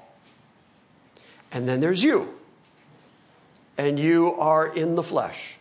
And 1.53 1.65
then 1.65 1.79
there's 1.79 2.03
you. 2.03 2.27
And 3.77 3.97
you 3.97 4.33
are 4.37 4.67
in 4.67 4.95
the 4.95 5.03
flesh. 5.03 5.59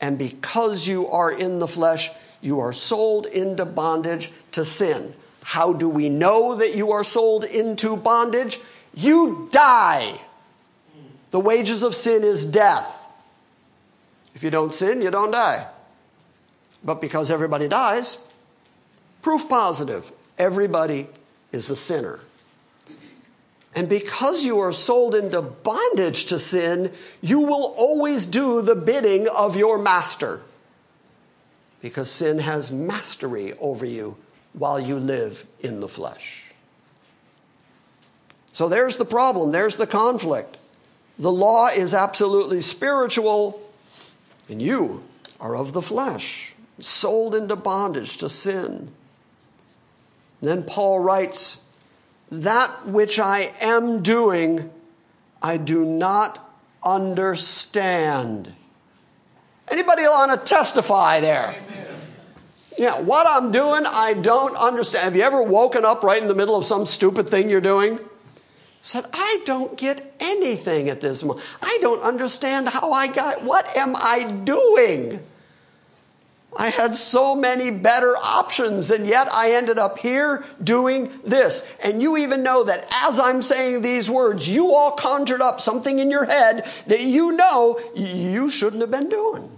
And 0.00 0.18
because 0.18 0.88
you 0.88 1.08
are 1.08 1.30
in 1.30 1.58
the 1.58 1.68
flesh, 1.68 2.10
you 2.40 2.60
are 2.60 2.72
sold 2.72 3.26
into 3.26 3.64
bondage 3.64 4.30
to 4.52 4.64
sin. 4.64 5.14
How 5.42 5.72
do 5.72 5.88
we 5.88 6.08
know 6.08 6.54
that 6.54 6.74
you 6.74 6.92
are 6.92 7.04
sold 7.04 7.44
into 7.44 7.96
bondage? 7.96 8.60
You 8.94 9.48
die. 9.50 10.20
The 11.30 11.40
wages 11.40 11.82
of 11.82 11.94
sin 11.94 12.22
is 12.24 12.46
death. 12.46 13.10
If 14.34 14.42
you 14.42 14.50
don't 14.50 14.72
sin, 14.72 15.02
you 15.02 15.10
don't 15.10 15.30
die. 15.30 15.66
But 16.84 17.00
because 17.00 17.30
everybody 17.30 17.68
dies, 17.68 18.18
proof 19.22 19.48
positive 19.48 20.12
everybody 20.38 21.08
is 21.52 21.68
a 21.68 21.76
sinner. 21.76 22.20
And 23.74 23.88
because 23.88 24.44
you 24.44 24.58
are 24.60 24.72
sold 24.72 25.14
into 25.14 25.42
bondage 25.42 26.26
to 26.26 26.38
sin, 26.38 26.92
you 27.20 27.40
will 27.40 27.74
always 27.76 28.26
do 28.26 28.62
the 28.62 28.74
bidding 28.74 29.28
of 29.28 29.56
your 29.56 29.78
master. 29.78 30.42
Because 31.80 32.10
sin 32.10 32.40
has 32.40 32.70
mastery 32.70 33.52
over 33.60 33.84
you 33.84 34.16
while 34.52 34.80
you 34.80 34.96
live 34.96 35.46
in 35.60 35.80
the 35.80 35.88
flesh. 35.88 36.52
So 38.52 38.68
there's 38.68 38.96
the 38.96 39.04
problem, 39.04 39.52
there's 39.52 39.76
the 39.76 39.86
conflict. 39.86 40.56
The 41.18 41.32
law 41.32 41.68
is 41.68 41.94
absolutely 41.94 42.60
spiritual, 42.60 43.60
and 44.48 44.60
you 44.60 45.04
are 45.40 45.56
of 45.56 45.72
the 45.72 45.82
flesh, 45.82 46.54
sold 46.80 47.34
into 47.34 47.56
bondage 47.56 48.18
to 48.18 48.28
sin. 48.28 48.92
then 50.40 50.64
Paul 50.64 51.00
writes, 51.00 51.64
That 52.30 52.86
which 52.86 53.18
I 53.18 53.52
am 53.60 54.02
doing, 54.02 54.70
I 55.42 55.56
do 55.56 55.84
not 55.84 56.44
understand. 56.84 58.54
Anybody 59.70 60.02
want 60.02 60.38
to 60.38 60.46
testify 60.46 61.20
there? 61.20 61.54
Yeah, 62.78 63.00
what 63.00 63.26
I'm 63.26 63.50
doing, 63.50 63.82
I 63.86 64.14
don't 64.14 64.56
understand. 64.56 65.04
Have 65.04 65.16
you 65.16 65.22
ever 65.22 65.42
woken 65.42 65.84
up 65.84 66.04
right 66.04 66.20
in 66.20 66.28
the 66.28 66.34
middle 66.34 66.54
of 66.54 66.64
some 66.64 66.86
stupid 66.86 67.28
thing 67.28 67.50
you're 67.50 67.60
doing? 67.60 67.98
Said, 68.82 69.04
I 69.12 69.42
don't 69.44 69.76
get 69.76 70.14
anything 70.20 70.88
at 70.88 71.00
this 71.00 71.24
moment. 71.24 71.44
I 71.60 71.78
don't 71.82 72.02
understand 72.02 72.68
how 72.68 72.92
I 72.92 73.08
got, 73.08 73.42
what 73.42 73.76
am 73.76 73.96
I 73.96 74.22
doing? 74.44 75.20
I 76.56 76.68
had 76.68 76.94
so 76.94 77.36
many 77.36 77.70
better 77.70 78.14
options, 78.14 78.90
and 78.90 79.06
yet 79.06 79.28
I 79.32 79.52
ended 79.52 79.78
up 79.78 79.98
here 79.98 80.44
doing 80.62 81.10
this. 81.24 81.76
And 81.84 82.00
you 82.00 82.16
even 82.16 82.42
know 82.42 82.64
that 82.64 82.86
as 83.04 83.18
I'm 83.20 83.42
saying 83.42 83.82
these 83.82 84.08
words, 84.08 84.48
you 84.48 84.72
all 84.72 84.92
conjured 84.92 85.42
up 85.42 85.60
something 85.60 85.98
in 85.98 86.10
your 86.10 86.24
head 86.24 86.64
that 86.86 87.00
you 87.00 87.32
know 87.32 87.80
you 87.94 88.48
shouldn't 88.48 88.80
have 88.80 88.90
been 88.90 89.08
doing. 89.08 89.57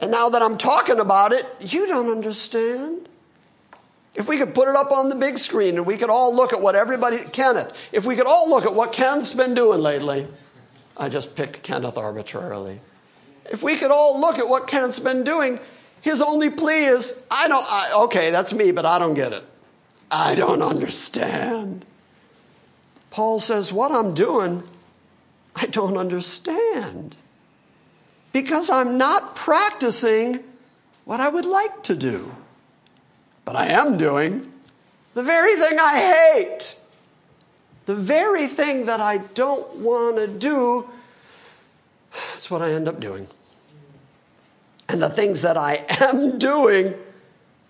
And 0.00 0.10
now 0.10 0.28
that 0.28 0.42
I'm 0.42 0.58
talking 0.58 1.00
about 1.00 1.32
it, 1.32 1.46
you 1.60 1.86
don't 1.86 2.10
understand. 2.10 3.08
If 4.14 4.28
we 4.28 4.38
could 4.38 4.54
put 4.54 4.68
it 4.68 4.76
up 4.76 4.90
on 4.92 5.08
the 5.08 5.14
big 5.14 5.38
screen 5.38 5.76
and 5.76 5.86
we 5.86 5.96
could 5.96 6.10
all 6.10 6.34
look 6.34 6.52
at 6.52 6.60
what 6.60 6.74
everybody, 6.74 7.18
Kenneth, 7.32 7.90
if 7.92 8.06
we 8.06 8.16
could 8.16 8.26
all 8.26 8.48
look 8.48 8.64
at 8.64 8.74
what 8.74 8.92
Kenneth's 8.92 9.34
been 9.34 9.54
doing 9.54 9.80
lately, 9.80 10.26
I 10.96 11.08
just 11.08 11.36
picked 11.36 11.62
Kenneth 11.62 11.98
arbitrarily. 11.98 12.80
If 13.50 13.62
we 13.62 13.76
could 13.76 13.90
all 13.90 14.20
look 14.20 14.38
at 14.38 14.48
what 14.48 14.66
Kenneth's 14.66 14.98
been 14.98 15.22
doing, 15.24 15.60
his 16.00 16.22
only 16.22 16.50
plea 16.50 16.86
is, 16.86 17.22
I 17.30 17.48
don't, 17.48 17.64
I, 17.66 18.04
okay, 18.04 18.30
that's 18.30 18.52
me, 18.52 18.72
but 18.72 18.86
I 18.86 18.98
don't 18.98 19.14
get 19.14 19.32
it. 19.32 19.44
I 20.10 20.34
don't 20.34 20.62
understand. 20.62 21.84
Paul 23.10 23.40
says, 23.40 23.72
What 23.72 23.92
I'm 23.92 24.14
doing, 24.14 24.62
I 25.54 25.66
don't 25.66 25.96
understand 25.96 27.16
because 28.36 28.68
I'm 28.68 28.98
not 28.98 29.34
practicing 29.34 30.44
what 31.06 31.20
I 31.20 31.28
would 31.30 31.46
like 31.46 31.82
to 31.84 31.96
do. 31.96 32.36
But 33.46 33.56
I 33.56 33.68
am 33.68 33.96
doing 33.96 34.52
the 35.14 35.22
very 35.22 35.54
thing 35.54 35.78
I 35.80 36.34
hate, 36.34 36.76
the 37.86 37.94
very 37.94 38.46
thing 38.46 38.84
that 38.84 39.00
I 39.00 39.18
don't 39.32 39.76
want 39.76 40.18
to 40.18 40.26
do. 40.26 40.86
That's 42.12 42.50
what 42.50 42.60
I 42.60 42.72
end 42.72 42.88
up 42.88 43.00
doing. 43.00 43.26
And 44.90 45.00
the 45.00 45.08
things 45.08 45.40
that 45.40 45.56
I 45.56 45.78
am 46.12 46.38
doing, 46.38 46.94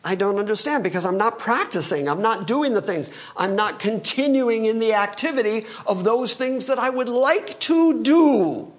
I 0.05 0.17
don't 0.17 0.41
understand 0.41 0.83
because 0.83 1.07
I'm 1.07 1.17
not 1.17 1.39
practicing. 1.39 2.09
I'm 2.09 2.23
not 2.23 2.49
doing 2.49 2.73
the 2.73 2.83
things. 2.83 3.13
I'm 3.37 3.55
not 3.55 3.79
continuing 3.79 4.65
in 4.65 4.81
the 4.81 4.95
activity 4.95 5.65
of 5.87 6.03
those 6.03 6.35
things 6.35 6.67
that 6.67 6.81
I 6.81 6.91
would 6.91 7.09
like 7.09 7.57
to 7.61 8.03
do. 8.03 8.73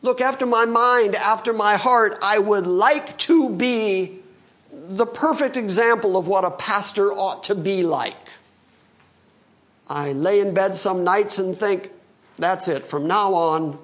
Look, 0.00 0.20
after 0.20 0.46
my 0.46 0.64
mind, 0.64 1.16
after 1.16 1.52
my 1.52 1.76
heart, 1.76 2.16
I 2.22 2.38
would 2.38 2.66
like 2.66 3.18
to 3.18 3.50
be 3.50 4.20
the 4.72 5.06
perfect 5.06 5.56
example 5.56 6.16
of 6.16 6.28
what 6.28 6.44
a 6.44 6.50
pastor 6.50 7.12
ought 7.12 7.44
to 7.44 7.54
be 7.54 7.82
like. 7.82 8.16
I 9.88 10.12
lay 10.12 10.40
in 10.40 10.54
bed 10.54 10.76
some 10.76 11.02
nights 11.02 11.38
and 11.38 11.56
think, 11.56 11.90
that's 12.36 12.68
it. 12.68 12.86
From 12.86 13.06
now 13.08 13.34
on, 13.34 13.78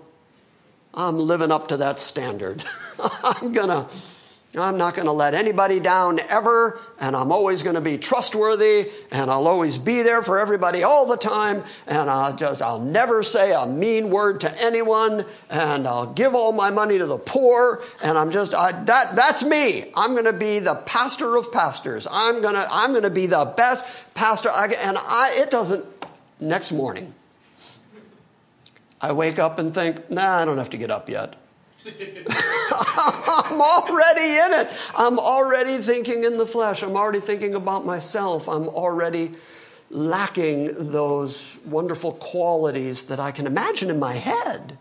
I'm 0.92 1.18
living 1.18 1.50
up 1.50 1.68
to 1.68 1.78
that 1.78 1.98
standard. 1.98 2.62
I'm 3.24 3.52
going 3.52 3.68
to 3.68 3.86
I'm 4.56 4.78
not 4.78 4.94
going 4.94 5.06
to 5.06 5.12
let 5.12 5.34
anybody 5.34 5.80
down 5.80 6.20
ever, 6.30 6.78
and 7.00 7.16
I'm 7.16 7.32
always 7.32 7.62
going 7.62 7.74
to 7.74 7.80
be 7.80 7.98
trustworthy, 7.98 8.88
and 9.10 9.30
I'll 9.30 9.48
always 9.48 9.78
be 9.78 10.02
there 10.02 10.22
for 10.22 10.38
everybody 10.38 10.82
all 10.82 11.06
the 11.06 11.16
time, 11.16 11.64
and 11.86 12.08
I'll 12.08 12.36
just, 12.36 12.62
I'll 12.62 12.80
never 12.80 13.22
say 13.22 13.52
a 13.52 13.66
mean 13.66 14.10
word 14.10 14.40
to 14.40 14.54
anyone, 14.62 15.26
and 15.50 15.88
I'll 15.88 16.12
give 16.12 16.34
all 16.34 16.52
my 16.52 16.70
money 16.70 16.98
to 16.98 17.06
the 17.06 17.18
poor, 17.18 17.82
and 18.02 18.16
I'm 18.16 18.30
just, 18.30 18.54
I, 18.54 18.72
that, 18.84 19.16
that's 19.16 19.44
me. 19.44 19.90
I'm 19.96 20.12
going 20.12 20.26
to 20.26 20.32
be 20.32 20.60
the 20.60 20.76
pastor 20.76 21.36
of 21.36 21.50
pastors. 21.52 22.06
I'm 22.10 22.40
going 22.40 22.54
to, 22.54 22.64
I'm 22.70 22.92
going 22.92 23.02
to 23.04 23.10
be 23.10 23.26
the 23.26 23.52
best 23.56 24.14
pastor. 24.14 24.50
I, 24.50 24.66
and 24.66 24.96
I, 24.98 25.32
it 25.36 25.50
doesn't, 25.50 25.84
next 26.38 26.70
morning, 26.70 27.12
I 29.00 29.12
wake 29.12 29.38
up 29.38 29.58
and 29.58 29.74
think, 29.74 30.10
nah, 30.10 30.38
I 30.38 30.44
don't 30.44 30.58
have 30.58 30.70
to 30.70 30.78
get 30.78 30.90
up 30.90 31.08
yet. 31.08 31.34
I'm 32.28 33.60
already 33.60 34.22
in 34.22 34.52
it. 34.52 34.68
I'm 34.96 35.18
already 35.18 35.76
thinking 35.78 36.24
in 36.24 36.38
the 36.38 36.46
flesh. 36.46 36.82
I'm 36.82 36.96
already 36.96 37.20
thinking 37.20 37.54
about 37.54 37.84
myself. 37.84 38.48
I'm 38.48 38.68
already 38.68 39.32
lacking 39.90 40.90
those 40.90 41.58
wonderful 41.66 42.12
qualities 42.12 43.04
that 43.06 43.20
I 43.20 43.32
can 43.32 43.46
imagine 43.46 43.90
in 43.90 43.98
my 43.98 44.14
head. 44.14 44.78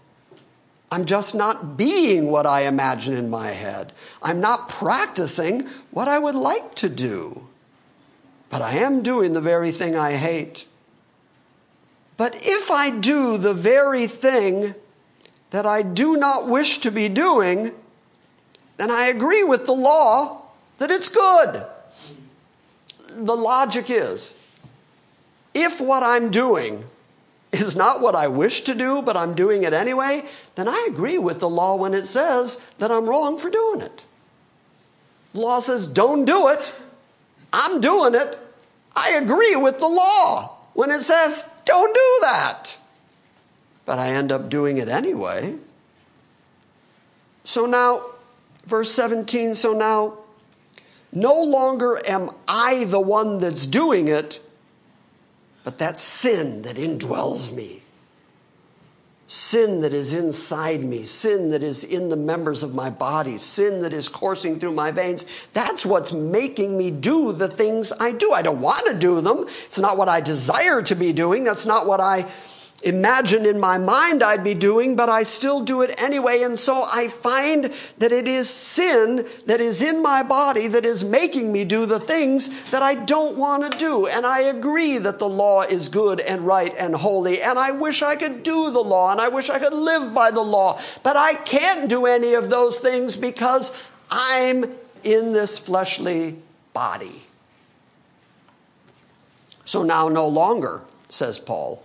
I'm 0.91 1.05
just 1.05 1.35
not 1.35 1.75
being 1.75 2.31
what 2.31 2.45
I 2.45 2.61
imagine 2.61 3.15
in 3.15 3.29
my 3.29 3.47
head. 3.47 3.91
I'm 4.21 4.39
not 4.39 4.69
practicing 4.69 5.67
what 5.91 6.07
I 6.07 6.19
would 6.19 6.35
like 6.35 6.75
to 6.75 6.89
do. 6.89 7.47
But 8.49 8.61
I 8.61 8.75
am 8.75 9.01
doing 9.01 9.33
the 9.33 9.41
very 9.41 9.71
thing 9.71 9.95
I 9.95 10.13
hate. 10.13 10.67
But 12.15 12.35
if 12.35 12.69
I 12.69 12.97
do 12.97 13.37
the 13.37 13.53
very 13.53 14.05
thing 14.07 14.75
that 15.53 15.67
I 15.67 15.83
do 15.83 16.17
not 16.17 16.49
wish 16.49 16.79
to 16.79 16.89
be 16.89 17.07
doing, 17.07 17.75
then 18.77 18.89
I 18.89 19.05
agree 19.05 19.43
with 19.43 19.67
the 19.67 19.73
law 19.73 20.41
that 20.79 20.89
it's 20.89 21.09
good. 21.09 21.63
The 23.09 23.35
logic 23.35 23.85
is 23.91 24.33
if 25.53 25.79
what 25.79 26.01
I'm 26.01 26.31
doing 26.31 26.83
is 27.51 27.75
not 27.75 28.01
what 28.01 28.15
I 28.15 28.29
wish 28.29 28.61
to 28.61 28.73
do, 28.73 29.03
but 29.03 29.15
I'm 29.15 29.35
doing 29.35 29.61
it 29.61 29.73
anyway, 29.73 30.23
then 30.55 30.67
I 30.67 30.87
agree 30.89 31.19
with 31.19 31.39
the 31.39 31.49
law 31.49 31.75
when 31.75 31.93
it 31.93 32.07
says 32.07 32.59
that 32.79 32.89
I'm 32.89 33.07
wrong 33.07 33.37
for 33.37 33.51
doing 33.51 33.81
it. 33.81 34.03
The 35.33 35.41
law 35.41 35.59
says, 35.59 35.85
don't 35.85 36.25
do 36.25 36.47
it. 36.47 36.73
I'm 37.53 37.79
doing 37.79 38.15
it. 38.15 38.39
I 38.95 39.19
agree 39.21 39.55
with 39.55 39.77
the 39.77 39.87
law 39.87 40.57
when 40.73 40.89
it 40.89 41.03
says, 41.03 41.47
don't 41.63 41.93
do 41.93 42.17
that 42.21 42.79
but 43.85 43.99
I 43.99 44.09
end 44.09 44.31
up 44.31 44.49
doing 44.49 44.77
it 44.77 44.87
anyway. 44.87 45.55
So 47.43 47.65
now, 47.65 48.01
verse 48.65 48.91
17, 48.91 49.55
so 49.55 49.73
now, 49.73 50.17
no 51.11 51.43
longer 51.43 51.99
am 52.07 52.31
I 52.47 52.85
the 52.85 52.99
one 52.99 53.37
that's 53.39 53.65
doing 53.65 54.07
it, 54.07 54.39
but 55.63 55.77
that 55.77 55.97
sin 55.97 56.63
that 56.63 56.75
indwells 56.75 57.53
me. 57.53 57.81
Sin 59.27 59.81
that 59.81 59.93
is 59.93 60.13
inside 60.13 60.83
me, 60.83 61.03
sin 61.03 61.49
that 61.49 61.63
is 61.63 61.83
in 61.83 62.09
the 62.09 62.15
members 62.15 62.61
of 62.61 62.75
my 62.75 62.89
body, 62.89 63.37
sin 63.37 63.81
that 63.81 63.93
is 63.93 64.07
coursing 64.09 64.57
through 64.57 64.73
my 64.73 64.91
veins. 64.91 65.47
That's 65.53 65.85
what's 65.85 66.11
making 66.11 66.77
me 66.77 66.91
do 66.91 67.31
the 67.31 67.47
things 67.47 67.93
I 67.99 68.11
do. 68.11 68.31
I 68.31 68.41
don't 68.41 68.61
want 68.61 68.85
to 68.87 68.97
do 68.97 69.21
them. 69.21 69.39
It's 69.47 69.79
not 69.79 69.97
what 69.97 70.09
I 70.09 70.21
desire 70.21 70.81
to 70.83 70.95
be 70.95 71.13
doing. 71.13 71.45
That's 71.45 71.65
not 71.65 71.87
what 71.87 71.99
I 71.99 72.25
imagined 72.83 73.45
in 73.45 73.59
my 73.59 73.77
mind 73.77 74.21
I'd 74.21 74.43
be 74.43 74.53
doing, 74.53 74.95
but 74.95 75.09
I 75.09 75.23
still 75.23 75.63
do 75.63 75.81
it 75.81 76.01
anyway. 76.01 76.41
And 76.43 76.57
so 76.59 76.83
I 76.93 77.07
find 77.07 77.65
that 77.97 78.11
it 78.11 78.27
is 78.27 78.49
sin 78.49 79.25
that 79.45 79.61
is 79.61 79.81
in 79.81 80.01
my 80.01 80.23
body 80.23 80.67
that 80.67 80.85
is 80.85 81.03
making 81.03 81.51
me 81.51 81.65
do 81.65 81.85
the 81.85 81.99
things 81.99 82.71
that 82.71 82.81
I 82.81 82.95
don't 82.95 83.37
want 83.37 83.71
to 83.71 83.77
do. 83.77 84.07
And 84.07 84.25
I 84.25 84.41
agree 84.41 84.97
that 84.97 85.19
the 85.19 85.29
law 85.29 85.61
is 85.61 85.89
good 85.89 86.19
and 86.19 86.45
right 86.45 86.73
and 86.77 86.93
holy. 86.93 87.41
And 87.41 87.57
I 87.57 87.71
wish 87.71 88.01
I 88.01 88.15
could 88.15 88.43
do 88.43 88.71
the 88.71 88.83
law 88.83 89.11
and 89.11 89.21
I 89.21 89.29
wish 89.29 89.49
I 89.49 89.59
could 89.59 89.73
live 89.73 90.13
by 90.13 90.31
the 90.31 90.41
law. 90.41 90.79
But 91.03 91.15
I 91.15 91.35
can't 91.35 91.89
do 91.89 92.05
any 92.05 92.33
of 92.33 92.49
those 92.49 92.79
things 92.79 93.15
because 93.15 93.71
I'm 94.09 94.63
in 95.03 95.33
this 95.33 95.57
fleshly 95.57 96.37
body. 96.73 97.23
So 99.65 99.83
now 99.83 100.09
no 100.09 100.27
longer, 100.27 100.81
says 101.09 101.39
Paul, 101.39 101.83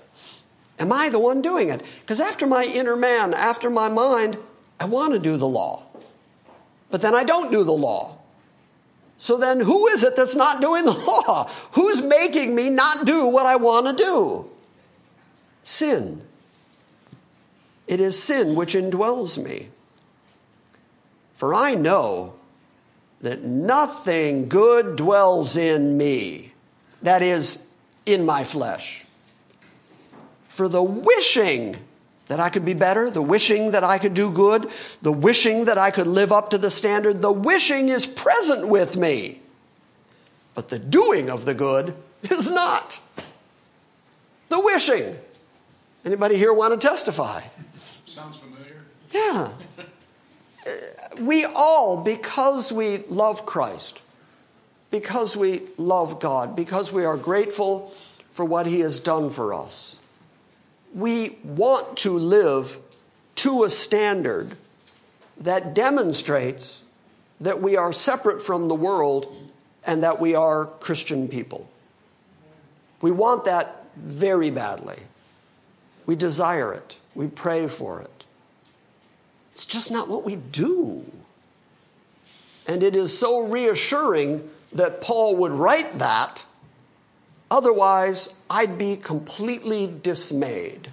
am 0.78 0.92
I 0.92 1.08
the 1.10 1.18
one 1.18 1.42
doing 1.42 1.68
it? 1.68 1.82
Because 2.00 2.20
after 2.20 2.46
my 2.46 2.64
inner 2.64 2.96
man, 2.96 3.34
after 3.34 3.70
my 3.70 3.88
mind, 3.88 4.38
I 4.80 4.86
want 4.86 5.12
to 5.12 5.18
do 5.18 5.36
the 5.36 5.48
law. 5.48 5.84
But 6.90 7.02
then 7.02 7.14
I 7.14 7.24
don't 7.24 7.50
do 7.50 7.64
the 7.64 7.72
law. 7.72 8.18
So 9.18 9.36
then 9.36 9.60
who 9.60 9.88
is 9.88 10.04
it 10.04 10.16
that's 10.16 10.36
not 10.36 10.60
doing 10.60 10.84
the 10.84 10.92
law? 11.28 11.48
Who's 11.72 12.02
making 12.02 12.54
me 12.54 12.70
not 12.70 13.04
do 13.04 13.26
what 13.26 13.46
I 13.46 13.56
want 13.56 13.86
to 13.86 14.04
do? 14.04 14.50
Sin. 15.62 16.22
It 17.86 18.00
is 18.00 18.22
sin 18.22 18.54
which 18.54 18.74
indwells 18.74 19.42
me. 19.42 19.68
For 21.36 21.54
I 21.54 21.74
know 21.74 22.34
that 23.20 23.42
nothing 23.42 24.48
good 24.48 24.96
dwells 24.96 25.56
in 25.56 25.96
me, 25.96 26.52
that 27.02 27.22
is, 27.22 27.68
in 28.06 28.24
my 28.24 28.44
flesh. 28.44 29.04
For 30.58 30.68
the 30.68 30.82
wishing 30.82 31.76
that 32.26 32.40
I 32.40 32.50
could 32.50 32.64
be 32.64 32.74
better, 32.74 33.12
the 33.12 33.22
wishing 33.22 33.70
that 33.70 33.84
I 33.84 33.96
could 33.96 34.12
do 34.12 34.28
good, 34.28 34.68
the 35.02 35.12
wishing 35.12 35.66
that 35.66 35.78
I 35.78 35.92
could 35.92 36.08
live 36.08 36.32
up 36.32 36.50
to 36.50 36.58
the 36.58 36.68
standard, 36.68 37.22
the 37.22 37.30
wishing 37.30 37.90
is 37.90 38.06
present 38.06 38.68
with 38.68 38.96
me. 38.96 39.40
But 40.54 40.68
the 40.68 40.80
doing 40.80 41.30
of 41.30 41.44
the 41.44 41.54
good 41.54 41.94
is 42.24 42.50
not. 42.50 42.98
The 44.48 44.58
wishing. 44.58 45.16
Anybody 46.04 46.34
here 46.34 46.52
want 46.52 46.78
to 46.80 46.88
testify? 46.88 47.42
Sounds 48.04 48.40
familiar. 48.40 48.84
Yeah. 49.12 49.52
Uh, 49.78 50.70
we 51.20 51.46
all, 51.54 52.02
because 52.02 52.72
we 52.72 53.04
love 53.08 53.46
Christ, 53.46 54.02
because 54.90 55.36
we 55.36 55.62
love 55.76 56.18
God, 56.18 56.56
because 56.56 56.92
we 56.92 57.04
are 57.04 57.16
grateful 57.16 57.90
for 58.32 58.44
what 58.44 58.66
He 58.66 58.80
has 58.80 58.98
done 58.98 59.30
for 59.30 59.54
us, 59.54 59.97
we 60.94 61.38
want 61.44 61.98
to 61.98 62.18
live 62.18 62.78
to 63.36 63.64
a 63.64 63.70
standard 63.70 64.56
that 65.38 65.74
demonstrates 65.74 66.82
that 67.40 67.60
we 67.60 67.76
are 67.76 67.92
separate 67.92 68.42
from 68.42 68.68
the 68.68 68.74
world 68.74 69.34
and 69.86 70.02
that 70.02 70.20
we 70.20 70.34
are 70.34 70.66
Christian 70.66 71.28
people. 71.28 71.68
We 73.00 73.10
want 73.10 73.44
that 73.44 73.84
very 73.96 74.50
badly. 74.50 74.98
We 76.06 76.16
desire 76.16 76.72
it. 76.72 76.98
We 77.14 77.28
pray 77.28 77.68
for 77.68 78.00
it. 78.02 78.24
It's 79.52 79.66
just 79.66 79.90
not 79.90 80.08
what 80.08 80.24
we 80.24 80.36
do. 80.36 81.04
And 82.66 82.82
it 82.82 82.94
is 82.94 83.16
so 83.16 83.46
reassuring 83.46 84.48
that 84.72 85.00
Paul 85.00 85.36
would 85.36 85.52
write 85.52 85.92
that. 85.92 86.44
Otherwise, 87.50 88.34
I'd 88.50 88.76
be 88.76 88.96
completely 88.96 89.92
dismayed. 90.02 90.92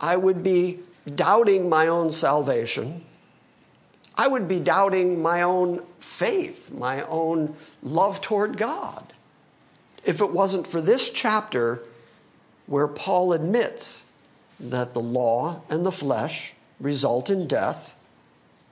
I 0.00 0.16
would 0.16 0.42
be 0.42 0.80
doubting 1.12 1.68
my 1.68 1.88
own 1.88 2.12
salvation. 2.12 3.04
I 4.16 4.28
would 4.28 4.48
be 4.48 4.60
doubting 4.60 5.20
my 5.20 5.42
own 5.42 5.82
faith, 5.98 6.72
my 6.72 7.02
own 7.02 7.56
love 7.82 8.20
toward 8.20 8.56
God. 8.56 9.12
If 10.04 10.20
it 10.20 10.32
wasn't 10.32 10.66
for 10.66 10.80
this 10.80 11.10
chapter 11.10 11.82
where 12.66 12.88
Paul 12.88 13.32
admits 13.32 14.04
that 14.60 14.92
the 14.92 15.00
law 15.00 15.62
and 15.70 15.84
the 15.84 15.92
flesh 15.92 16.54
result 16.80 17.30
in 17.30 17.46
death, 17.46 17.96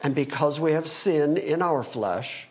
and 0.03 0.15
because 0.15 0.61
we 0.61 0.73
have 0.73 0.89
sin 0.89 1.37
in 1.37 1.63
our 1.63 1.83
flesh, 1.83 2.49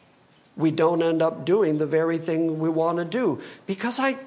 we 0.57 0.71
don't 0.71 1.01
end 1.01 1.21
up 1.21 1.45
doing 1.45 1.77
the 1.77 1.85
very 1.85 2.17
thing 2.17 2.59
we 2.59 2.69
want 2.69 2.97
to 2.99 3.05
do 3.05 3.41
because 3.67 3.99
I 3.99 4.17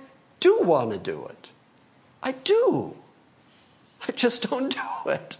do 0.41 0.59
want 0.61 0.91
to 0.93 0.99
do 0.99 1.27
it. 1.27 1.51
I 2.23 2.33
do. 2.33 2.95
I 4.07 4.13
just 4.13 4.51
don't 4.51 4.71
do 4.71 5.11
it. 5.11 5.39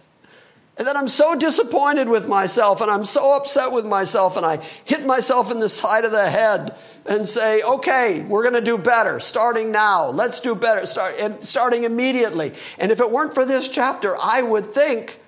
And 0.77 0.87
then 0.87 0.95
I'm 0.95 1.09
so 1.09 1.35
disappointed 1.35 2.07
with 2.07 2.29
myself 2.29 2.79
and 2.79 2.89
I'm 2.89 3.03
so 3.03 3.35
upset 3.35 3.73
with 3.73 3.85
myself 3.85 4.37
and 4.37 4.45
I 4.45 4.63
hit 4.85 5.05
myself 5.05 5.51
in 5.51 5.59
the 5.59 5.67
side 5.67 6.05
of 6.05 6.11
the 6.11 6.29
head 6.29 6.73
and 7.05 7.27
say, 7.27 7.61
okay, 7.61 8.21
we're 8.21 8.43
going 8.43 8.55
to 8.55 8.61
do 8.61 8.77
better 8.77 9.19
starting 9.19 9.73
now. 9.73 10.09
Let's 10.09 10.39
do 10.39 10.55
better 10.55 10.85
start, 10.85 11.43
starting 11.45 11.83
immediately. 11.83 12.53
And 12.77 12.91
if 12.93 13.01
it 13.01 13.11
weren't 13.11 13.33
for 13.33 13.45
this 13.45 13.67
chapter, 13.67 14.13
I 14.23 14.41
would 14.41 14.65
think, 14.65 15.19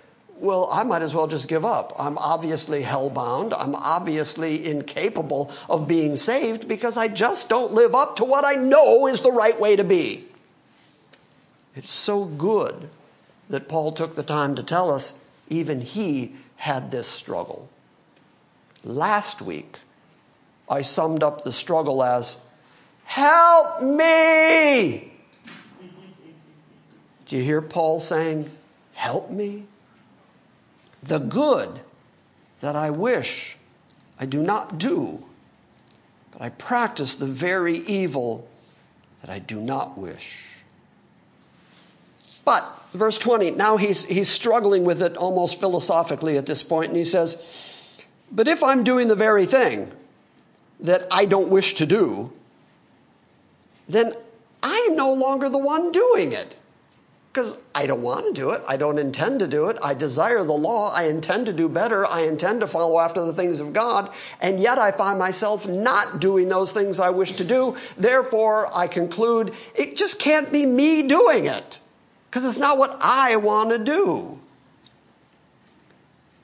well, 0.41 0.67
I 0.71 0.83
might 0.83 1.03
as 1.03 1.13
well 1.13 1.27
just 1.27 1.47
give 1.47 1.63
up. 1.63 1.93
I'm 1.99 2.17
obviously 2.17 2.81
hellbound. 2.81 3.53
I'm 3.55 3.75
obviously 3.75 4.67
incapable 4.67 5.51
of 5.69 5.87
being 5.87 6.15
saved 6.15 6.67
because 6.67 6.97
I 6.97 7.09
just 7.09 7.47
don't 7.47 7.73
live 7.73 7.93
up 7.93 8.15
to 8.15 8.25
what 8.25 8.43
I 8.43 8.59
know 8.59 9.05
is 9.05 9.21
the 9.21 9.31
right 9.31 9.57
way 9.59 9.75
to 9.75 9.83
be. 9.83 10.25
It's 11.75 11.91
so 11.91 12.25
good 12.25 12.89
that 13.49 13.69
Paul 13.69 13.91
took 13.91 14.15
the 14.15 14.23
time 14.23 14.55
to 14.55 14.63
tell 14.63 14.89
us 14.89 15.23
even 15.47 15.79
he 15.79 16.33
had 16.55 16.89
this 16.89 17.07
struggle. 17.07 17.69
Last 18.83 19.43
week, 19.43 19.77
I 20.67 20.81
summed 20.81 21.21
up 21.21 21.43
the 21.43 21.51
struggle 21.51 22.03
as 22.03 22.39
Help 23.03 23.83
me! 23.83 25.13
Do 27.27 27.37
you 27.37 27.43
hear 27.43 27.61
Paul 27.61 27.99
saying, 27.99 28.49
Help 28.93 29.29
me? 29.29 29.67
The 31.03 31.19
good 31.19 31.81
that 32.61 32.75
I 32.75 32.89
wish 32.89 33.57
I 34.19 34.25
do 34.25 34.41
not 34.41 34.77
do, 34.77 35.23
but 36.31 36.41
I 36.41 36.49
practice 36.49 37.15
the 37.15 37.25
very 37.25 37.77
evil 37.77 38.47
that 39.21 39.29
I 39.29 39.39
do 39.39 39.59
not 39.59 39.97
wish. 39.97 40.47
But, 42.45 42.65
verse 42.93 43.17
20, 43.17 43.51
now 43.51 43.77
he's, 43.77 44.05
he's 44.05 44.29
struggling 44.29 44.83
with 44.83 45.01
it 45.01 45.15
almost 45.17 45.59
philosophically 45.59 46.37
at 46.37 46.45
this 46.45 46.63
point, 46.63 46.89
and 46.89 46.97
he 46.97 47.03
says, 47.03 48.03
But 48.31 48.47
if 48.47 48.63
I'm 48.63 48.83
doing 48.83 49.07
the 49.07 49.15
very 49.15 49.45
thing 49.45 49.91
that 50.79 51.05
I 51.11 51.25
don't 51.25 51.49
wish 51.49 51.75
to 51.75 51.85
do, 51.85 52.31
then 53.87 54.13
I'm 54.63 54.95
no 54.95 55.13
longer 55.13 55.49
the 55.49 55.57
one 55.57 55.91
doing 55.91 56.31
it. 56.31 56.57
Because 57.31 57.61
I 57.73 57.85
don't 57.85 58.01
want 58.01 58.27
to 58.27 58.33
do 58.33 58.51
it. 58.51 58.61
I 58.67 58.75
don't 58.75 58.97
intend 58.97 59.39
to 59.39 59.47
do 59.47 59.69
it. 59.69 59.77
I 59.81 59.93
desire 59.93 60.43
the 60.43 60.51
law. 60.51 60.91
I 60.93 61.05
intend 61.05 61.45
to 61.45 61.53
do 61.53 61.69
better. 61.69 62.05
I 62.05 62.23
intend 62.23 62.59
to 62.59 62.67
follow 62.67 62.99
after 62.99 63.25
the 63.25 63.31
things 63.31 63.61
of 63.61 63.71
God. 63.71 64.11
And 64.41 64.59
yet 64.59 64.77
I 64.77 64.91
find 64.91 65.17
myself 65.17 65.65
not 65.65 66.19
doing 66.19 66.49
those 66.49 66.73
things 66.73 66.99
I 66.99 67.11
wish 67.11 67.33
to 67.33 67.45
do. 67.45 67.77
Therefore, 67.97 68.67
I 68.75 68.87
conclude 68.87 69.53
it 69.75 69.95
just 69.95 70.19
can't 70.19 70.51
be 70.51 70.65
me 70.65 71.07
doing 71.07 71.45
it. 71.45 71.79
Because 72.29 72.45
it's 72.45 72.57
not 72.57 72.77
what 72.77 72.97
I 73.01 73.37
want 73.37 73.71
to 73.71 73.79
do. 73.81 74.39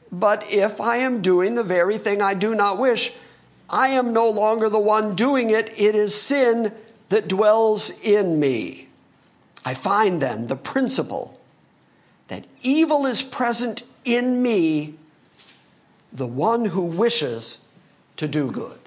But 0.09 0.45
if 0.53 0.79
I 0.79 0.97
am 0.97 1.21
doing 1.21 1.55
the 1.55 1.63
very 1.63 1.97
thing 1.97 2.21
I 2.21 2.33
do 2.33 2.55
not 2.55 2.79
wish, 2.79 3.13
I 3.69 3.89
am 3.89 4.13
no 4.13 4.29
longer 4.29 4.69
the 4.69 4.79
one 4.79 5.15
doing 5.15 5.49
it. 5.49 5.81
It 5.81 5.95
is 5.95 6.15
sin 6.15 6.73
that 7.09 7.27
dwells 7.27 8.01
in 8.05 8.39
me. 8.39 8.86
I 9.67 9.73
find 9.73 10.21
then 10.21 10.47
the 10.47 10.55
principle 10.55 11.37
that 12.29 12.47
evil 12.63 13.05
is 13.05 13.21
present 13.21 13.83
in 14.05 14.41
me, 14.41 14.93
the 16.13 16.25
one 16.25 16.63
who 16.63 16.83
wishes 16.83 17.59
to 18.15 18.29
do 18.29 18.49
good. 18.49 18.79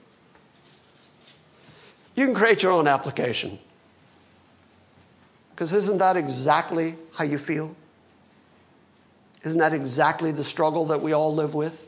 You 2.16 2.24
can 2.24 2.34
create 2.34 2.62
your 2.62 2.72
own 2.72 2.88
application. 2.88 3.58
Because 5.50 5.74
isn't 5.74 5.98
that 5.98 6.16
exactly 6.16 6.96
how 7.14 7.24
you 7.24 7.36
feel? 7.36 7.76
Isn't 9.44 9.58
that 9.58 9.74
exactly 9.74 10.32
the 10.32 10.44
struggle 10.44 10.86
that 10.86 11.02
we 11.02 11.12
all 11.12 11.34
live 11.34 11.54
with? 11.54 11.86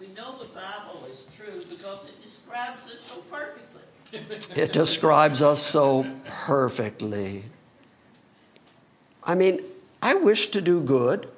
We 0.00 0.06
know 0.16 0.38
the 0.38 0.46
Bible 0.46 1.06
is 1.10 1.26
true 1.36 1.60
because 1.68 2.08
it 2.08 2.22
describes 2.22 2.90
us 2.90 3.00
so 3.00 3.20
perfectly. 3.30 4.62
it 4.62 4.72
describes 4.72 5.42
us 5.42 5.60
so 5.60 6.06
perfectly. 6.26 7.42
I 9.28 9.34
mean, 9.34 9.60
I 10.02 10.14
wish 10.14 10.48
to 10.48 10.62
do 10.62 10.82
good, 10.82 11.30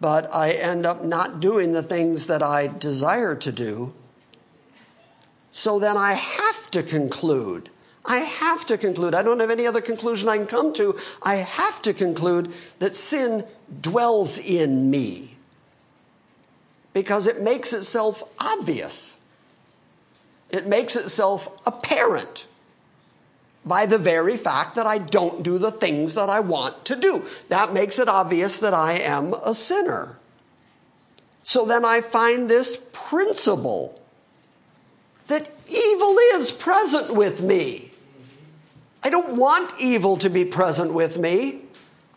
but 0.00 0.34
I 0.34 0.52
end 0.52 0.86
up 0.86 1.04
not 1.04 1.40
doing 1.40 1.72
the 1.72 1.82
things 1.82 2.26
that 2.26 2.42
I 2.42 2.68
desire 2.68 3.36
to 3.36 3.52
do. 3.52 3.92
So 5.52 5.78
then 5.78 5.96
I 5.96 6.14
have 6.14 6.70
to 6.70 6.82
conclude. 6.82 7.68
I 8.06 8.18
have 8.18 8.64
to 8.66 8.78
conclude. 8.78 9.14
I 9.14 9.22
don't 9.22 9.40
have 9.40 9.50
any 9.50 9.66
other 9.66 9.82
conclusion 9.82 10.28
I 10.28 10.38
can 10.38 10.46
come 10.46 10.72
to. 10.74 10.96
I 11.22 11.36
have 11.36 11.82
to 11.82 11.92
conclude 11.92 12.52
that 12.78 12.94
sin 12.94 13.44
dwells 13.82 14.38
in 14.38 14.90
me 14.90 15.36
because 16.94 17.26
it 17.26 17.42
makes 17.42 17.74
itself 17.74 18.22
obvious. 18.40 19.18
It 20.50 20.66
makes 20.66 20.96
itself 20.96 21.60
apparent 21.66 22.47
by 23.68 23.86
the 23.86 23.98
very 23.98 24.36
fact 24.36 24.74
that 24.76 24.86
I 24.86 24.98
don't 24.98 25.42
do 25.42 25.58
the 25.58 25.70
things 25.70 26.14
that 26.14 26.28
I 26.28 26.40
want 26.40 26.84
to 26.86 26.96
do. 26.96 27.24
That 27.48 27.72
makes 27.72 27.98
it 27.98 28.08
obvious 28.08 28.58
that 28.60 28.74
I 28.74 28.94
am 28.94 29.34
a 29.34 29.54
sinner. 29.54 30.18
So 31.42 31.64
then 31.64 31.84
I 31.84 32.00
find 32.00 32.48
this 32.48 32.88
principle 32.92 34.00
that 35.28 35.48
evil 35.70 36.16
is 36.34 36.50
present 36.50 37.14
with 37.14 37.42
me. 37.42 37.90
I 39.02 39.10
don't 39.10 39.36
want 39.36 39.72
evil 39.80 40.16
to 40.18 40.28
be 40.28 40.44
present 40.44 40.92
with 40.92 41.18
me. 41.18 41.62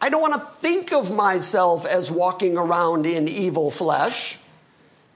I 0.02 0.10
don't 0.10 0.22
want 0.22 0.34
to 0.34 0.40
think 0.40 0.92
of 0.92 1.14
myself 1.14 1.86
as 1.86 2.10
walking 2.10 2.58
around 2.58 3.06
in 3.06 3.30
evil 3.30 3.70
flesh. 3.70 4.40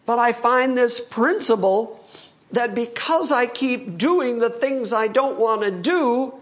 But 0.05 0.19
I 0.19 0.31
find 0.31 0.77
this 0.77 0.99
principle 0.99 2.04
that 2.51 2.75
because 2.75 3.31
I 3.31 3.47
keep 3.47 3.97
doing 3.97 4.39
the 4.39 4.49
things 4.49 4.93
I 4.93 5.07
don't 5.07 5.39
want 5.39 5.63
to 5.63 5.71
do, 5.71 6.33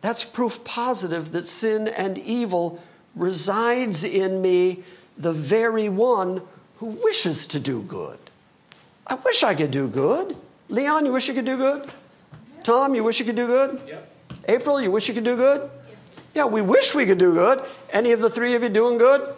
that's 0.00 0.24
proof 0.24 0.64
positive 0.64 1.32
that 1.32 1.44
sin 1.44 1.88
and 1.88 2.18
evil 2.18 2.82
resides 3.14 4.04
in 4.04 4.40
me, 4.40 4.82
the 5.16 5.32
very 5.32 5.88
one 5.88 6.42
who 6.78 6.86
wishes 7.02 7.46
to 7.48 7.60
do 7.60 7.82
good. 7.82 8.18
I 9.06 9.16
wish 9.16 9.42
I 9.42 9.54
could 9.54 9.70
do 9.70 9.88
good. 9.88 10.36
Leon, 10.68 11.06
you 11.06 11.12
wish 11.12 11.28
you 11.28 11.34
could 11.34 11.46
do 11.46 11.56
good? 11.56 11.90
Tom, 12.62 12.94
you 12.94 13.02
wish 13.02 13.18
you 13.18 13.26
could 13.26 13.36
do 13.36 13.46
good? 13.46 13.80
Yep. 13.86 14.12
April, 14.48 14.80
you 14.80 14.90
wish 14.90 15.08
you 15.08 15.14
could 15.14 15.24
do 15.24 15.36
good? 15.36 15.70
Yeah, 16.34 16.44
we 16.44 16.62
wish 16.62 16.94
we 16.94 17.06
could 17.06 17.18
do 17.18 17.32
good. 17.32 17.64
Any 17.92 18.12
of 18.12 18.20
the 18.20 18.30
three 18.30 18.54
of 18.54 18.62
you 18.62 18.68
doing 18.68 18.98
good? 18.98 19.34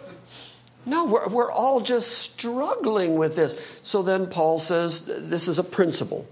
No, 0.85 1.05
we're, 1.05 1.27
we're 1.29 1.51
all 1.51 1.79
just 1.81 2.17
struggling 2.17 3.15
with 3.15 3.35
this. 3.35 3.79
So 3.81 4.01
then 4.01 4.27
Paul 4.27 4.59
says 4.59 5.05
this 5.29 5.47
is 5.47 5.59
a 5.59 5.63
principle. 5.63 6.27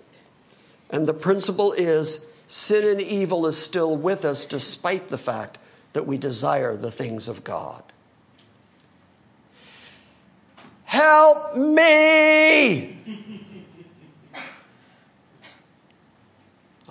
And 0.90 1.08
the 1.08 1.14
principle 1.14 1.74
is 1.74 2.26
sin 2.48 2.88
and 2.88 3.02
evil 3.02 3.46
is 3.46 3.58
still 3.58 3.96
with 3.96 4.26
us 4.26 4.46
despite 4.46 5.10
the 5.10 5.18
fact 5.18 5.60
that 5.94 6.08
we 6.08 6.18
desire 6.18 6.76
the 6.76 6.92
things 6.92 7.28
of 7.28 7.44
God. 7.44 7.84
Help 10.86 11.56
me! 11.56 12.98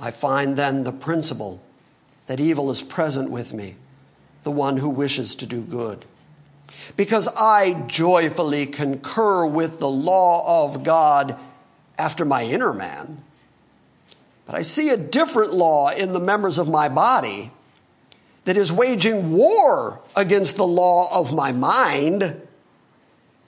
I 0.00 0.12
find 0.12 0.56
then 0.56 0.84
the 0.84 0.92
principle 0.92 1.60
that 2.26 2.38
evil 2.38 2.70
is 2.70 2.80
present 2.82 3.32
with 3.32 3.52
me, 3.52 3.74
the 4.44 4.52
one 4.52 4.76
who 4.76 4.88
wishes 4.88 5.34
to 5.36 5.46
do 5.46 5.64
good. 5.64 6.04
Because 6.96 7.28
I 7.36 7.84
joyfully 7.86 8.66
concur 8.66 9.46
with 9.46 9.80
the 9.80 9.88
law 9.88 10.64
of 10.64 10.82
God 10.82 11.38
after 11.98 12.24
my 12.24 12.44
inner 12.44 12.72
man. 12.72 13.22
But 14.46 14.56
I 14.56 14.62
see 14.62 14.88
a 14.88 14.96
different 14.96 15.52
law 15.52 15.90
in 15.90 16.12
the 16.12 16.20
members 16.20 16.58
of 16.58 16.68
my 16.68 16.88
body 16.88 17.50
that 18.44 18.56
is 18.56 18.72
waging 18.72 19.32
war 19.32 20.00
against 20.16 20.56
the 20.56 20.66
law 20.66 21.06
of 21.14 21.34
my 21.34 21.52
mind, 21.52 22.40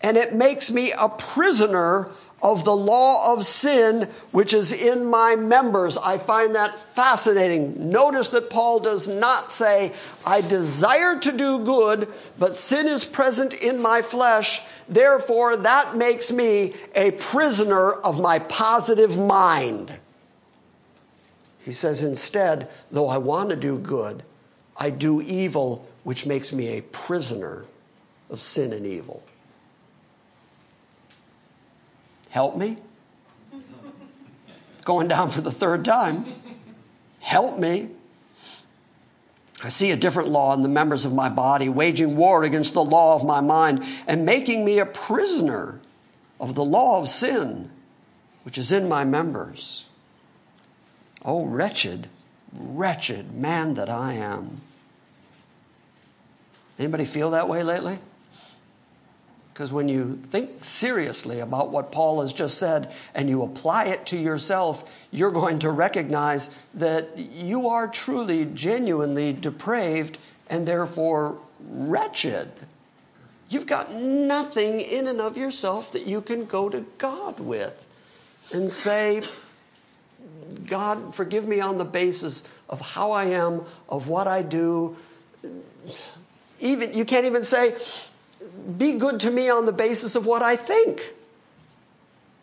and 0.03 0.17
it 0.19 0.35
makes 0.35 0.71
me 0.71 0.93
a 0.93 1.09
prisoner 1.09 2.11
of 2.43 2.65
the 2.65 2.75
law 2.75 3.35
of 3.35 3.45
sin 3.45 4.09
which 4.31 4.55
is 4.55 4.73
in 4.73 5.11
my 5.11 5.37
members. 5.37 5.99
I 5.99 6.19
find 6.19 6.55
that 6.55 6.79
fascinating. 6.79 7.91
Notice 7.91 8.29
that 8.31 8.51
Paul 8.51 8.81
does 8.81 9.09
not 9.09 9.51
say, 9.51 9.93
I 10.27 10.41
desire 10.41 11.19
to 11.19 11.33
do 11.33 11.65
good, 11.65 12.09
but 12.39 12.55
sin 12.55 12.87
is 12.87 13.05
present 13.05 13.55
in 13.63 13.81
my 13.81 14.03
flesh. 14.03 14.63
Therefore, 14.89 15.57
that 15.59 15.97
makes 15.97 16.33
me 16.33 16.75
a 16.95 17.11
prisoner 17.13 17.93
of 17.93 18.21
my 18.21 18.39
positive 18.39 19.19
mind. 19.19 19.99
He 21.63 21.73
says, 21.73 22.03
instead, 22.03 22.69
though 22.91 23.09
I 23.09 23.19
want 23.19 23.51
to 23.51 23.57
do 23.57 23.79
good, 23.79 24.23
I 24.77 24.91
do 24.91 25.21
evil, 25.21 25.87
which 26.05 26.27
makes 26.27 26.53
me 26.53 26.79
a 26.79 26.83
prisoner 26.83 27.65
of 28.31 28.41
sin 28.41 28.73
and 28.73 28.87
evil. 28.87 29.23
Help 32.31 32.57
me? 32.57 32.79
Going 34.85 35.09
down 35.09 35.29
for 35.29 35.41
the 35.41 35.51
third 35.51 35.85
time. 35.85 36.25
Help 37.21 37.59
me. 37.59 37.91
I 39.63 39.69
see 39.69 39.91
a 39.91 39.97
different 39.97 40.31
law 40.31 40.55
in 40.55 40.63
the 40.63 40.69
members 40.69 41.05
of 41.05 41.13
my 41.13 41.29
body, 41.29 41.69
waging 41.69 42.17
war 42.17 42.45
against 42.45 42.73
the 42.73 42.83
law 42.83 43.15
of 43.15 43.25
my 43.25 43.41
mind 43.41 43.85
and 44.07 44.25
making 44.25 44.65
me 44.65 44.79
a 44.79 44.87
prisoner 44.87 45.81
of 46.41 46.55
the 46.55 46.65
law 46.65 47.01
of 47.01 47.11
sin, 47.11 47.71
which 48.45 48.57
is 48.57 48.73
in 48.73 48.89
my 48.89 49.05
members. 49.05 49.91
Oh, 51.23 51.45
wretched, 51.45 52.09
wretched 52.53 53.35
man 53.35 53.75
that 53.75 53.91
I 53.91 54.15
am. 54.15 54.63
Anybody 56.79 57.05
feel 57.05 57.33
that 57.33 57.47
way 57.47 57.63
lately? 57.63 57.99
Because 59.53 59.73
when 59.73 59.89
you 59.89 60.17
think 60.17 60.65
seriously 60.65 61.41
about 61.41 61.71
what 61.71 61.93
Paul 61.93 62.23
has 62.23 62.33
just 62.33 62.57
said 62.59 62.93
and 63.15 63.29
you 63.29 63.43
apply 63.43 63.87
it 63.87 64.07
to 64.07 64.17
yourself, 64.17 65.07
you're 65.11 65.33
going 65.33 65.59
to 65.61 65.71
recognize 65.71 66.51
that 66.75 67.19
you 67.19 67.67
are 67.69 67.89
truly, 67.89 68.45
genuinely 68.47 69.33
depraved 69.33 70.19
and 70.49 70.67
therefore 70.67 71.39
wretched. 71.69 72.51
You've 73.49 73.67
got 73.67 73.93
nothing 73.93 74.81
in 74.81 75.09
and 75.09 75.21
of 75.21 75.37
yourself 75.37 75.93
that 75.93 76.07
you 76.07 76.21
can 76.23 76.45
go 76.45 76.69
to 76.69 76.87
God 76.99 77.41
with 77.41 77.87
and 78.53 78.71
say, 78.71 79.23
God, 80.67 81.15
forgive 81.15 81.47
me 81.47 81.61
on 81.61 81.77
the 81.77 81.85
basis 81.85 82.49
of 82.69 82.81
how 82.81 83.11
I 83.11 83.25
am, 83.27 83.63
of 83.89 84.09
what 84.09 84.27
I 84.27 84.43
do. 84.43 84.97
Even 86.61 86.93
you 86.93 87.05
can't 87.05 87.27
even 87.27 87.45
say, 87.45 87.75
be 88.79 88.95
good 88.95 89.21
to 89.21 89.31
me 89.31 89.49
on 89.49 89.67
the 89.67 89.73
basis 89.73 90.17
of 90.17 90.27
what 90.27 90.43
I 90.43 90.57
think. 90.57 91.03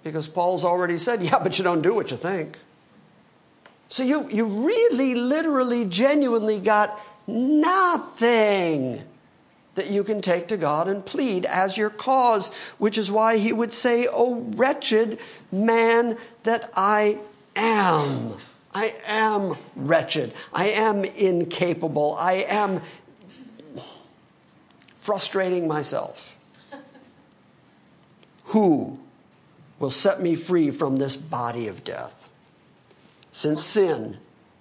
Because 0.04 0.28
Paul's 0.28 0.64
already 0.64 0.98
said, 0.98 1.22
yeah, 1.22 1.40
but 1.40 1.58
you 1.58 1.64
don't 1.64 1.82
do 1.82 1.94
what 1.94 2.12
you 2.12 2.18
think. 2.18 2.58
So 3.88 4.04
you, 4.04 4.28
you 4.30 4.46
really, 4.46 5.16
literally, 5.16 5.86
genuinely 5.86 6.60
got 6.60 6.98
nothing 7.26 9.02
that 9.76 9.90
you 9.90 10.04
can 10.04 10.22
take 10.22 10.48
to 10.48 10.58
God 10.58 10.88
and 10.88 11.06
plead 11.06 11.46
as 11.46 11.78
your 11.78 11.90
cause, 11.90 12.54
which 12.80 12.98
is 12.98 13.12
why 13.12 13.38
he 13.38 13.54
would 13.54 13.72
say, 13.72 14.08
Oh, 14.12 14.42
wretched 14.56 15.20
man 15.52 16.18
that 16.44 16.70
I 16.76 17.20
am. 17.56 18.34
I 18.74 18.92
am 19.08 19.54
wretched. 19.76 20.34
I 20.54 20.68
am 20.70 21.04
incapable. 21.04 22.16
I 22.20 22.46
am 22.48 22.82
frustrating 25.08 25.70
myself. 25.70 26.38
Who 28.48 29.00
will 29.80 29.90
set 29.90 30.20
me 30.20 30.36
free 30.36 30.70
from 30.70 30.98
this 30.98 31.16
body 31.16 31.70
of 31.70 31.86
death? 31.86 32.30
Since 33.32 33.64
sin, 33.64 34.18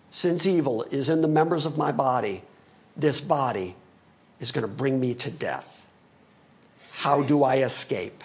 since 0.08 0.46
evil 0.46 0.84
is 0.84 1.08
in 1.08 1.20
the 1.20 1.26
members 1.26 1.66
of 1.66 1.76
my 1.76 1.90
body, 1.90 2.42
this 2.96 3.20
body 3.20 3.74
is 4.38 4.52
going 4.52 4.62
to 4.62 4.72
bring 4.72 5.00
me 5.00 5.14
to 5.14 5.32
death. 5.32 5.88
How 6.92 7.24
do 7.24 7.42
I 7.42 7.56
escape? 7.56 8.22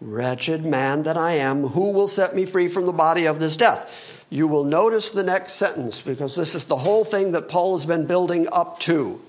Wretched 0.00 0.64
man 0.64 1.02
that 1.02 1.16
I 1.16 1.32
am, 1.32 1.64
who 1.64 1.90
will 1.90 2.06
set 2.06 2.36
me 2.36 2.44
free 2.44 2.68
from 2.68 2.86
the 2.86 2.92
body 2.92 3.26
of 3.26 3.40
this 3.40 3.56
death? 3.56 4.24
You 4.30 4.46
will 4.46 4.62
notice 4.62 5.10
the 5.10 5.24
next 5.24 5.54
sentence 5.54 6.00
because 6.00 6.36
this 6.36 6.54
is 6.54 6.66
the 6.66 6.76
whole 6.76 7.04
thing 7.04 7.32
that 7.32 7.48
Paul 7.48 7.76
has 7.76 7.86
been 7.86 8.06
building 8.06 8.46
up 8.52 8.78
to. 8.80 9.20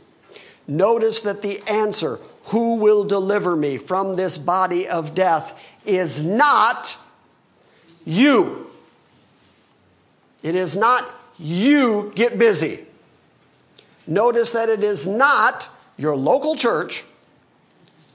Notice 0.70 1.22
that 1.22 1.42
the 1.42 1.60
answer, 1.68 2.20
who 2.46 2.76
will 2.76 3.04
deliver 3.04 3.56
me 3.56 3.78
from 3.78 4.16
this 4.16 4.38
body 4.38 4.88
of 4.88 5.16
death, 5.16 5.80
is 5.84 6.24
not 6.24 6.96
you. 8.06 8.70
It 10.44 10.54
is 10.54 10.78
not 10.78 11.10
you 11.40 12.12
get 12.14 12.38
busy. 12.38 12.86
Notice 14.06 14.52
that 14.52 14.70
it 14.70 14.84
is 14.84 15.08
not 15.08 15.70
your 15.98 16.16
local 16.16 16.56
church, 16.56 17.04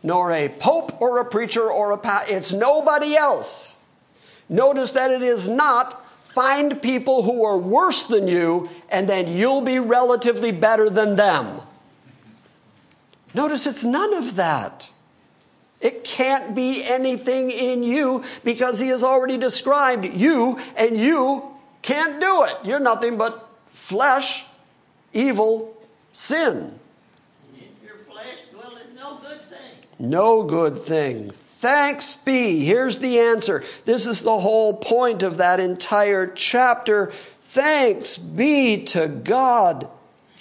nor 0.05 0.31
a 0.31 0.49
pope 0.61 1.03
or 1.03 1.19
a 1.19 1.25
preacher 1.25 1.69
or 1.69 1.91
a 1.91 2.01
it's 2.29 2.53
nobody 2.53 3.17
else. 3.17 3.77
Notice 4.49 4.93
that 4.93 5.11
it 5.11 5.23
is 5.23 5.49
not 5.49 6.07
find 6.25 6.81
people 6.81 7.25
who 7.25 7.45
are 7.45 7.59
worse 7.59 8.05
than 8.05 8.29
you 8.29 8.69
and 8.91 9.09
then 9.09 9.27
you'll 9.27 9.61
be 9.61 9.81
relatively 9.81 10.53
better 10.53 10.89
than 10.89 11.17
them. 11.17 11.61
Notice 13.35 13.67
it's 13.67 13.85
none 13.85 14.15
of 14.15 14.37
that. 14.37 14.91
It 15.81 16.05
can't 16.05 16.55
be 16.55 16.83
anything 16.89 17.51
in 17.51 17.83
you 17.83 18.25
because 18.43 18.81
he 18.81 18.89
has 18.89 19.05
already 19.05 19.37
described 19.37 20.15
you 20.15 20.59
and 20.79 20.97
you 20.97 21.53
can't 21.83 22.21
do 22.21 22.45
it. 22.45 22.57
You're 22.65 22.81
nothing 22.81 23.19
but 23.19 23.47
flesh, 23.69 24.47
evil, 25.13 25.77
sin. 26.15 26.79
In 27.55 27.67
your 27.85 27.97
flesh 27.97 28.45
dwelleth 28.53 28.95
no 28.97 29.17
good 29.17 29.41
thing. 29.43 30.09
No 30.09 30.43
good 30.45 30.79
thing. 30.79 31.31
Thanks 31.31 32.15
be. 32.15 32.65
Here's 32.65 32.99
the 32.99 33.19
answer. 33.19 33.63
This 33.85 34.07
is 34.07 34.23
the 34.23 34.39
whole 34.39 34.75
point 34.75 35.23
of 35.23 35.39
that 35.39 35.61
entire 35.61 36.27
chapter. 36.29 37.09
Thanks 37.11 38.17
be 38.17 38.85
to 38.85 39.09
God 39.09 39.91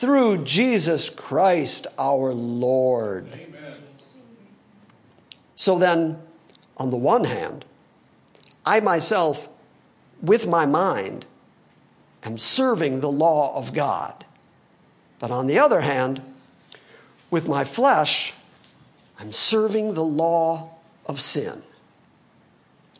through 0.03 0.43
Jesus 0.43 1.09
Christ 1.09 1.87
our 1.97 2.33
Lord. 2.33 3.25
Amen. 3.31 3.75
So 5.55 5.79
then, 5.79 6.21
on 6.75 6.89
the 6.89 6.97
one 6.97 7.23
hand, 7.23 7.63
I 8.65 8.81
myself, 8.81 9.47
with 10.21 10.45
my 10.45 10.65
mind, 10.65 11.25
am 12.21 12.37
serving 12.37 12.99
the 12.99 13.09
law 13.09 13.55
of 13.55 13.73
God. 13.73 14.25
But 15.19 15.31
on 15.31 15.47
the 15.47 15.57
other 15.57 15.79
hand, 15.79 16.21
with 17.31 17.47
my 17.47 17.63
flesh, 17.63 18.33
I'm 19.17 19.31
serving 19.31 19.93
the 19.93 20.03
law 20.03 20.71
of 21.05 21.21
sin. 21.21 21.63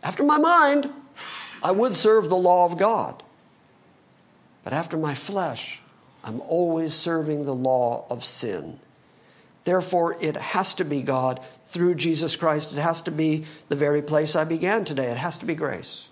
After 0.01 0.23
my 0.23 0.37
mind, 0.37 0.89
I 1.61 1.71
would 1.71 1.95
serve 1.95 2.29
the 2.29 2.37
law 2.37 2.65
of 2.65 2.77
God. 2.77 3.21
But 4.63 4.71
after 4.71 4.95
my 4.95 5.13
flesh, 5.15 5.81
I'm 6.23 6.41
always 6.41 6.93
serving 6.93 7.45
the 7.45 7.55
law 7.55 8.05
of 8.09 8.23
sin. 8.23 8.79
Therefore, 9.63 10.17
it 10.21 10.35
has 10.35 10.73
to 10.75 10.85
be 10.85 11.01
God 11.01 11.39
through 11.65 11.95
Jesus 11.95 12.35
Christ. 12.35 12.73
It 12.73 12.79
has 12.79 13.01
to 13.03 13.11
be 13.11 13.45
the 13.69 13.75
very 13.75 14.01
place 14.01 14.35
I 14.35 14.43
began 14.43 14.85
today. 14.85 15.09
It 15.09 15.17
has 15.17 15.37
to 15.39 15.45
be 15.45 15.55
grace. 15.55 16.09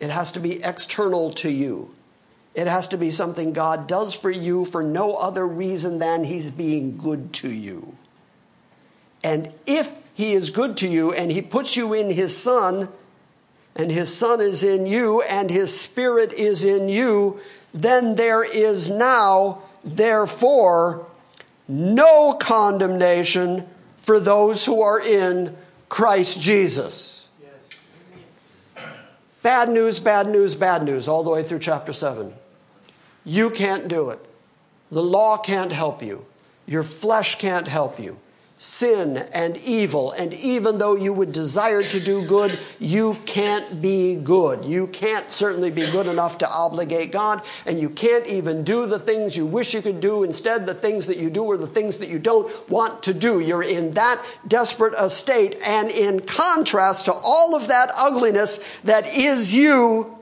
It 0.00 0.10
has 0.10 0.30
to 0.32 0.40
be 0.40 0.62
external 0.62 1.30
to 1.34 1.50
you. 1.50 1.94
It 2.54 2.66
has 2.68 2.88
to 2.88 2.96
be 2.96 3.10
something 3.10 3.52
God 3.52 3.86
does 3.86 4.14
for 4.14 4.30
you 4.30 4.64
for 4.64 4.82
no 4.82 5.16
other 5.16 5.46
reason 5.46 5.98
than 5.98 6.24
He's 6.24 6.50
being 6.50 6.96
good 6.96 7.32
to 7.34 7.50
you. 7.50 7.96
And 9.22 9.52
if 9.66 9.92
He 10.14 10.32
is 10.32 10.50
good 10.50 10.76
to 10.78 10.88
you 10.88 11.12
and 11.12 11.30
He 11.30 11.42
puts 11.42 11.76
you 11.76 11.92
in 11.92 12.10
His 12.10 12.36
Son, 12.36 12.88
and 13.74 13.92
His 13.92 14.16
Son 14.16 14.40
is 14.40 14.64
in 14.64 14.86
you, 14.86 15.20
and 15.22 15.50
His 15.50 15.78
Spirit 15.78 16.32
is 16.32 16.64
in 16.64 16.88
you, 16.88 17.40
then 17.72 18.16
there 18.16 18.44
is 18.44 18.90
now, 18.90 19.62
therefore, 19.84 21.06
no 21.68 22.34
condemnation 22.34 23.66
for 23.96 24.20
those 24.20 24.64
who 24.64 24.82
are 24.82 25.00
in 25.00 25.56
Christ 25.88 26.40
Jesus. 26.40 27.28
Bad 29.42 29.68
news, 29.68 30.00
bad 30.00 30.28
news, 30.28 30.56
bad 30.56 30.82
news, 30.82 31.06
all 31.06 31.22
the 31.22 31.30
way 31.30 31.42
through 31.42 31.60
chapter 31.60 31.92
7. 31.92 32.32
You 33.24 33.50
can't 33.50 33.88
do 33.88 34.10
it. 34.10 34.18
The 34.90 35.02
law 35.02 35.36
can't 35.36 35.72
help 35.72 36.02
you. 36.02 36.26
Your 36.66 36.82
flesh 36.82 37.38
can't 37.38 37.68
help 37.68 38.00
you 38.00 38.18
sin 38.58 39.18
and 39.32 39.56
evil. 39.58 40.12
And 40.12 40.32
even 40.34 40.78
though 40.78 40.96
you 40.96 41.12
would 41.12 41.32
desire 41.32 41.82
to 41.82 42.00
do 42.00 42.26
good, 42.26 42.58
you 42.80 43.18
can't 43.26 43.82
be 43.82 44.16
good. 44.16 44.64
You 44.64 44.86
can't 44.86 45.30
certainly 45.30 45.70
be 45.70 45.90
good 45.90 46.06
enough 46.06 46.38
to 46.38 46.50
obligate 46.50 47.12
God, 47.12 47.42
and 47.66 47.78
you 47.78 47.90
can't 47.90 48.26
even 48.26 48.64
do 48.64 48.86
the 48.86 48.98
things 48.98 49.36
you 49.36 49.44
wish 49.44 49.74
you 49.74 49.82
could 49.82 50.00
do. 50.00 50.22
Instead, 50.22 50.64
the 50.64 50.74
things 50.74 51.06
that 51.06 51.18
you 51.18 51.28
do 51.28 51.50
are 51.50 51.58
the 51.58 51.66
things 51.66 51.98
that 51.98 52.08
you 52.08 52.18
don't 52.18 52.48
want 52.70 53.02
to 53.02 53.12
do. 53.12 53.40
You're 53.40 53.62
in 53.62 53.90
that 53.92 54.24
desperate 54.48 54.94
a 54.98 55.10
state, 55.10 55.56
and 55.66 55.90
in 55.90 56.20
contrast 56.20 57.04
to 57.06 57.12
all 57.12 57.54
of 57.54 57.68
that 57.68 57.90
ugliness 57.98 58.80
that 58.80 59.16
is 59.16 59.54
you, 59.54 60.18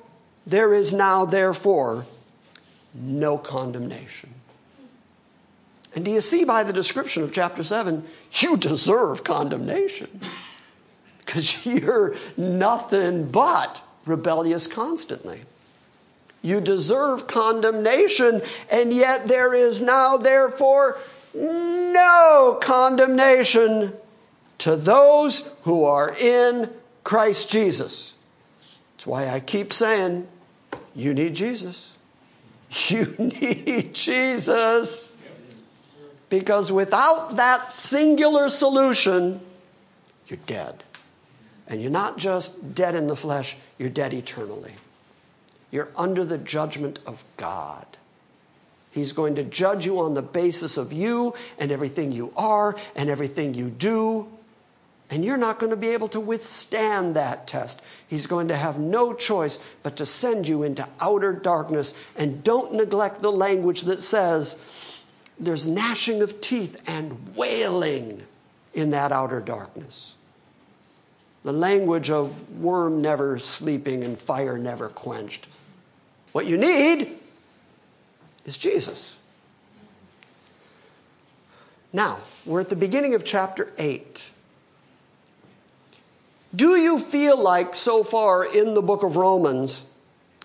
there 0.47 0.74
is 0.74 0.93
now, 0.93 1.24
therefore, 1.24 2.05
no 2.95 3.39
condemnation. 3.39 4.34
And 5.95 6.05
do 6.05 6.11
you 6.11 6.20
see 6.20 6.45
by 6.45 6.64
the 6.64 6.72
description 6.72 7.22
of 7.22 7.32
chapter 7.32 7.62
7, 7.62 8.05
you 8.32 8.57
deserve 8.57 9.22
condemnation 9.22 10.20
because 11.18 11.64
you're 11.66 12.14
nothing 12.36 13.30
but 13.30 13.82
rebellious 14.07 14.66
constantly. 14.66 15.42
You 16.42 16.61
deserve 16.61 17.26
condemnation, 17.26 18.42
and 18.70 18.92
yet 18.92 19.28
there 19.28 19.55
is 19.55 19.80
now, 19.80 20.18
therefore, 20.18 20.99
no 21.34 22.59
condemnation 22.61 23.95
to 24.59 24.76
those 24.76 25.51
who 25.62 25.84
are 25.84 26.14
in 26.20 26.70
Christ 27.03 27.51
Jesus. 27.51 28.14
That's 28.92 29.07
why 29.07 29.28
I 29.30 29.40
keep 29.40 29.72
saying, 29.72 30.28
you 30.95 31.14
need 31.14 31.34
Jesus. 31.34 31.99
You 32.88 33.07
need 33.18 33.95
Jesus. 33.95 35.13
Because 36.39 36.72
without 36.72 37.37
that 37.37 37.66
singular 37.66 38.49
solution, 38.49 39.41
you're 40.26 40.41
dead. 40.47 40.82
And 41.68 41.80
you're 41.80 41.93
not 41.93 42.18
just 42.18 42.74
dead 42.74 42.97
in 42.97 43.07
the 43.07 43.14
flesh, 43.14 43.57
you're 43.78 43.89
dead 43.89 44.12
eternally. 44.12 44.72
You're 45.70 45.91
under 45.97 46.24
the 46.24 46.39
judgment 46.39 46.99
of 47.07 47.24
God. 47.37 47.87
He's 48.91 49.12
going 49.12 49.37
to 49.37 49.45
judge 49.45 49.87
you 49.87 50.01
on 50.01 50.14
the 50.14 50.22
basis 50.22 50.76
of 50.76 50.93
you 50.93 51.35
and 51.57 51.70
everything 51.70 52.11
you 52.11 52.32
are 52.37 52.76
and 52.97 53.09
everything 53.09 53.55
you 53.55 53.70
do. 53.70 54.26
And 55.11 55.24
you're 55.24 55.37
not 55.37 55.61
going 55.61 55.70
to 55.70 55.76
be 55.76 55.91
able 55.91 56.09
to 56.09 56.20
withstand 56.20 57.14
that 57.14 57.47
test. 57.47 57.80
He's 58.09 58.26
going 58.26 58.49
to 58.49 58.57
have 58.57 58.80
no 58.80 59.14
choice 59.14 59.59
but 59.85 59.97
to 59.97 60.07
send 60.07 60.49
you 60.49 60.64
into 60.64 60.89
outer 61.01 61.32
darkness. 61.32 61.95
And 62.16 62.43
don't 62.43 62.74
neglect 62.74 63.20
the 63.20 63.30
language 63.30 63.82
that 63.82 64.01
says, 64.01 64.93
there's 65.39 65.66
gnashing 65.66 66.22
of 66.22 66.41
teeth 66.41 66.82
and 66.89 67.35
wailing 67.37 68.22
in 68.72 68.91
that 68.91 69.12
outer 69.12 69.41
darkness. 69.41 70.14
The 71.43 71.53
language 71.53 72.11
of 72.11 72.61
worm 72.61 73.03
never 73.03 73.39
sleeping 73.39 74.03
and 74.03 74.18
fire 74.18 74.57
never 74.57 74.89
quenched. 74.89 75.47
What 76.32 76.47
you 76.47 76.57
need 76.57 77.16
is 78.45 78.59
Jesus. 78.59 79.18
Now, 81.93 82.20
we're 82.45 82.61
at 82.61 82.70
the 82.70 82.76
beginning 82.76 83.14
of 83.14 83.24
chapter 83.24 83.72
8. 83.78 84.30
Do 86.55 86.76
you 86.76 86.99
feel 86.99 87.41
like 87.41 87.74
so 87.74 88.03
far 88.03 88.45
in 88.45 88.74
the 88.74 88.82
book 88.82 89.03
of 89.03 89.16
Romans, 89.16 89.85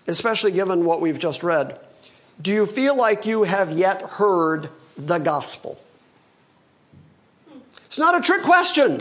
especially 0.06 0.52
given 0.52 0.84
what 0.84 1.00
we've 1.00 1.18
just 1.18 1.42
read, 1.42 1.80
do 2.40 2.52
you 2.52 2.66
feel 2.66 2.96
like 2.96 3.26
you 3.26 3.44
have 3.44 3.72
yet 3.72 4.02
heard 4.02 4.70
the 5.06 5.18
gospel? 5.18 5.80
It's 7.86 7.98
not 7.98 8.16
a 8.16 8.20
trick 8.20 8.42
question. 8.42 9.00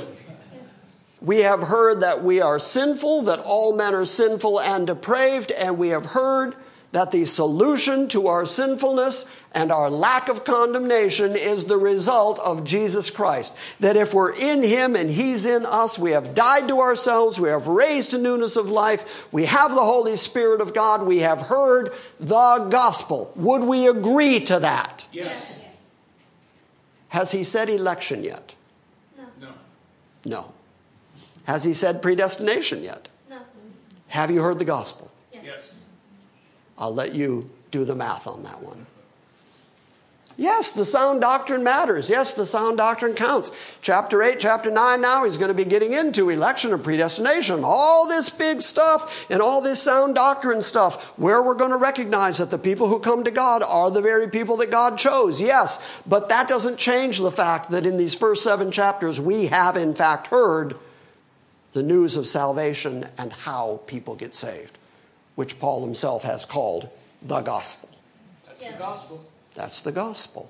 We 1.21 1.39
have 1.39 1.63
heard 1.63 1.99
that 1.99 2.23
we 2.23 2.41
are 2.41 2.59
sinful, 2.59 3.23
that 3.23 3.39
all 3.39 3.75
men 3.75 3.93
are 3.93 4.05
sinful 4.05 4.61
and 4.61 4.87
depraved, 4.87 5.51
and 5.51 5.77
we 5.77 5.89
have 5.89 6.07
heard 6.07 6.55
that 6.91 7.11
the 7.11 7.25
solution 7.25 8.07
to 8.07 8.27
our 8.27 8.45
sinfulness 8.45 9.29
and 9.53 9.71
our 9.71 9.89
lack 9.89 10.27
of 10.27 10.43
condemnation 10.43 11.35
is 11.35 11.65
the 11.65 11.77
result 11.77 12.39
of 12.39 12.63
Jesus 12.63 13.11
Christ. 13.11 13.79
That 13.79 13.95
if 13.95 14.13
we're 14.13 14.33
in 14.33 14.63
Him 14.63 14.95
and 14.95 15.09
He's 15.09 15.45
in 15.45 15.65
us, 15.65 15.99
we 15.99 16.11
have 16.11 16.33
died 16.33 16.67
to 16.69 16.79
ourselves, 16.79 17.39
we 17.39 17.49
have 17.49 17.67
raised 17.67 18.11
to 18.11 18.17
newness 18.17 18.57
of 18.57 18.69
life, 18.69 19.31
we 19.31 19.45
have 19.45 19.71
the 19.71 19.77
Holy 19.77 20.15
Spirit 20.15 20.61
of 20.61 20.73
God, 20.73 21.05
we 21.05 21.19
have 21.19 21.43
heard 21.43 21.93
the 22.19 22.67
gospel. 22.71 23.31
Would 23.35 23.63
we 23.63 23.87
agree 23.87 24.39
to 24.41 24.59
that? 24.59 25.07
Yes. 25.11 25.68
Has 27.09 27.31
he 27.31 27.43
said 27.43 27.69
election 27.69 28.23
yet? 28.23 28.55
No. 29.39 29.49
No. 30.25 30.53
Has 31.45 31.63
he 31.63 31.73
said 31.73 32.01
predestination 32.01 32.83
yet? 32.83 33.09
No. 33.29 33.39
Have 34.07 34.31
you 34.31 34.41
heard 34.41 34.59
the 34.59 34.65
gospel? 34.65 35.11
Yes. 35.33 35.81
I'll 36.77 36.93
let 36.93 37.13
you 37.13 37.49
do 37.71 37.85
the 37.85 37.95
math 37.95 38.27
on 38.27 38.43
that 38.43 38.61
one. 38.61 38.85
Yes, 40.39 40.71
the 40.71 40.85
sound 40.85 41.19
doctrine 41.19 41.65
matters. 41.65 42.09
Yes, 42.09 42.33
the 42.33 42.45
sound 42.45 42.77
doctrine 42.77 43.13
counts. 43.13 43.77
Chapter 43.81 44.23
8, 44.23 44.39
chapter 44.39 44.71
9 44.71 45.01
now, 45.01 45.25
he's 45.25 45.35
going 45.35 45.49
to 45.49 45.53
be 45.53 45.65
getting 45.65 45.91
into 45.91 46.29
election 46.29 46.71
and 46.71 46.81
predestination, 46.81 47.65
all 47.65 48.07
this 48.07 48.29
big 48.29 48.61
stuff 48.61 49.29
and 49.29 49.41
all 49.41 49.59
this 49.59 49.81
sound 49.81 50.15
doctrine 50.15 50.61
stuff, 50.61 51.17
where 51.19 51.43
we're 51.43 51.55
going 51.55 51.71
to 51.71 51.77
recognize 51.77 52.37
that 52.37 52.51
the 52.51 52.57
people 52.57 52.87
who 52.87 53.01
come 53.01 53.25
to 53.25 53.31
God 53.31 53.63
are 53.63 53.91
the 53.91 53.99
very 53.99 54.29
people 54.29 54.55
that 54.57 54.71
God 54.71 54.97
chose. 54.97 55.41
Yes, 55.41 56.01
but 56.07 56.29
that 56.29 56.47
doesn't 56.47 56.77
change 56.77 57.17
the 57.17 57.31
fact 57.31 57.69
that 57.71 57.85
in 57.85 57.97
these 57.97 58.15
first 58.15 58.41
seven 58.41 58.71
chapters, 58.71 59.19
we 59.19 59.47
have 59.47 59.75
in 59.75 59.93
fact 59.93 60.27
heard 60.27 60.75
the 61.73 61.83
news 61.83 62.15
of 62.15 62.25
salvation 62.25 63.05
and 63.17 63.33
how 63.33 63.81
people 63.87 64.15
get 64.15 64.33
saved, 64.33 64.77
which 65.35 65.59
Paul 65.59 65.83
himself 65.83 66.23
has 66.23 66.45
called 66.45 66.87
the 67.21 67.41
gospel. 67.41 67.89
That's 68.47 68.63
the 68.63 68.77
gospel. 68.79 69.28
That's 69.59 69.81
the 69.81 69.91
gospel. 69.91 70.49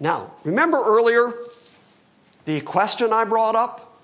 Now, 0.00 0.32
remember 0.42 0.78
earlier 0.84 1.32
the 2.44 2.60
question 2.60 3.12
I 3.12 3.22
brought 3.22 3.54
up? 3.54 4.02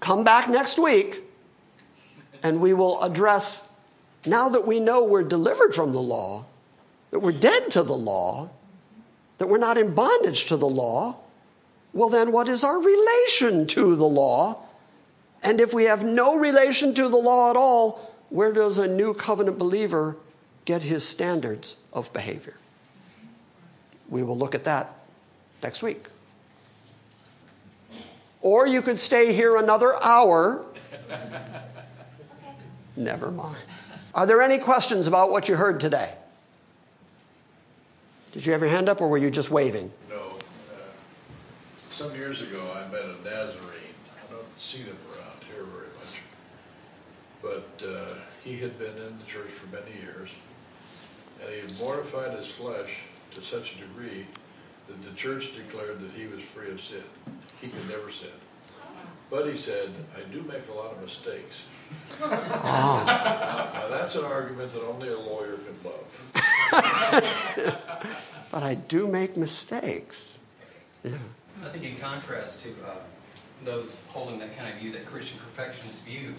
Come 0.00 0.24
back 0.24 0.48
next 0.48 0.76
week 0.76 1.22
and 2.42 2.60
we 2.60 2.74
will 2.74 3.00
address 3.00 3.70
now 4.26 4.48
that 4.48 4.66
we 4.66 4.80
know 4.80 5.04
we're 5.04 5.22
delivered 5.22 5.72
from 5.72 5.92
the 5.92 6.00
law, 6.00 6.46
that 7.12 7.20
we're 7.20 7.30
dead 7.30 7.70
to 7.70 7.84
the 7.84 7.96
law, 7.96 8.50
that 9.38 9.46
we're 9.48 9.58
not 9.58 9.78
in 9.78 9.94
bondage 9.94 10.46
to 10.46 10.56
the 10.56 10.68
law, 10.68 11.14
well, 11.92 12.08
then 12.08 12.32
what 12.32 12.48
is 12.48 12.64
our 12.64 12.82
relation 12.82 13.68
to 13.68 13.94
the 13.94 14.04
law? 14.04 14.58
And 15.44 15.60
if 15.60 15.72
we 15.72 15.84
have 15.84 16.04
no 16.04 16.36
relation 16.36 16.92
to 16.94 17.08
the 17.08 17.18
law 17.18 17.50
at 17.50 17.56
all, 17.56 18.12
where 18.30 18.52
does 18.52 18.78
a 18.78 18.88
new 18.88 19.14
covenant 19.14 19.58
believer 19.60 20.16
get 20.64 20.82
his 20.82 21.06
standards 21.06 21.76
of 21.92 22.12
behavior. 22.12 22.56
We 24.08 24.22
will 24.22 24.36
look 24.36 24.54
at 24.54 24.64
that 24.64 24.92
next 25.62 25.82
week. 25.82 26.06
Or 28.42 28.66
you 28.66 28.82
could 28.82 28.98
stay 28.98 29.32
here 29.32 29.56
another 29.56 29.92
hour. 30.02 30.64
Never 32.96 33.30
mind. 33.30 33.56
Are 34.14 34.26
there 34.26 34.40
any 34.40 34.58
questions 34.58 35.06
about 35.06 35.30
what 35.30 35.48
you 35.48 35.56
heard 35.56 35.78
today? 35.78 36.14
Did 38.32 38.46
you 38.46 38.52
have 38.52 38.60
your 38.60 38.70
hand 38.70 38.88
up 38.88 39.00
or 39.00 39.08
were 39.08 39.18
you 39.18 39.30
just 39.30 39.50
waving? 39.50 39.90
No. 40.08 40.16
Uh, 40.16 40.76
some 41.90 42.14
years 42.14 42.40
ago, 42.40 42.60
I 42.74 42.90
met 42.90 43.04
a 43.04 43.16
Nazarene. 43.24 43.94
I 44.16 44.32
don't 44.32 44.60
see 44.60 44.82
them 44.82 44.96
around 45.10 45.42
here 45.44 45.64
very 45.64 45.88
much. 45.98 46.22
But 47.42 47.86
uh, 47.86 48.14
he 48.44 48.56
had 48.58 48.78
been 48.78 48.96
in 48.96 49.16
the 49.16 49.24
church 49.24 49.48
for 49.48 49.66
many 49.74 49.92
years, 50.00 50.30
and 51.40 51.50
he 51.50 51.60
had 51.60 51.78
mortified 51.78 52.38
his 52.38 52.48
flesh 52.48 53.02
to 53.32 53.40
such 53.40 53.76
a 53.76 53.78
degree 53.78 54.26
that 54.88 55.02
the 55.02 55.14
church 55.14 55.54
declared 55.54 56.00
that 56.00 56.10
he 56.12 56.26
was 56.26 56.42
free 56.42 56.70
of 56.70 56.80
sin. 56.80 57.02
He 57.60 57.68
could 57.68 57.88
never 57.88 58.10
sin. 58.10 58.30
But 59.30 59.46
he 59.46 59.56
said, 59.56 59.90
I 60.16 60.22
do 60.32 60.42
make 60.42 60.68
a 60.68 60.72
lot 60.72 60.92
of 60.92 61.00
mistakes. 61.00 61.64
now, 62.20 63.86
that's 63.88 64.16
an 64.16 64.24
argument 64.24 64.72
that 64.72 64.82
only 64.82 65.08
a 65.08 65.18
lawyer 65.18 65.56
can 65.58 65.76
love. 65.84 66.30
but 68.50 68.62
I 68.62 68.74
do 68.74 69.06
make 69.06 69.36
mistakes. 69.36 70.40
Yeah. 71.04 71.12
I 71.64 71.68
think 71.68 71.84
in 71.84 71.96
contrast 71.96 72.62
to 72.62 72.70
uh, 72.84 72.94
those 73.64 74.04
holding 74.08 74.40
that 74.40 74.56
kind 74.56 74.72
of 74.72 74.80
view, 74.80 74.90
that 74.92 75.06
Christian 75.06 75.38
perfectionist 75.38 76.04
view, 76.04 76.34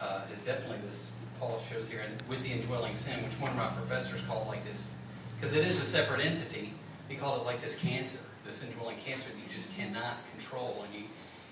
uh, 0.00 0.22
is 0.32 0.42
definitely 0.42 0.78
this, 0.84 1.12
Paul 1.42 1.58
shows 1.58 1.90
here, 1.90 2.00
and 2.08 2.22
with 2.28 2.40
the 2.44 2.50
indwelling 2.50 2.94
sin, 2.94 3.20
which 3.24 3.32
one 3.40 3.50
of 3.50 3.56
my 3.56 3.66
professors 3.66 4.20
called 4.28 4.46
like 4.46 4.64
this, 4.64 4.92
because 5.34 5.56
it 5.56 5.66
is 5.66 5.82
a 5.82 5.84
separate 5.84 6.24
entity, 6.24 6.72
he 7.08 7.16
called 7.16 7.40
it 7.40 7.44
like 7.44 7.60
this 7.60 7.82
cancer, 7.82 8.20
this 8.46 8.62
indwelling 8.62 8.96
cancer 8.98 9.28
that 9.28 9.36
you 9.36 9.52
just 9.52 9.76
cannot 9.76 10.18
control. 10.30 10.84
And 10.86 10.94
you 10.94 11.08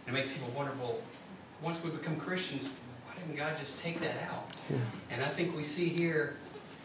and 0.07 0.16
it 0.16 0.20
makes 0.20 0.32
people 0.32 0.49
wonder, 0.57 0.72
well, 0.80 0.99
once 1.61 1.82
we 1.82 1.91
become 1.91 2.16
Christians, 2.16 2.68
why 3.05 3.14
didn't 3.16 3.36
God 3.36 3.59
just 3.59 3.80
take 3.80 3.99
that 3.99 4.14
out? 4.30 4.47
Yeah. 4.70 4.76
And 5.11 5.24
I 5.24 5.26
think 5.26 5.57
we 5.57 5.64
see 5.64 5.88
here, 5.88 6.36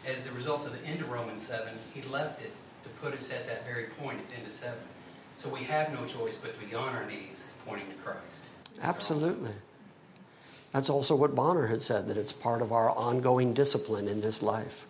as 0.08 0.28
the 0.28 0.36
result 0.36 0.66
of 0.66 0.82
the 0.82 0.88
end 0.88 1.02
of 1.02 1.12
Romans 1.12 1.44
7, 1.44 1.74
he 1.94 2.02
left 2.10 2.42
it 2.42 2.52
to 2.84 2.90
put 3.02 3.14
us 3.14 3.32
at 3.32 3.46
that 3.46 3.68
very 3.68 3.86
point 4.02 4.18
at 4.18 4.30
the 4.30 4.38
end 4.38 4.48
of 4.48 4.52
7. 4.52 4.76
So 5.36 5.48
we 5.50 5.60
have 5.66 5.94
no 5.94 6.08
choice 6.08 6.38
but 6.38 6.60
to 6.60 6.66
be 6.66 6.74
on 6.74 6.96
our 6.96 7.06
knees 7.06 7.46
pointing 7.68 7.88
to 7.88 7.94
Christ. 8.04 8.48
Absolutely. 8.82 9.52
That's 10.72 10.90
also 10.90 11.16
what 11.16 11.36
Bonar 11.36 11.68
had 11.68 11.82
said, 11.82 12.08
that 12.08 12.18
it's 12.18 12.34
part 12.34 12.62
of 12.62 12.72
our 12.72 12.90
ongoing 12.90 13.54
discipline 13.54 14.08
in 14.08 14.22
this 14.22 14.44
life. 14.44 14.88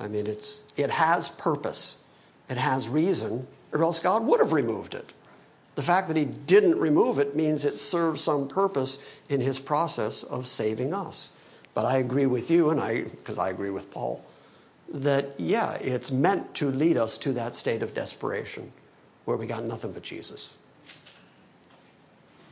I 0.00 0.08
mean, 0.08 0.26
it's, 0.26 0.64
it 0.76 0.90
has 0.90 1.28
purpose, 1.28 1.98
it 2.48 2.56
has 2.56 2.88
reason, 2.88 3.46
or 3.72 3.82
else 3.82 4.00
God 4.00 4.24
would 4.24 4.40
have 4.40 4.52
removed 4.52 4.94
it. 4.94 5.12
The 5.74 5.82
fact 5.82 6.08
that 6.08 6.16
he 6.16 6.24
didn't 6.24 6.78
remove 6.78 7.18
it 7.18 7.36
means 7.36 7.64
it 7.64 7.78
serves 7.78 8.22
some 8.22 8.48
purpose 8.48 8.98
in 9.28 9.40
his 9.40 9.58
process 9.58 10.22
of 10.22 10.46
saving 10.46 10.94
us. 10.94 11.30
But 11.74 11.84
I 11.84 11.98
agree 11.98 12.26
with 12.26 12.50
you, 12.50 12.70
and 12.70 12.80
I, 12.80 13.02
because 13.02 13.38
I 13.38 13.50
agree 13.50 13.70
with 13.70 13.90
Paul, 13.90 14.24
that 14.88 15.38
yeah, 15.38 15.76
it's 15.80 16.10
meant 16.10 16.54
to 16.54 16.70
lead 16.70 16.96
us 16.96 17.18
to 17.18 17.32
that 17.34 17.54
state 17.54 17.82
of 17.82 17.92
desperation 17.92 18.72
where 19.26 19.36
we 19.36 19.46
got 19.46 19.64
nothing 19.64 19.92
but 19.92 20.02
Jesus. 20.02 20.56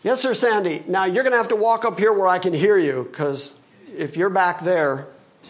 Yes, 0.05 0.20
sir, 0.20 0.34
Sandy. 0.34 0.84
Now 0.86 1.07
you're 1.07 1.24
going 1.24 1.32
to 1.32 1.38
have 1.38 1.48
to 1.48 1.57
walk 1.57 1.84
up 1.84 1.98
here 1.98 2.12
where 2.12 2.28
I 2.28 2.38
can 2.38 2.52
hear 2.52 2.78
you, 2.78 3.09
because 3.11 3.59
if 3.96 4.16
you're 4.16 4.30
back 4.30 4.61
there. 4.61 5.09
I 5.42 5.48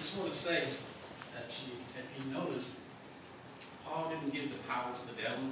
just 0.00 0.18
want 0.18 0.32
to 0.32 0.36
say 0.36 0.54
that 0.54 1.52
you, 1.62 1.74
if 1.94 2.06
you 2.18 2.32
notice, 2.32 2.80
Paul 3.84 4.08
didn't 4.08 4.32
give 4.32 4.50
the 4.50 4.58
power 4.66 4.92
to 4.92 5.14
the 5.14 5.22
devil 5.22 5.50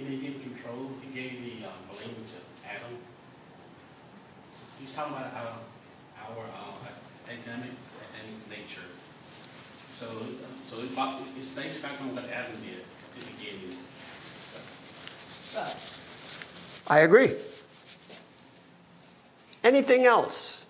he 0.00 0.16
didn't 0.16 0.22
give 0.22 0.42
control. 0.42 0.90
He 1.02 1.12
gave 1.12 1.44
the 1.44 1.66
um, 1.66 1.74
blame 1.92 2.16
to 2.16 2.40
Adam. 2.66 2.96
So 4.48 4.64
he's 4.80 4.92
talking 4.92 5.12
about 5.12 5.34
our, 5.34 5.60
our 6.24 6.44
uh, 6.56 6.88
Adamic, 7.28 7.68
Adamic 7.68 8.48
nature. 8.48 8.88
So, 10.00 10.06
so 10.64 10.80
it's 10.80 11.50
based 11.50 11.82
back 11.82 12.00
on 12.00 12.14
what 12.14 12.24
Adam 12.30 12.56
did 12.64 12.80
at 12.80 13.12
the 13.14 13.32
beginning. 13.32 13.76
I 16.90 16.98
agree. 17.00 17.28
Anything 19.62 20.06
else? 20.06 20.66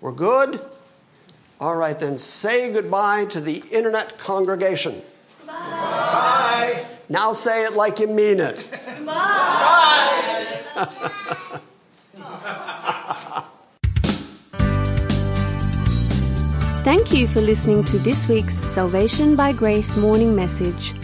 We're 0.00 0.12
good? 0.12 0.60
All 1.58 1.74
right, 1.74 1.98
then 1.98 2.16
say 2.16 2.72
goodbye 2.72 3.24
to 3.30 3.40
the 3.40 3.60
internet 3.72 4.18
congregation. 4.18 5.02
Bye. 5.44 5.52
Bye. 5.52 6.86
Now 7.08 7.32
say 7.32 7.64
it 7.64 7.74
like 7.74 7.98
you 7.98 8.06
mean 8.06 8.38
it. 8.38 8.68
Bye. 9.04 10.58
Thank 16.84 17.12
you 17.12 17.26
for 17.26 17.40
listening 17.40 17.82
to 17.84 17.98
this 17.98 18.28
week's 18.28 18.54
Salvation 18.54 19.34
by 19.34 19.52
Grace 19.52 19.96
morning 19.96 20.36
message. 20.36 20.94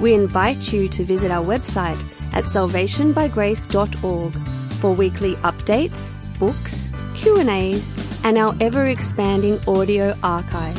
We 0.00 0.14
invite 0.14 0.72
you 0.72 0.88
to 0.88 1.04
visit 1.04 1.30
our 1.30 1.44
website 1.44 2.00
at 2.34 2.44
salvationbygrace.org 2.44 4.34
for 4.80 4.92
weekly 4.92 5.34
updates, 5.36 6.12
books, 6.38 6.90
Q&As, 7.14 8.20
and 8.24 8.36
our 8.36 8.54
ever-expanding 8.60 9.58
audio 9.66 10.12
archive. 10.22 10.76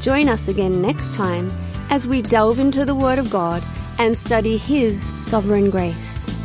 Join 0.00 0.28
us 0.28 0.48
again 0.48 0.80
next 0.80 1.14
time 1.14 1.50
as 1.90 2.06
we 2.06 2.22
delve 2.22 2.58
into 2.58 2.84
the 2.84 2.94
Word 2.94 3.18
of 3.18 3.30
God 3.30 3.62
and 3.98 4.16
study 4.16 4.56
His 4.56 5.02
sovereign 5.26 5.70
grace. 5.70 6.39